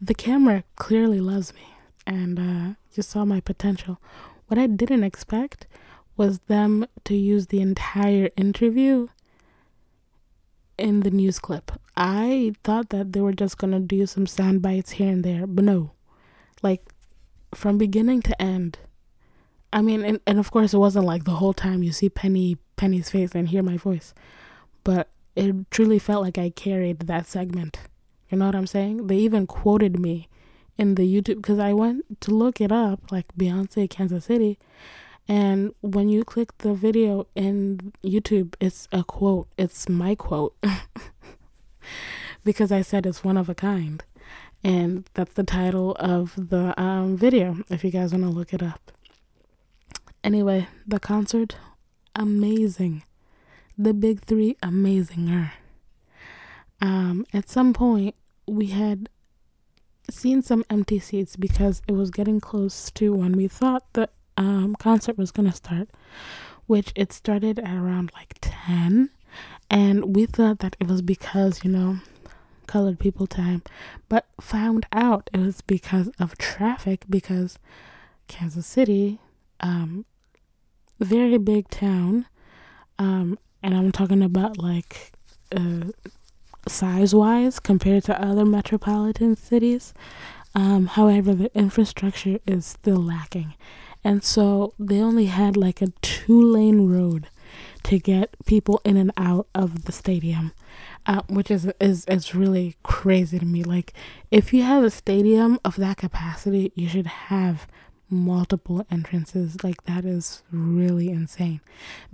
the 0.00 0.12
camera 0.14 0.64
clearly 0.74 1.20
loves 1.20 1.54
me 1.54 1.74
and 2.04 2.36
uh, 2.36 2.74
you 2.94 3.04
saw 3.04 3.24
my 3.24 3.38
potential. 3.38 4.00
What 4.48 4.58
I 4.58 4.66
didn't 4.66 5.04
expect 5.04 5.68
was 6.16 6.40
them 6.48 6.84
to 7.04 7.14
use 7.14 7.46
the 7.46 7.60
entire 7.60 8.30
interview 8.36 9.06
in 10.76 11.00
the 11.00 11.12
news 11.12 11.38
clip. 11.38 11.70
I 11.96 12.54
thought 12.64 12.88
that 12.88 13.12
they 13.12 13.20
were 13.20 13.34
just 13.34 13.56
gonna 13.56 13.78
do 13.78 14.04
some 14.06 14.26
sound 14.26 14.62
bites 14.62 14.92
here 14.92 15.12
and 15.12 15.22
there, 15.22 15.46
but 15.46 15.64
no. 15.64 15.92
Like 16.60 16.90
from 17.54 17.78
beginning 17.78 18.20
to 18.22 18.42
end. 18.42 18.80
I 19.72 19.82
mean 19.82 20.04
and, 20.04 20.20
and 20.26 20.38
of 20.38 20.50
course 20.50 20.74
it 20.74 20.78
wasn't 20.78 21.06
like 21.06 21.24
the 21.24 21.32
whole 21.32 21.52
time 21.52 21.82
you 21.82 21.92
see 21.92 22.08
Penny 22.08 22.56
Penny's 22.76 23.10
face 23.10 23.34
and 23.34 23.48
hear 23.48 23.62
my 23.62 23.76
voice. 23.76 24.14
But 24.84 25.08
it 25.36 25.70
truly 25.70 25.98
felt 25.98 26.22
like 26.22 26.38
I 26.38 26.50
carried 26.50 27.00
that 27.00 27.26
segment. 27.26 27.78
You 28.28 28.38
know 28.38 28.46
what 28.46 28.54
I'm 28.54 28.66
saying? 28.66 29.06
They 29.06 29.16
even 29.16 29.46
quoted 29.46 29.98
me 29.98 30.28
in 30.76 30.94
the 30.94 31.02
YouTube 31.02 31.36
because 31.36 31.58
I 31.58 31.72
went 31.72 32.20
to 32.22 32.30
look 32.30 32.60
it 32.60 32.72
up, 32.72 33.12
like 33.12 33.26
Beyonce 33.36 33.88
Kansas 33.90 34.24
City, 34.24 34.58
and 35.30 35.74
when 35.80 36.08
you 36.08 36.24
click 36.24 36.58
the 36.58 36.74
video 36.74 37.28
in 37.36 37.92
YouTube, 38.02 38.54
it's 38.60 38.88
a 38.90 39.04
quote. 39.04 39.46
It's 39.56 39.88
my 39.88 40.16
quote. 40.16 40.56
because 42.44 42.72
I 42.72 42.82
said 42.82 43.06
it's 43.06 43.22
one 43.22 43.36
of 43.36 43.48
a 43.48 43.54
kind. 43.54 44.02
And 44.64 45.08
that's 45.14 45.34
the 45.34 45.44
title 45.44 45.92
of 46.00 46.34
the 46.36 46.78
um, 46.80 47.16
video, 47.16 47.58
if 47.70 47.84
you 47.84 47.92
guys 47.92 48.12
want 48.12 48.24
to 48.24 48.30
look 48.30 48.52
it 48.52 48.62
up. 48.62 48.90
Anyway, 50.22 50.68
the 50.86 51.00
concert, 51.00 51.56
amazing. 52.14 53.02
The 53.78 53.94
big 53.94 54.20
three, 54.20 54.56
amazinger. 54.62 55.52
Um, 56.80 57.24
at 57.32 57.48
some 57.48 57.72
point, 57.72 58.14
we 58.46 58.66
had 58.66 59.08
seen 60.10 60.42
some 60.42 60.64
empty 60.68 60.98
seats 60.98 61.36
because 61.36 61.82
it 61.86 61.92
was 61.92 62.10
getting 62.10 62.40
close 62.40 62.90
to 62.90 63.14
when 63.14 63.32
we 63.32 63.48
thought 63.48 63.84
the 63.92 64.08
um, 64.36 64.74
concert 64.78 65.16
was 65.16 65.30
gonna 65.30 65.52
start, 65.52 65.88
which 66.66 66.92
it 66.94 67.12
started 67.12 67.58
at 67.58 67.74
around 67.74 68.10
like 68.14 68.36
10. 68.40 69.10
And 69.70 70.16
we 70.16 70.26
thought 70.26 70.58
that 70.58 70.76
it 70.80 70.88
was 70.88 71.00
because, 71.00 71.64
you 71.64 71.70
know, 71.70 71.98
colored 72.66 72.98
people 72.98 73.26
time, 73.26 73.62
but 74.08 74.26
found 74.40 74.86
out 74.92 75.30
it 75.32 75.40
was 75.40 75.60
because 75.60 76.08
of 76.18 76.38
traffic 76.38 77.04
because 77.08 77.58
Kansas 78.28 78.66
City, 78.66 79.18
um, 79.60 80.04
very 81.00 81.38
big 81.38 81.68
town, 81.70 82.26
um, 82.98 83.38
and 83.62 83.74
I'm 83.74 83.92
talking 83.92 84.22
about 84.22 84.58
like 84.58 85.12
uh, 85.54 85.86
size 86.68 87.14
wise 87.14 87.58
compared 87.58 88.04
to 88.04 88.22
other 88.22 88.44
metropolitan 88.44 89.36
cities. 89.36 89.94
Um, 90.54 90.86
however, 90.86 91.34
the 91.34 91.56
infrastructure 91.56 92.38
is 92.46 92.66
still 92.66 92.96
lacking. 92.96 93.54
And 94.02 94.24
so 94.24 94.74
they 94.78 95.00
only 95.00 95.26
had 95.26 95.56
like 95.56 95.82
a 95.82 95.88
two 96.00 96.42
lane 96.42 96.88
road 96.88 97.28
to 97.84 97.98
get 97.98 98.34
people 98.46 98.80
in 98.84 98.96
and 98.96 99.12
out 99.16 99.46
of 99.54 99.84
the 99.84 99.92
stadium, 99.92 100.52
uh, 101.06 101.22
which 101.28 101.50
is, 101.50 101.70
is, 101.80 102.04
is 102.06 102.34
really 102.34 102.76
crazy 102.82 103.38
to 103.38 103.44
me. 103.44 103.62
Like, 103.62 103.92
if 104.30 104.52
you 104.52 104.62
have 104.62 104.84
a 104.84 104.90
stadium 104.90 105.58
of 105.64 105.76
that 105.76 105.96
capacity, 105.98 106.72
you 106.74 106.88
should 106.88 107.06
have 107.06 107.66
multiple 108.10 108.86
entrances. 108.90 109.62
Like, 109.62 109.84
that 109.84 110.04
is 110.04 110.42
really 110.50 111.08
insane 111.08 111.60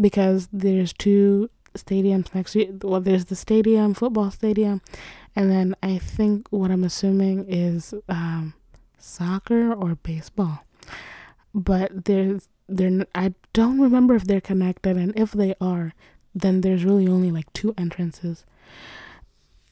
because 0.01 0.49
there's 0.53 0.93
two 0.93 1.51
stadiums 1.77 2.35
next 2.35 2.53
to 2.53 2.79
well 2.83 3.01
there's 3.01 3.27
the 3.27 3.37
stadium 3.37 3.95
football 3.95 4.31
stadium 4.31 4.81
and 5.35 5.51
then 5.51 5.77
i 5.83 5.99
think 5.99 6.47
what 6.51 6.71
i'm 6.71 6.85
assuming 6.85 7.45
is 7.49 7.95
um, 8.09 8.55
soccer 8.99 9.73
or 9.73 9.95
baseball 9.97 10.65
but 11.55 12.07
there's 12.07 12.49
they're 12.69 13.07
i 13.15 13.33
don't 13.53 13.81
remember 13.81 14.15
if 14.15 14.25
they're 14.25 14.41
connected 14.41 14.97
and 14.97 15.13
if 15.19 15.33
they 15.33 15.55
are 15.61 15.93
then 16.35 16.61
there's 16.61 16.85
really 16.85 17.07
only 17.07 17.31
like 17.31 17.51
two 17.53 17.75
entrances 17.79 18.45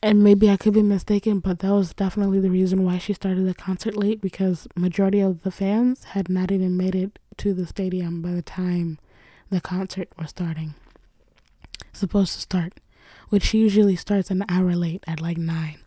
and 0.05 0.23
maybe 0.23 0.51
i 0.51 0.57
could 0.57 0.75
be 0.75 0.83
mistaken 0.83 1.41
but 1.41 1.59
that 1.61 1.73
was 1.73 1.95
definitely 1.95 2.39
the 2.39 2.51
reason 2.51 2.85
why 2.85 2.99
she 2.99 3.13
started 3.13 3.47
the 3.47 3.55
concert 3.55 3.97
late 3.97 4.21
because 4.21 4.69
majority 4.77 5.21
of 5.21 5.43
the 5.43 5.51
fans 5.51 6.05
had 6.05 6.29
not 6.29 6.53
even 6.53 6.77
made 6.77 6.95
it 6.95 7.19
to 7.37 7.55
the 7.55 7.67
stadium 7.67 8.23
by 8.23 8.31
the 8.31 8.43
time 8.43 8.99
the 9.51 9.61
concert 9.61 10.09
was 10.19 10.31
starting 10.31 10.75
supposed 11.97 12.35
to 12.35 12.41
start, 12.41 12.75
which 13.29 13.55
usually 13.55 13.97
starts 13.97 14.31
an 14.31 14.45
hour 14.49 14.75
late 14.75 15.03
at 15.07 15.21
like 15.21 15.39
nine. 15.39 15.79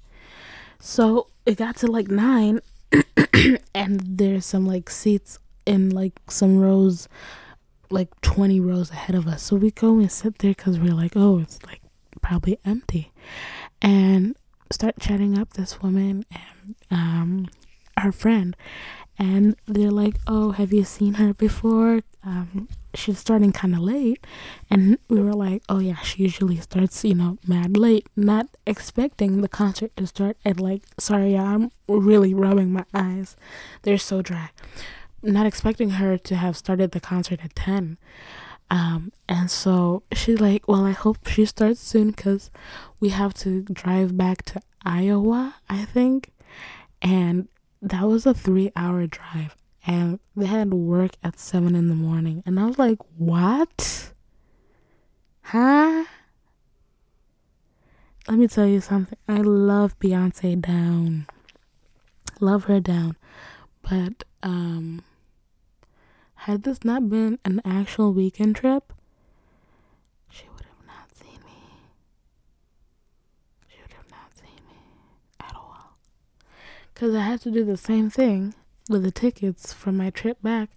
So 0.80 1.28
it 1.46 1.58
got 1.58 1.78
to 1.78 1.88
like 1.88 2.08
nine, 2.08 2.62
and 3.76 4.00
there's 4.04 4.46
some 4.46 4.66
like 4.66 4.90
seats 4.90 5.40
in 5.66 5.90
like 5.90 6.14
some 6.28 6.60
rows, 6.60 7.08
like 7.90 8.10
20 8.22 8.60
rows 8.60 8.92
ahead 8.92 9.16
of 9.16 9.28
us. 9.28 9.44
So 9.44 9.56
we 9.56 9.72
go 9.72 10.00
and 10.00 10.12
sit 10.12 10.40
there 10.40 10.52
because 10.52 10.80
we're 10.80 10.94
like, 10.94 11.14
oh, 11.16 11.40
it's 11.40 11.64
like 11.64 11.82
probably 12.22 12.60
empty. 12.66 13.12
And 13.82 14.36
start 14.72 14.96
chatting 15.00 15.38
up 15.38 15.54
this 15.54 15.82
woman 15.82 16.26
and 16.32 16.76
um, 16.92 17.48
her 17.98 18.12
friend. 18.12 18.56
And 19.20 19.56
they're 19.66 19.92
like, 19.92 20.18
oh, 20.28 20.52
have 20.52 20.72
you 20.72 20.84
seen 20.84 21.16
her 21.16 21.34
before? 21.34 22.02
Um, 22.24 22.68
she's 22.98 23.20
starting 23.20 23.52
kind 23.52 23.74
of 23.76 23.80
late 23.80 24.26
and 24.70 24.98
we 25.08 25.20
were 25.20 25.34
like 25.34 25.62
oh 25.70 25.80
yeah 25.80 25.98
she 25.98 26.24
usually 26.24 26.58
starts 26.58 27.06
you 27.06 27.14
know 27.14 27.38
mad 27.48 27.78
late 27.78 28.08
not 28.16 28.48
expecting 28.66 29.42
the 29.42 29.48
concert 29.48 29.96
to 29.96 30.08
start 30.08 30.36
at 30.44 30.60
like 30.60 30.82
sorry 30.98 31.34
yeah, 31.34 31.44
i'm 31.44 31.72
really 31.88 32.34
rubbing 32.34 32.74
my 32.74 32.84
eyes 32.94 33.36
they're 33.84 33.98
so 33.98 34.22
dry 34.22 34.50
not 35.22 35.46
expecting 35.46 35.92
her 35.92 36.18
to 36.18 36.36
have 36.36 36.58
started 36.58 36.92
the 36.92 37.00
concert 37.00 37.40
at 37.44 37.56
10 37.56 37.98
um 38.70 39.12
and 39.30 39.50
so 39.52 40.02
she's 40.12 40.42
like 40.42 40.68
well 40.68 40.86
i 40.86 40.92
hope 40.92 41.28
she 41.28 41.46
starts 41.46 41.80
soon 41.80 42.12
because 42.12 42.50
we 43.00 43.10
have 43.10 43.34
to 43.34 43.62
drive 43.64 44.18
back 44.18 44.44
to 44.44 44.62
iowa 44.86 45.56
i 45.70 45.84
think 45.86 46.32
and 47.02 47.48
that 47.82 48.04
was 48.04 48.26
a 48.26 48.34
three 48.34 48.72
hour 48.76 49.06
drive 49.08 49.56
and 49.86 50.20
they 50.36 50.46
had 50.46 50.74
work 50.74 51.12
at 51.24 51.40
seven 51.40 51.74
in 51.74 51.88
the 51.88 51.96
morning. 51.96 52.44
And 52.46 52.60
I 52.60 52.66
was 52.66 52.78
like, 52.78 53.00
what? 53.18 54.12
Huh? 55.42 56.04
Let 58.28 58.38
me 58.38 58.48
tell 58.48 58.68
you 58.68 58.82
something. 58.82 59.18
I 59.30 59.38
love 59.38 59.98
Beyonce 60.00 60.62
down. 60.62 61.26
Love 62.42 62.66
her 62.66 62.82
down. 62.82 63.16
But 63.82 64.26
um 64.44 65.04
had 66.42 66.64
this 66.64 66.84
not 66.84 67.10
been 67.10 67.40
an 67.46 67.62
actual 67.66 68.14
weekend 68.14 68.58
trip, 68.58 68.94
she 70.30 70.46
would 70.50 70.62
have 70.66 70.86
not 70.86 71.14
seen 71.16 71.40
me. 71.46 71.62
She 73.68 73.82
would 73.82 73.94
have 73.94 74.10
not 74.12 74.36
seen 74.36 74.56
me 74.68 74.78
at 75.40 75.56
all. 75.56 75.98
Cause 76.98 77.14
I 77.14 77.22
had 77.22 77.42
to 77.42 77.52
do 77.52 77.64
the 77.64 77.78
same 77.78 78.10
thing 78.10 78.56
with 78.90 79.04
the 79.04 79.12
tickets 79.12 79.72
for 79.72 79.92
my 79.92 80.10
trip 80.10 80.42
back 80.42 80.72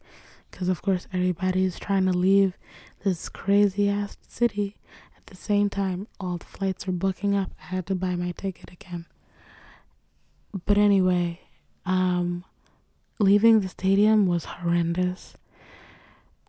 because 0.50 0.68
of 0.68 0.82
course 0.82 1.08
everybody's 1.14 1.78
trying 1.78 2.04
to 2.04 2.12
leave 2.12 2.58
this 3.04 3.30
crazy 3.30 3.88
ass 3.88 4.18
city 4.28 4.76
at 5.16 5.24
the 5.28 5.34
same 5.34 5.70
time. 5.70 6.08
All 6.20 6.36
the 6.36 6.44
flights 6.44 6.86
are 6.86 6.92
booking 6.92 7.34
up. 7.34 7.52
I 7.62 7.74
had 7.74 7.86
to 7.86 7.94
buy 7.94 8.16
my 8.16 8.32
ticket 8.32 8.70
again. 8.70 9.06
But 10.66 10.76
anyway 10.76 11.40
um 11.86 12.44
leaving 13.18 13.60
the 13.60 13.70
stadium 13.70 14.26
was 14.26 14.44
horrendous. 14.44 15.38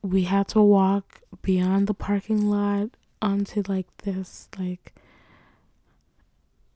We 0.01 0.24
had 0.24 0.49
to 0.49 0.61
walk 0.61 1.22
beyond 1.41 1.88
the 1.88 1.93
parking 1.93 2.45
lot 2.45 2.89
onto 3.22 3.63
like 3.69 3.88
this 4.03 4.49
like 4.59 4.93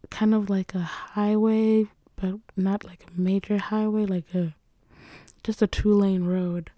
kind 0.09 0.33
of 0.33 0.49
like 0.49 0.73
a 0.73 0.79
highway 0.79 1.87
but 2.15 2.35
not 2.55 2.83
like 2.83 3.05
a 3.07 3.19
major 3.19 3.57
highway 3.57 4.05
like 4.05 4.33
a 4.33 4.53
just 5.43 5.61
a 5.61 5.67
two 5.67 5.93
lane 5.93 6.23
road. 6.23 6.71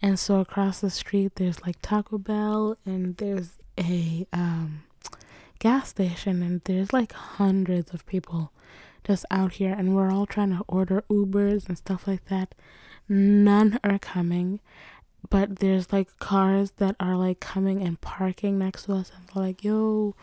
And 0.00 0.18
so 0.18 0.40
across 0.40 0.80
the 0.80 0.90
street 0.90 1.32
there's 1.36 1.62
like 1.62 1.76
Taco 1.82 2.18
Bell 2.18 2.76
and 2.84 3.16
there's 3.16 3.58
a 3.78 4.26
um, 4.32 4.82
gas 5.58 5.90
station 5.90 6.42
and 6.42 6.60
there's 6.64 6.92
like 6.92 7.12
hundreds 7.12 7.92
of 7.92 8.06
people 8.06 8.52
just 9.04 9.24
out 9.30 9.52
here 9.52 9.74
and 9.76 9.94
we're 9.94 10.12
all 10.12 10.26
trying 10.26 10.50
to 10.50 10.64
order 10.68 11.02
Ubers 11.10 11.68
and 11.68 11.78
stuff 11.78 12.06
like 12.06 12.26
that. 12.26 12.54
None 13.08 13.78
are 13.82 13.98
coming. 13.98 14.60
But 15.30 15.58
there's 15.58 15.92
like 15.92 16.16
cars 16.20 16.72
that 16.76 16.94
are 17.00 17.16
like 17.16 17.40
coming 17.40 17.82
and 17.82 18.00
parking 18.00 18.58
next 18.58 18.84
to 18.84 18.94
us 18.94 19.10
and 19.14 19.26
they're 19.28 19.42
like, 19.42 19.64
yo, 19.64 20.14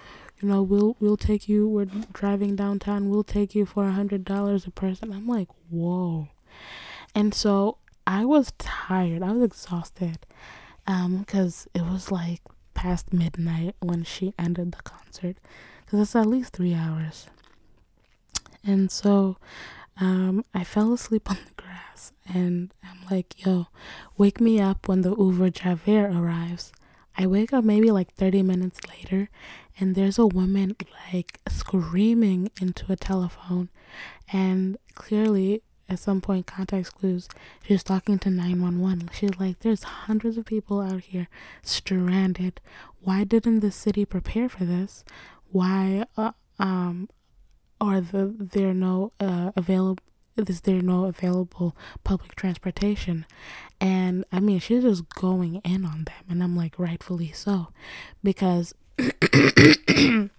you 0.41 0.49
know, 0.49 0.61
we'll 0.61 0.95
we'll 0.99 1.17
take 1.17 1.47
you. 1.47 1.67
We're 1.67 1.85
driving 1.85 2.55
downtown. 2.55 3.09
We'll 3.09 3.23
take 3.23 3.55
you 3.55 3.65
for 3.65 3.87
a 3.87 3.91
hundred 3.91 4.25
dollars 4.25 4.65
a 4.65 4.71
person. 4.71 5.11
I'm 5.11 5.27
like, 5.27 5.47
whoa. 5.69 6.29
And 7.13 7.33
so 7.33 7.77
I 8.05 8.25
was 8.25 8.53
tired. 8.57 9.23
I 9.23 9.31
was 9.31 9.43
exhausted. 9.43 10.19
Um, 10.87 11.19
because 11.19 11.67
it 11.73 11.81
was 11.81 12.11
like 12.11 12.41
past 12.75 13.11
midnight 13.11 13.75
when 13.79 14.03
she 14.03 14.33
ended 14.37 14.73
the 14.73 14.83
concert. 14.83 15.37
Because 15.85 16.01
it's 16.01 16.15
at 16.15 16.27
least 16.27 16.53
three 16.53 16.73
hours. 16.75 17.27
And 18.63 18.91
so, 18.91 19.37
um, 19.99 20.43
I 20.53 20.63
fell 20.63 20.93
asleep 20.93 21.29
on 21.29 21.37
the 21.45 21.61
grass, 21.61 22.11
and 22.27 22.73
I'm 22.83 22.99
like, 23.09 23.45
"Yo, 23.45 23.67
wake 24.17 24.41
me 24.41 24.59
up 24.59 24.87
when 24.87 25.01
the 25.01 25.15
Uber 25.15 25.49
driver 25.51 26.07
arrives." 26.07 26.71
I 27.17 27.27
wake 27.27 27.53
up 27.53 27.63
maybe 27.63 27.91
like 27.91 28.13
30 28.15 28.43
minutes 28.43 28.79
later, 28.89 29.29
and 29.79 29.95
there's 29.95 30.17
a 30.17 30.27
woman 30.27 30.75
like 31.13 31.39
screaming 31.49 32.51
into 32.61 32.91
a 32.91 32.95
telephone, 32.95 33.69
and 34.31 34.77
clearly 34.93 35.61
at 35.87 35.99
some 35.99 36.19
point 36.19 36.47
context 36.47 36.95
clues 36.95 37.27
she's 37.63 37.83
talking 37.83 38.17
to 38.17 38.29
911 38.29 39.09
she's 39.13 39.37
like 39.39 39.59
there's 39.59 39.83
hundreds 39.83 40.37
of 40.37 40.45
people 40.45 40.81
out 40.81 41.01
here 41.01 41.27
stranded. 41.61 42.59
Why 43.01 43.23
didn't 43.23 43.59
the 43.59 43.71
city 43.71 44.03
prepare 44.05 44.49
for 44.49 44.65
this? 44.65 45.03
Why 45.51 46.05
uh, 46.17 46.31
um 46.59 47.09
are 47.79 48.01
the 48.01 48.33
there 48.37 48.73
no 48.73 49.11
uh, 49.19 49.51
available 49.55 50.03
is 50.37 50.61
there 50.61 50.81
no 50.81 51.05
available 51.05 51.77
public 52.03 52.35
transportation? 52.35 53.25
And 53.79 54.25
i 54.31 54.39
mean 54.39 54.59
she's 54.59 54.83
just 54.83 55.07
going 55.09 55.61
in 55.63 55.85
on 55.85 56.05
them 56.05 56.23
and 56.29 56.43
i'm 56.43 56.55
like 56.55 56.79
rightfully 56.79 57.31
so. 57.31 57.67
Because 58.23 58.73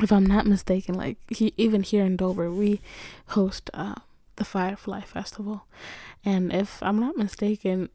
if 0.00 0.10
i'm 0.10 0.26
not 0.26 0.46
mistaken 0.46 0.94
like 0.94 1.18
he 1.28 1.52
even 1.56 1.82
here 1.82 2.04
in 2.04 2.16
dover 2.16 2.50
we 2.50 2.80
host 3.28 3.70
uh 3.74 3.94
the 4.36 4.44
Firefly 4.44 5.00
Festival. 5.02 5.66
And 6.24 6.52
if 6.52 6.82
I'm 6.82 6.98
not 6.98 7.16
mistaken, 7.16 7.90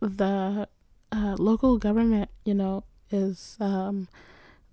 the 0.00 0.68
uh, 1.12 1.36
local 1.38 1.78
government, 1.78 2.30
you 2.44 2.54
know, 2.54 2.84
is 3.10 3.56
um, 3.60 4.08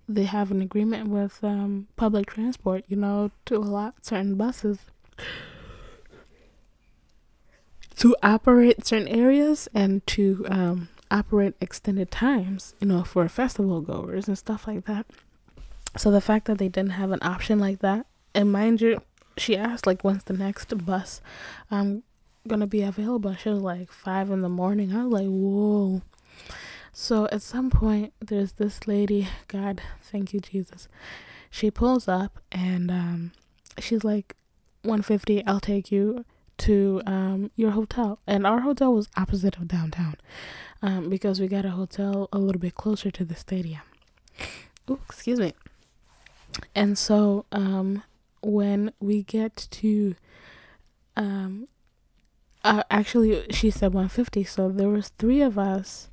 they 0.08 0.24
have 0.24 0.50
an 0.50 0.60
agreement 0.60 1.08
with 1.08 1.42
um, 1.42 1.88
public 1.96 2.30
transport, 2.30 2.84
you 2.88 2.96
know, 2.96 3.30
to 3.46 3.56
allot 3.56 4.04
certain 4.04 4.36
buses 4.36 4.78
to 7.96 8.16
operate 8.24 8.84
certain 8.84 9.06
areas 9.06 9.68
and 9.72 10.04
to 10.04 10.44
um, 10.48 10.88
operate 11.14 11.54
extended 11.60 12.10
times, 12.10 12.74
you 12.80 12.88
know, 12.88 13.04
for 13.04 13.28
festival 13.28 13.80
goers 13.80 14.26
and 14.26 14.36
stuff 14.36 14.66
like 14.66 14.84
that. 14.86 15.06
So 15.96 16.10
the 16.10 16.20
fact 16.20 16.46
that 16.46 16.58
they 16.58 16.68
didn't 16.68 16.90
have 16.92 17.12
an 17.12 17.20
option 17.22 17.60
like 17.60 17.78
that, 17.78 18.06
and 18.34 18.50
mind 18.50 18.80
you, 18.80 19.00
she 19.36 19.56
asked 19.56 19.86
like 19.86 20.02
when's 20.02 20.24
the 20.24 20.32
next 20.32 20.72
bus 20.84 21.20
I'm 21.70 22.02
gonna 22.46 22.66
be 22.66 22.82
available. 22.82 23.34
She 23.36 23.48
was 23.48 23.62
like 23.62 23.92
five 23.92 24.30
in 24.30 24.42
the 24.42 24.48
morning. 24.48 24.94
I 24.94 25.04
was 25.04 25.12
like, 25.12 25.28
whoa. 25.28 26.02
So 26.92 27.28
at 27.32 27.42
some 27.42 27.70
point 27.70 28.12
there's 28.20 28.52
this 28.52 28.86
lady, 28.86 29.28
God, 29.48 29.80
thank 30.02 30.32
you, 30.32 30.40
Jesus. 30.40 30.88
She 31.50 31.70
pulls 31.70 32.08
up 32.08 32.40
and 32.50 32.90
um 32.90 33.32
she's 33.78 34.02
like, 34.02 34.34
one 34.82 35.02
fifty, 35.02 35.46
I'll 35.46 35.60
take 35.60 35.92
you 35.92 36.24
to 36.58 37.02
um 37.06 37.50
your 37.56 37.70
hotel. 37.72 38.18
And 38.26 38.46
our 38.46 38.60
hotel 38.60 38.92
was 38.92 39.08
opposite 39.16 39.56
of 39.56 39.68
downtown. 39.68 40.16
Um, 40.82 41.08
because 41.08 41.40
we 41.40 41.48
got 41.48 41.64
a 41.64 41.70
hotel 41.70 42.28
a 42.32 42.38
little 42.38 42.60
bit 42.60 42.74
closer 42.74 43.10
to 43.10 43.24
the 43.24 43.34
stadium. 43.34 43.80
Oh, 44.86 44.98
excuse 45.08 45.40
me. 45.40 45.54
And 46.74 46.98
so 46.98 47.46
um 47.52 48.02
when 48.42 48.92
we 49.00 49.22
get 49.22 49.68
to 49.70 50.14
um 51.16 51.66
uh, 52.62 52.82
actually 52.90 53.46
she 53.50 53.70
said 53.70 53.92
150 53.94 54.44
so 54.44 54.68
there 54.68 54.88
was 54.88 55.08
three 55.18 55.40
of 55.40 55.58
us 55.58 56.08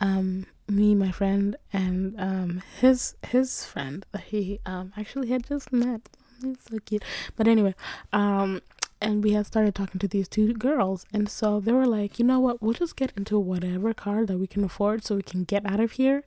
um 0.00 0.46
me, 0.70 0.94
my 0.94 1.10
friend, 1.10 1.56
and 1.72 2.14
um 2.18 2.62
his 2.80 3.14
his 3.26 3.64
friend 3.64 4.06
that 4.12 4.22
he 4.24 4.60
um 4.64 4.92
actually 4.96 5.28
had 5.28 5.46
just 5.46 5.72
met. 5.72 6.08
He's 6.42 6.56
so 6.70 6.78
cute. 6.78 7.04
But 7.36 7.48
anyway, 7.48 7.74
um 8.12 8.60
and 9.00 9.24
we 9.24 9.32
had 9.32 9.46
started 9.46 9.74
talking 9.74 9.98
to 9.98 10.08
these 10.08 10.28
two 10.28 10.52
girls 10.54 11.06
and 11.12 11.28
so 11.28 11.60
they 11.60 11.72
were 11.72 11.86
like 11.86 12.18
you 12.18 12.24
know 12.24 12.40
what? 12.40 12.60
We'll 12.60 12.74
just 12.74 12.96
get 12.96 13.12
into 13.16 13.38
whatever 13.38 13.94
car 13.94 14.26
that 14.26 14.38
we 14.38 14.46
can 14.46 14.64
afford 14.64 15.04
so 15.04 15.16
we 15.16 15.22
can 15.22 15.44
get 15.44 15.64
out 15.66 15.80
of 15.80 15.92
here 15.92 16.24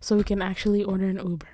so 0.00 0.16
we 0.16 0.24
can 0.24 0.42
actually 0.42 0.82
order 0.82 1.06
an 1.06 1.18
uber. 1.18 1.48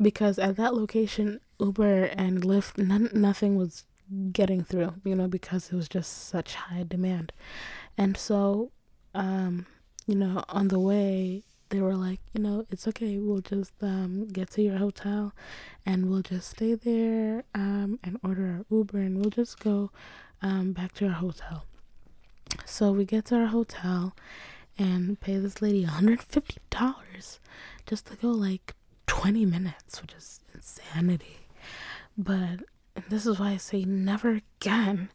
Because 0.00 0.38
at 0.38 0.56
that 0.56 0.74
location 0.74 1.40
uber 1.58 2.04
and 2.04 2.42
lyft 2.42 2.78
none, 2.78 3.10
nothing 3.14 3.56
was 3.56 3.84
getting 4.32 4.62
through 4.62 4.94
you 5.04 5.14
know 5.14 5.26
because 5.26 5.72
it 5.72 5.76
was 5.76 5.88
just 5.88 6.28
such 6.28 6.54
high 6.54 6.84
demand. 6.86 7.32
And 7.96 8.16
so 8.16 8.70
um 9.14 9.66
you 10.06 10.14
know 10.16 10.44
on 10.48 10.68
the 10.68 10.78
way 10.78 11.44
they 11.70 11.80
were 11.80 11.96
like 11.96 12.20
you 12.32 12.40
know 12.40 12.64
it's 12.70 12.86
okay 12.86 13.18
we'll 13.18 13.40
just 13.40 13.72
um 13.82 14.26
get 14.28 14.50
to 14.50 14.62
your 14.62 14.78
hotel 14.78 15.32
and 15.86 16.10
we'll 16.10 16.22
just 16.22 16.50
stay 16.50 16.74
there 16.74 17.44
um 17.54 17.98
and 18.04 18.18
order 18.22 18.64
our 18.70 18.76
uber 18.76 18.98
and 18.98 19.18
we'll 19.18 19.30
just 19.30 19.58
go 19.60 19.90
um 20.42 20.72
back 20.72 20.92
to 20.92 21.06
our 21.06 21.12
hotel 21.12 21.64
so 22.64 22.92
we 22.92 23.04
get 23.04 23.24
to 23.26 23.36
our 23.36 23.46
hotel 23.46 24.14
and 24.78 25.20
pay 25.20 25.36
this 25.38 25.62
lady 25.62 25.84
$150 25.84 27.38
just 27.86 28.06
to 28.06 28.16
go 28.16 28.28
like 28.28 28.74
20 29.06 29.46
minutes 29.46 30.00
which 30.02 30.14
is 30.14 30.40
insanity 30.52 31.38
but 32.16 32.60
this 33.08 33.26
is 33.26 33.38
why 33.38 33.50
I 33.50 33.56
say 33.56 33.84
never 33.84 34.40
again. 34.60 35.10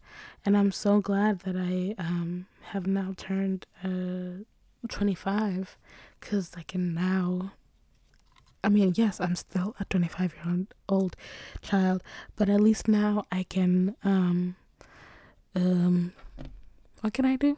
And 0.45 0.58
I'm 0.58 0.72
so 0.72 1.00
glad 1.00 1.39
that 1.39 1.56
I 1.56 1.95
um, 2.02 2.47
have 2.72 2.88
now 2.88 3.14
turned 3.18 3.66
uh, 3.84 4.43
25 4.88 5.77
because 6.19 6.51
I 6.55 6.63
can 6.63 6.93
now. 6.93 7.51
I 8.63 8.69
mean, 8.69 8.93
yes, 8.95 9.21
I'm 9.21 9.36
still 9.36 9.75
a 9.80 9.86
25 9.86 10.34
year 10.36 10.43
old 10.53 10.67
old 10.88 11.15
child, 11.61 12.03
but 12.36 12.49
at 12.49 12.61
least 12.61 12.88
now 12.88 13.25
I 13.32 13.43
can. 13.43 13.95
Um, 14.03 14.55
um, 15.55 16.13
what 17.01 17.13
can 17.13 17.25
I 17.25 17.36
do? 17.36 17.57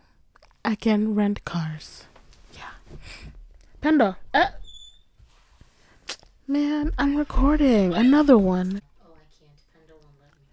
I 0.63 0.75
can 0.75 1.15
rent 1.15 1.43
cars. 1.43 2.05
Yeah. 2.53 2.97
Panda. 3.81 4.17
Uh, 4.33 4.47
man, 6.47 6.91
I'm 6.97 7.17
recording 7.17 7.93
another 7.93 8.37
one. 8.37 8.81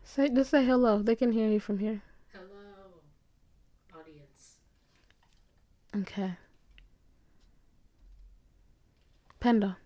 Say 0.04 0.30
just 0.30 0.50
say 0.50 0.64
hello. 0.64 1.02
They 1.02 1.14
can 1.14 1.30
hear 1.30 1.48
you 1.48 1.60
from 1.60 1.78
here. 1.78 2.02
Hello, 2.32 2.98
audience. 3.94 4.56
Okay. 5.94 6.32
Panda. 9.40 9.76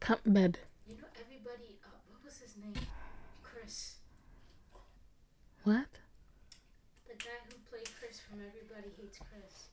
Camp 0.00 0.20
bed. 0.26 0.58
You 0.86 0.94
know 0.96 1.08
everybody. 1.20 1.78
Uh, 1.84 1.88
what 2.10 2.24
was 2.24 2.38
his 2.38 2.56
name? 2.56 2.74
Chris, 3.42 3.96
What? 5.64 5.86
the 7.08 7.14
guy 7.14 7.38
who 7.48 7.54
played 7.70 7.88
Chris 7.98 8.20
from 8.20 8.40
Everybody 8.40 8.90
Hates 9.00 9.18
Chris. 9.18 9.68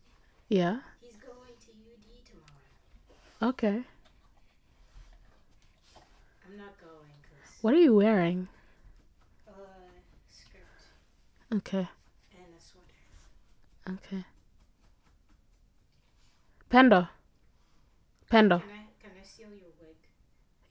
Yeah. 0.49 0.79
He's 1.01 1.15
going 1.17 1.53
to 1.65 1.71
UD 1.71 2.25
tomorrow. 2.25 3.49
Okay. 3.53 3.83
I'm 6.47 6.57
not 6.57 6.77
going 6.79 7.11
because 7.21 7.61
What 7.61 7.73
are 7.73 7.77
you 7.77 7.95
wearing? 7.95 8.47
uh, 9.47 9.51
skirt 10.31 11.57
Okay. 11.57 11.87
and 12.33 12.55
a 12.57 12.61
sweater. 12.61 13.99
Okay. 13.99 14.25
Panda. 16.69 17.09
Panda. 18.29 18.59
Can 18.59 18.69
I 18.69 18.85
can 19.01 19.11
I 19.21 19.23
steal 19.25 19.49
your 19.49 19.71
wig? 19.79 19.95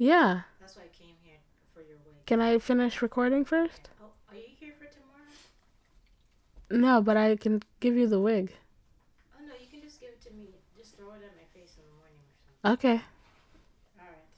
Yeah. 0.05 0.43
That's 0.61 0.77
why 0.77 0.83
I 0.83 0.89
came 0.89 1.17
here 1.23 1.39
for 1.73 1.81
your 1.81 1.97
wig. 2.05 2.27
Can 2.27 2.39
I 2.39 2.59
finish 2.59 3.01
recording 3.01 3.43
first? 3.43 3.89
Oh, 4.03 4.09
are 4.29 4.37
you 4.37 4.53
here 4.61 4.75
for 4.79 4.85
tomorrow? 4.85 5.33
No, 6.71 7.01
but 7.01 7.17
I 7.17 7.37
can 7.37 7.63
give 7.81 7.97
you 7.97 8.07
the 8.07 8.21
wig. 8.21 8.53
Oh 9.35 9.41
no, 9.47 9.55
you 9.59 9.67
can 9.67 9.81
just 9.81 10.03
give 10.03 10.11
it 10.11 10.21
to 10.25 10.31
me. 10.35 10.49
Just 10.77 10.99
throw 10.99 11.13
it 11.13 11.23
at 11.25 11.33
my 11.41 11.47
face 11.59 11.73
in 11.79 11.85
the 11.89 11.95
morning 11.97 12.21
or 12.21 12.37
something. 12.61 12.91
Okay. 12.91 13.03
All 13.99 14.07
right. 14.07 14.29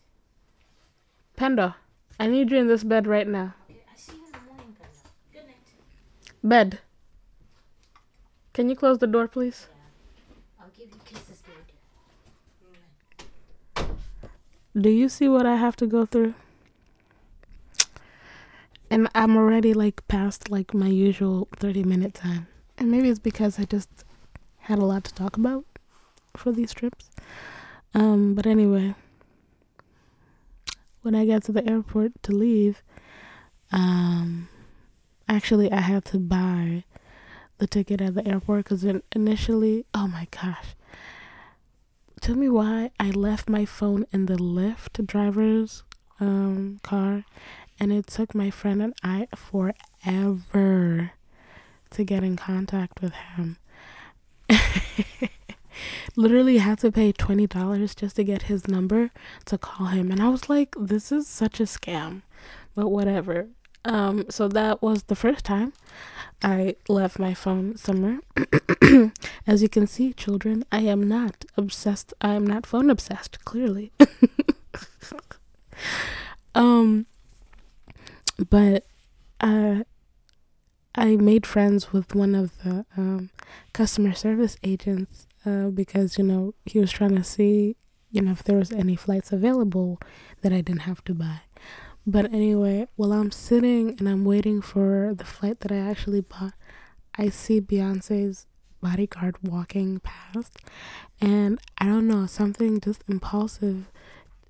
Panda. 1.35 1.75
I 2.21 2.29
need 2.29 2.53
you 2.53 2.59
in 2.59 2.69
this 2.69 2.85
bed 2.85 3.09
right 3.09 3.27
now. 3.27 3.57
Okay, 3.69 3.81
I 3.93 3.97
see 3.97 4.13
you 4.13 4.25
in 4.25 4.31
the 4.31 4.39
morning, 4.47 4.77
Panda. 4.79 5.11
Good 5.33 5.47
night. 5.49 5.67
Bed. 6.45 6.79
Can 8.53 8.69
you 8.69 8.77
close 8.77 8.99
the 8.99 9.09
door, 9.09 9.27
please? 9.27 9.67
Yeah. 9.69 10.63
I'll 10.63 10.71
give 10.71 10.95
you 10.95 11.01
kisses 11.05 11.43
later. 11.49 11.77
Do 14.79 14.91
you 14.91 15.09
see 15.09 15.27
what 15.27 15.47
I 15.47 15.57
have 15.57 15.75
to 15.77 15.87
go 15.87 16.05
through? 16.05 16.35
And 18.91 19.09
I'm 19.15 19.35
already 19.35 19.73
like 19.73 20.07
past 20.07 20.51
like 20.51 20.75
my 20.75 20.89
usual 20.89 21.49
30 21.57 21.83
minute 21.85 22.13
time. 22.13 22.47
And 22.77 22.91
maybe 22.91 23.09
it's 23.09 23.19
because 23.19 23.59
I 23.59 23.65
just 23.65 24.05
had 24.59 24.79
a 24.79 24.85
lot 24.85 25.05
to 25.05 25.15
talk 25.15 25.39
about 25.39 25.65
for 26.37 26.53
these 26.53 26.75
trips. 26.75 27.09
Um 27.95 28.35
but 28.35 28.47
anyway, 28.47 28.95
when 31.01 31.15
I 31.15 31.25
got 31.25 31.45
to 31.45 31.53
the 31.53 31.67
airport 31.67 32.23
to 32.25 32.33
leave, 32.33 32.83
um 33.73 34.49
actually 35.27 35.73
I 35.73 35.81
had 35.81 36.05
to 36.07 36.19
buy 36.19 36.85
the 37.57 37.67
ticket 37.67 38.03
at 38.03 38.15
the 38.15 38.29
airport 38.29 38.67
cuz 38.67 38.85
initially, 39.15 39.87
oh 39.95 40.07
my 40.07 40.29
gosh 40.31 40.76
tell 42.27 42.35
me 42.35 42.49
why 42.49 42.91
I 42.99 43.11
left 43.11 43.49
my 43.49 43.65
phone 43.65 44.05
in 44.13 44.27
the 44.27 44.35
Lyft 44.35 45.07
driver's 45.07 45.85
um 46.19 46.81
car 46.83 47.25
and 47.79 47.93
it 47.93 48.09
took 48.09 48.35
my 48.35 48.51
friend 48.51 48.83
and 48.83 48.95
I 49.05 49.29
forever 49.37 51.13
to 51.91 52.05
get 52.05 52.25
in 52.25 52.35
contact 52.35 53.01
with 53.01 53.13
him. 53.13 53.59
Literally 56.17 56.59
had 56.59 56.81
to 56.81 56.91
pay 56.91 57.13
twenty 57.13 57.47
dollars 57.47 57.95
just 57.95 58.17
to 58.17 58.25
get 58.25 58.51
his 58.51 58.67
number 58.67 59.13
to 59.45 59.57
call 59.57 59.87
him 59.87 60.11
and 60.11 60.21
I 60.21 60.29
was 60.29 60.49
like, 60.49 60.75
this 60.77 61.13
is 61.13 61.29
such 61.29 61.61
a 61.61 61.63
scam. 61.63 62.23
But 62.75 62.89
whatever. 62.89 63.51
Um 63.87 64.25
so 64.29 64.49
that 64.49 64.83
was 64.83 65.05
the 65.05 65.17
first 65.17 65.45
time 65.45 65.73
I 66.43 66.77
left 66.89 67.19
my 67.19 67.35
phone 67.35 67.77
somewhere. 67.77 68.21
As 69.47 69.63
you 69.63 69.69
can 69.69 69.87
see, 69.87 70.13
children, 70.13 70.65
I 70.71 70.81
am 70.81 71.09
not 71.09 71.45
obsessed. 71.57 72.13
I 72.21 72.35
am 72.35 72.47
not 72.47 72.67
phone 72.67 72.91
obsessed, 72.91 73.45
clearly. 73.45 73.93
um 76.55 77.07
but 78.51 78.85
uh 79.41 79.83
I 80.95 81.17
made 81.17 81.47
friends 81.47 81.93
with 81.93 82.15
one 82.15 82.35
of 82.35 82.63
the 82.65 82.85
um 82.97 83.31
customer 83.73 84.15
service 84.15 84.57
agents 84.63 85.27
uh 85.45 85.69
because 85.69 86.19
you 86.19 86.25
know 86.25 86.55
he 86.65 86.79
was 86.81 86.91
trying 86.91 87.15
to 87.17 87.25
see 87.25 87.77
you 88.11 88.23
know 88.23 88.33
if 88.33 88.43
there 88.43 88.57
was 88.59 88.73
any 88.73 88.97
flights 88.97 89.33
available 89.33 90.01
that 90.43 90.53
I 90.53 90.61
didn't 90.61 90.83
have 90.91 91.05
to 91.05 91.15
buy. 91.15 91.41
But 92.07 92.27
anyway, 92.33 92.87
while 92.95 93.13
I'm 93.13 93.33
sitting 93.33 93.97
and 93.99 94.09
I'm 94.09 94.25
waiting 94.25 94.63
for 94.63 95.13
the 95.17 95.25
flight 95.25 95.61
that 95.61 95.73
I 95.73 95.79
actually 95.79 96.21
bought, 96.21 96.55
I 97.19 97.31
see 97.31 97.61
Beyonce's 97.61 98.47
bodyguard 98.81 99.37
walking 99.43 100.01
past. 100.01 100.57
And 101.21 101.59
I 101.79 101.87
don't 101.87 102.07
know, 102.07 102.27
something 102.27 102.81
just 102.81 103.03
impulsive 103.09 103.91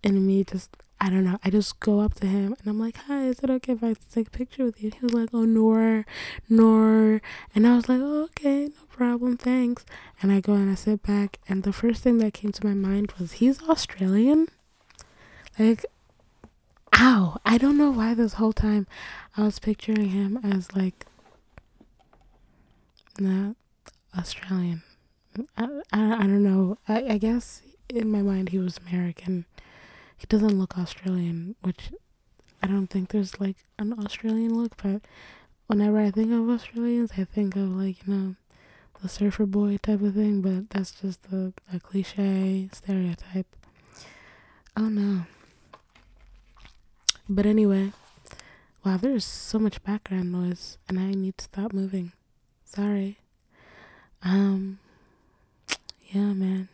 in 0.03 0.27
me 0.27 0.45
just, 0.45 0.77
I 1.01 1.09
don't 1.09 1.25
know, 1.25 1.39
I 1.43 1.49
just 1.49 1.81
go 1.81 2.01
up 2.01 2.15
to 2.17 2.27
him 2.27 2.55
and 2.59 2.67
I'm 2.67 2.79
like, 2.79 2.97
hi, 3.07 3.25
is 3.25 3.41
it 3.41 3.49
okay 3.49 3.73
if 3.73 3.83
I 3.83 3.95
take 4.13 4.29
a 4.29 4.31
picture 4.31 4.65
with 4.65 4.83
you? 4.83 4.91
He 4.91 5.01
was 5.01 5.15
like, 5.15 5.31
oh, 5.33 5.45
nor, 5.45 6.05
nor. 6.51 7.23
And 7.55 7.67
I 7.67 7.77
was 7.77 7.89
like, 7.89 8.01
oh, 8.03 8.25
okay, 8.25 8.67
no 8.67 8.85
problem, 8.91 9.39
thanks. 9.39 9.87
And 10.21 10.31
I 10.31 10.41
go 10.41 10.53
and 10.53 10.71
I 10.71 10.75
sit 10.75 11.03
back. 11.03 11.39
And 11.49 11.63
the 11.63 11.73
first 11.73 12.03
thing 12.03 12.19
that 12.19 12.35
came 12.35 12.53
to 12.53 12.67
my 12.67 12.75
mind 12.75 13.13
was, 13.19 13.33
he's 13.33 13.63
Australian? 13.63 14.49
Like, 15.59 15.87
ow 16.99 17.39
i 17.45 17.59
don't 17.59 17.77
know 17.77 17.91
why 17.91 18.15
this 18.15 18.35
whole 18.35 18.53
time 18.53 18.87
i 19.37 19.43
was 19.43 19.59
picturing 19.59 20.11
him 20.11 20.39
as 20.43 20.75
like 20.75 21.07
not 23.19 23.57
australian. 24.17 24.83
I, 25.57 25.65
I, 25.93 26.15
I 26.15 26.23
don't 26.23 26.43
know. 26.43 26.79
I, 26.89 27.05
I 27.15 27.19
guess 27.19 27.63
in 27.89 28.11
my 28.11 28.23
mind 28.23 28.51
he 28.51 28.59
was 28.59 28.79
american. 28.79 29.47
He 30.17 30.27
doesn't 30.27 30.59
look 30.59 30.79
australian 30.79 31.57
which 31.63 31.91
i 32.63 32.67
don't 32.67 32.89
think 32.89 33.11
there's 33.11 33.39
like 33.41 33.57
an 33.79 33.93
australian 34.05 34.55
look 34.61 34.77
but 34.83 35.03
whenever 35.67 35.99
i 35.99 36.11
think 36.11 36.33
of 36.33 36.49
australians 36.49 37.13
i 37.19 37.25
think 37.25 37.55
of 37.57 37.71
like 37.77 38.07
you 38.07 38.15
know 38.15 38.35
the 39.03 39.09
surfer 39.09 39.45
boy 39.45 39.77
type 39.77 40.01
of 40.01 40.15
thing 40.15 40.41
but 40.41 40.71
that's 40.71 40.93
just 40.93 41.23
the, 41.31 41.53
the 41.71 41.79
cliche 41.79 42.69
stereotype. 42.73 43.47
Oh 44.77 44.89
no 44.89 45.27
but 47.29 47.47
anyway, 47.47 47.93
wow, 48.85 48.97
there's 48.97 49.25
so 49.25 49.59
much 49.59 49.83
background 49.83 50.33
noise 50.33 50.79
and 50.89 50.99
I 50.99 51.11
need 51.13 51.39
to 51.39 51.45
stop 51.45 51.73
moving. 51.73 52.13
Sorry. 52.65 53.19
Um 54.23 54.79
yeah, 56.03 56.33
man. 56.33 56.69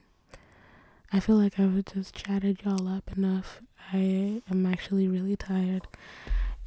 I 1.13 1.21
feel 1.21 1.37
like 1.37 1.59
I've 1.59 1.85
just 1.85 2.15
chatted 2.15 2.61
y'all 2.65 2.89
up 2.89 3.11
enough. 3.17 3.61
I 3.93 4.43
am 4.51 4.65
actually 4.67 5.09
really 5.09 5.37
tired, 5.37 5.87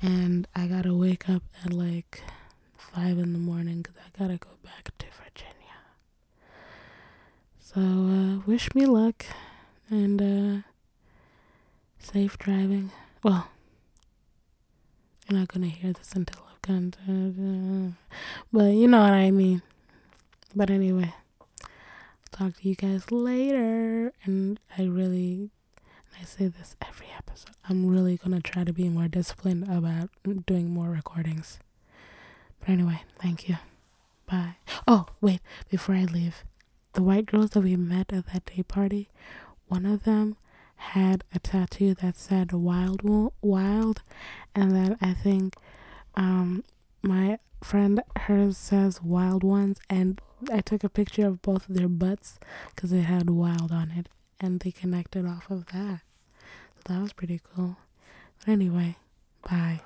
and 0.02 0.48
I 0.56 0.68
gotta 0.68 0.94
wake 0.94 1.30
up 1.30 1.42
at 1.64 1.74
like 1.74 2.22
five 2.78 3.18
in 3.18 3.34
the 3.34 3.40
morning 3.40 3.82
because 3.82 3.96
I 3.98 4.20
gotta 4.20 4.38
go 4.38 4.50
back 4.64 4.92
to 5.00 5.06
Virginia. 5.24 5.80
So, 7.60 7.82
uh, 7.82 8.40
wish 8.46 8.74
me 8.76 8.86
luck 8.86 9.26
and 9.90 10.22
uh, 10.22 10.62
safe 12.00 12.38
driving. 12.38 12.92
Well, 13.24 13.48
you're 15.28 15.40
not 15.40 15.48
gonna 15.48 15.68
hear 15.68 15.94
this 15.94 16.14
until 16.14 16.44
I've 16.52 16.62
gone 16.62 16.92
to, 17.06 17.94
but 18.52 18.74
you 18.74 18.88
know 18.88 19.02
what 19.02 19.14
I 19.14 19.32
mean. 19.32 19.62
But 20.56 20.70
anyway, 20.70 21.14
talk 22.32 22.58
to 22.58 22.70
you 22.70 22.76
guys 22.76 23.12
later. 23.12 24.14
And 24.24 24.60
I 24.78 24.84
really, 24.84 25.50
I 26.20 26.24
say 26.26 26.48
this 26.48 26.76
every 26.88 27.08
episode, 27.18 27.56
I'm 27.68 27.88
really 27.88 28.18
gonna 28.18 28.42
try 28.42 28.64
to 28.64 28.74
be 28.74 28.90
more 28.90 29.08
disciplined 29.08 29.64
about 29.70 30.10
doing 30.46 30.70
more 30.70 30.90
recordings. 30.90 31.60
But 32.60 32.70
anyway, 32.70 33.04
thank 33.20 33.50
you. 33.50 33.58
Bye. 34.28 34.56
Oh, 34.88 35.08
wait, 35.22 35.42
before 35.70 35.96
I 35.96 36.06
leave, 36.06 36.44
the 36.94 37.04
white 37.04 37.26
girls 37.26 37.52
that 37.52 37.62
we 37.62 37.76
met 37.76 38.12
at 38.14 38.28
that 38.28 38.46
day 38.46 38.64
party, 38.64 39.10
one 39.68 39.86
of 39.86 40.04
them 40.04 40.38
had 40.94 41.24
a 41.34 41.40
tattoo 41.40 41.94
that 41.96 42.16
said 42.16 42.52
wild 42.52 43.02
wild 43.42 44.02
and 44.54 44.72
then 44.76 44.98
I 45.02 45.14
think 45.14 45.56
um 46.16 46.64
my 47.02 47.40
friend 47.64 48.02
hers 48.16 48.58
says 48.58 49.02
wild 49.02 49.44
ones 49.44 49.80
and 49.90 50.22
I 50.52 50.62
took 50.62 50.84
a 50.84 50.90
picture 50.90 51.26
of 51.26 51.42
both 51.42 51.68
of 51.68 51.76
their 51.76 51.88
butts 51.88 52.40
because 52.76 52.92
it 52.92 53.02
had 53.04 53.30
wild 53.30 53.72
on 53.72 53.92
it 53.92 54.10
and 54.40 54.60
they 54.60 54.72
connected 54.72 55.26
off 55.26 55.50
of 55.50 55.68
that. 55.68 56.02
So 56.76 56.94
that 56.94 57.02
was 57.02 57.14
pretty 57.14 57.42
cool. 57.56 57.78
But 58.40 58.50
anyway, 58.50 58.98
bye. 59.50 59.82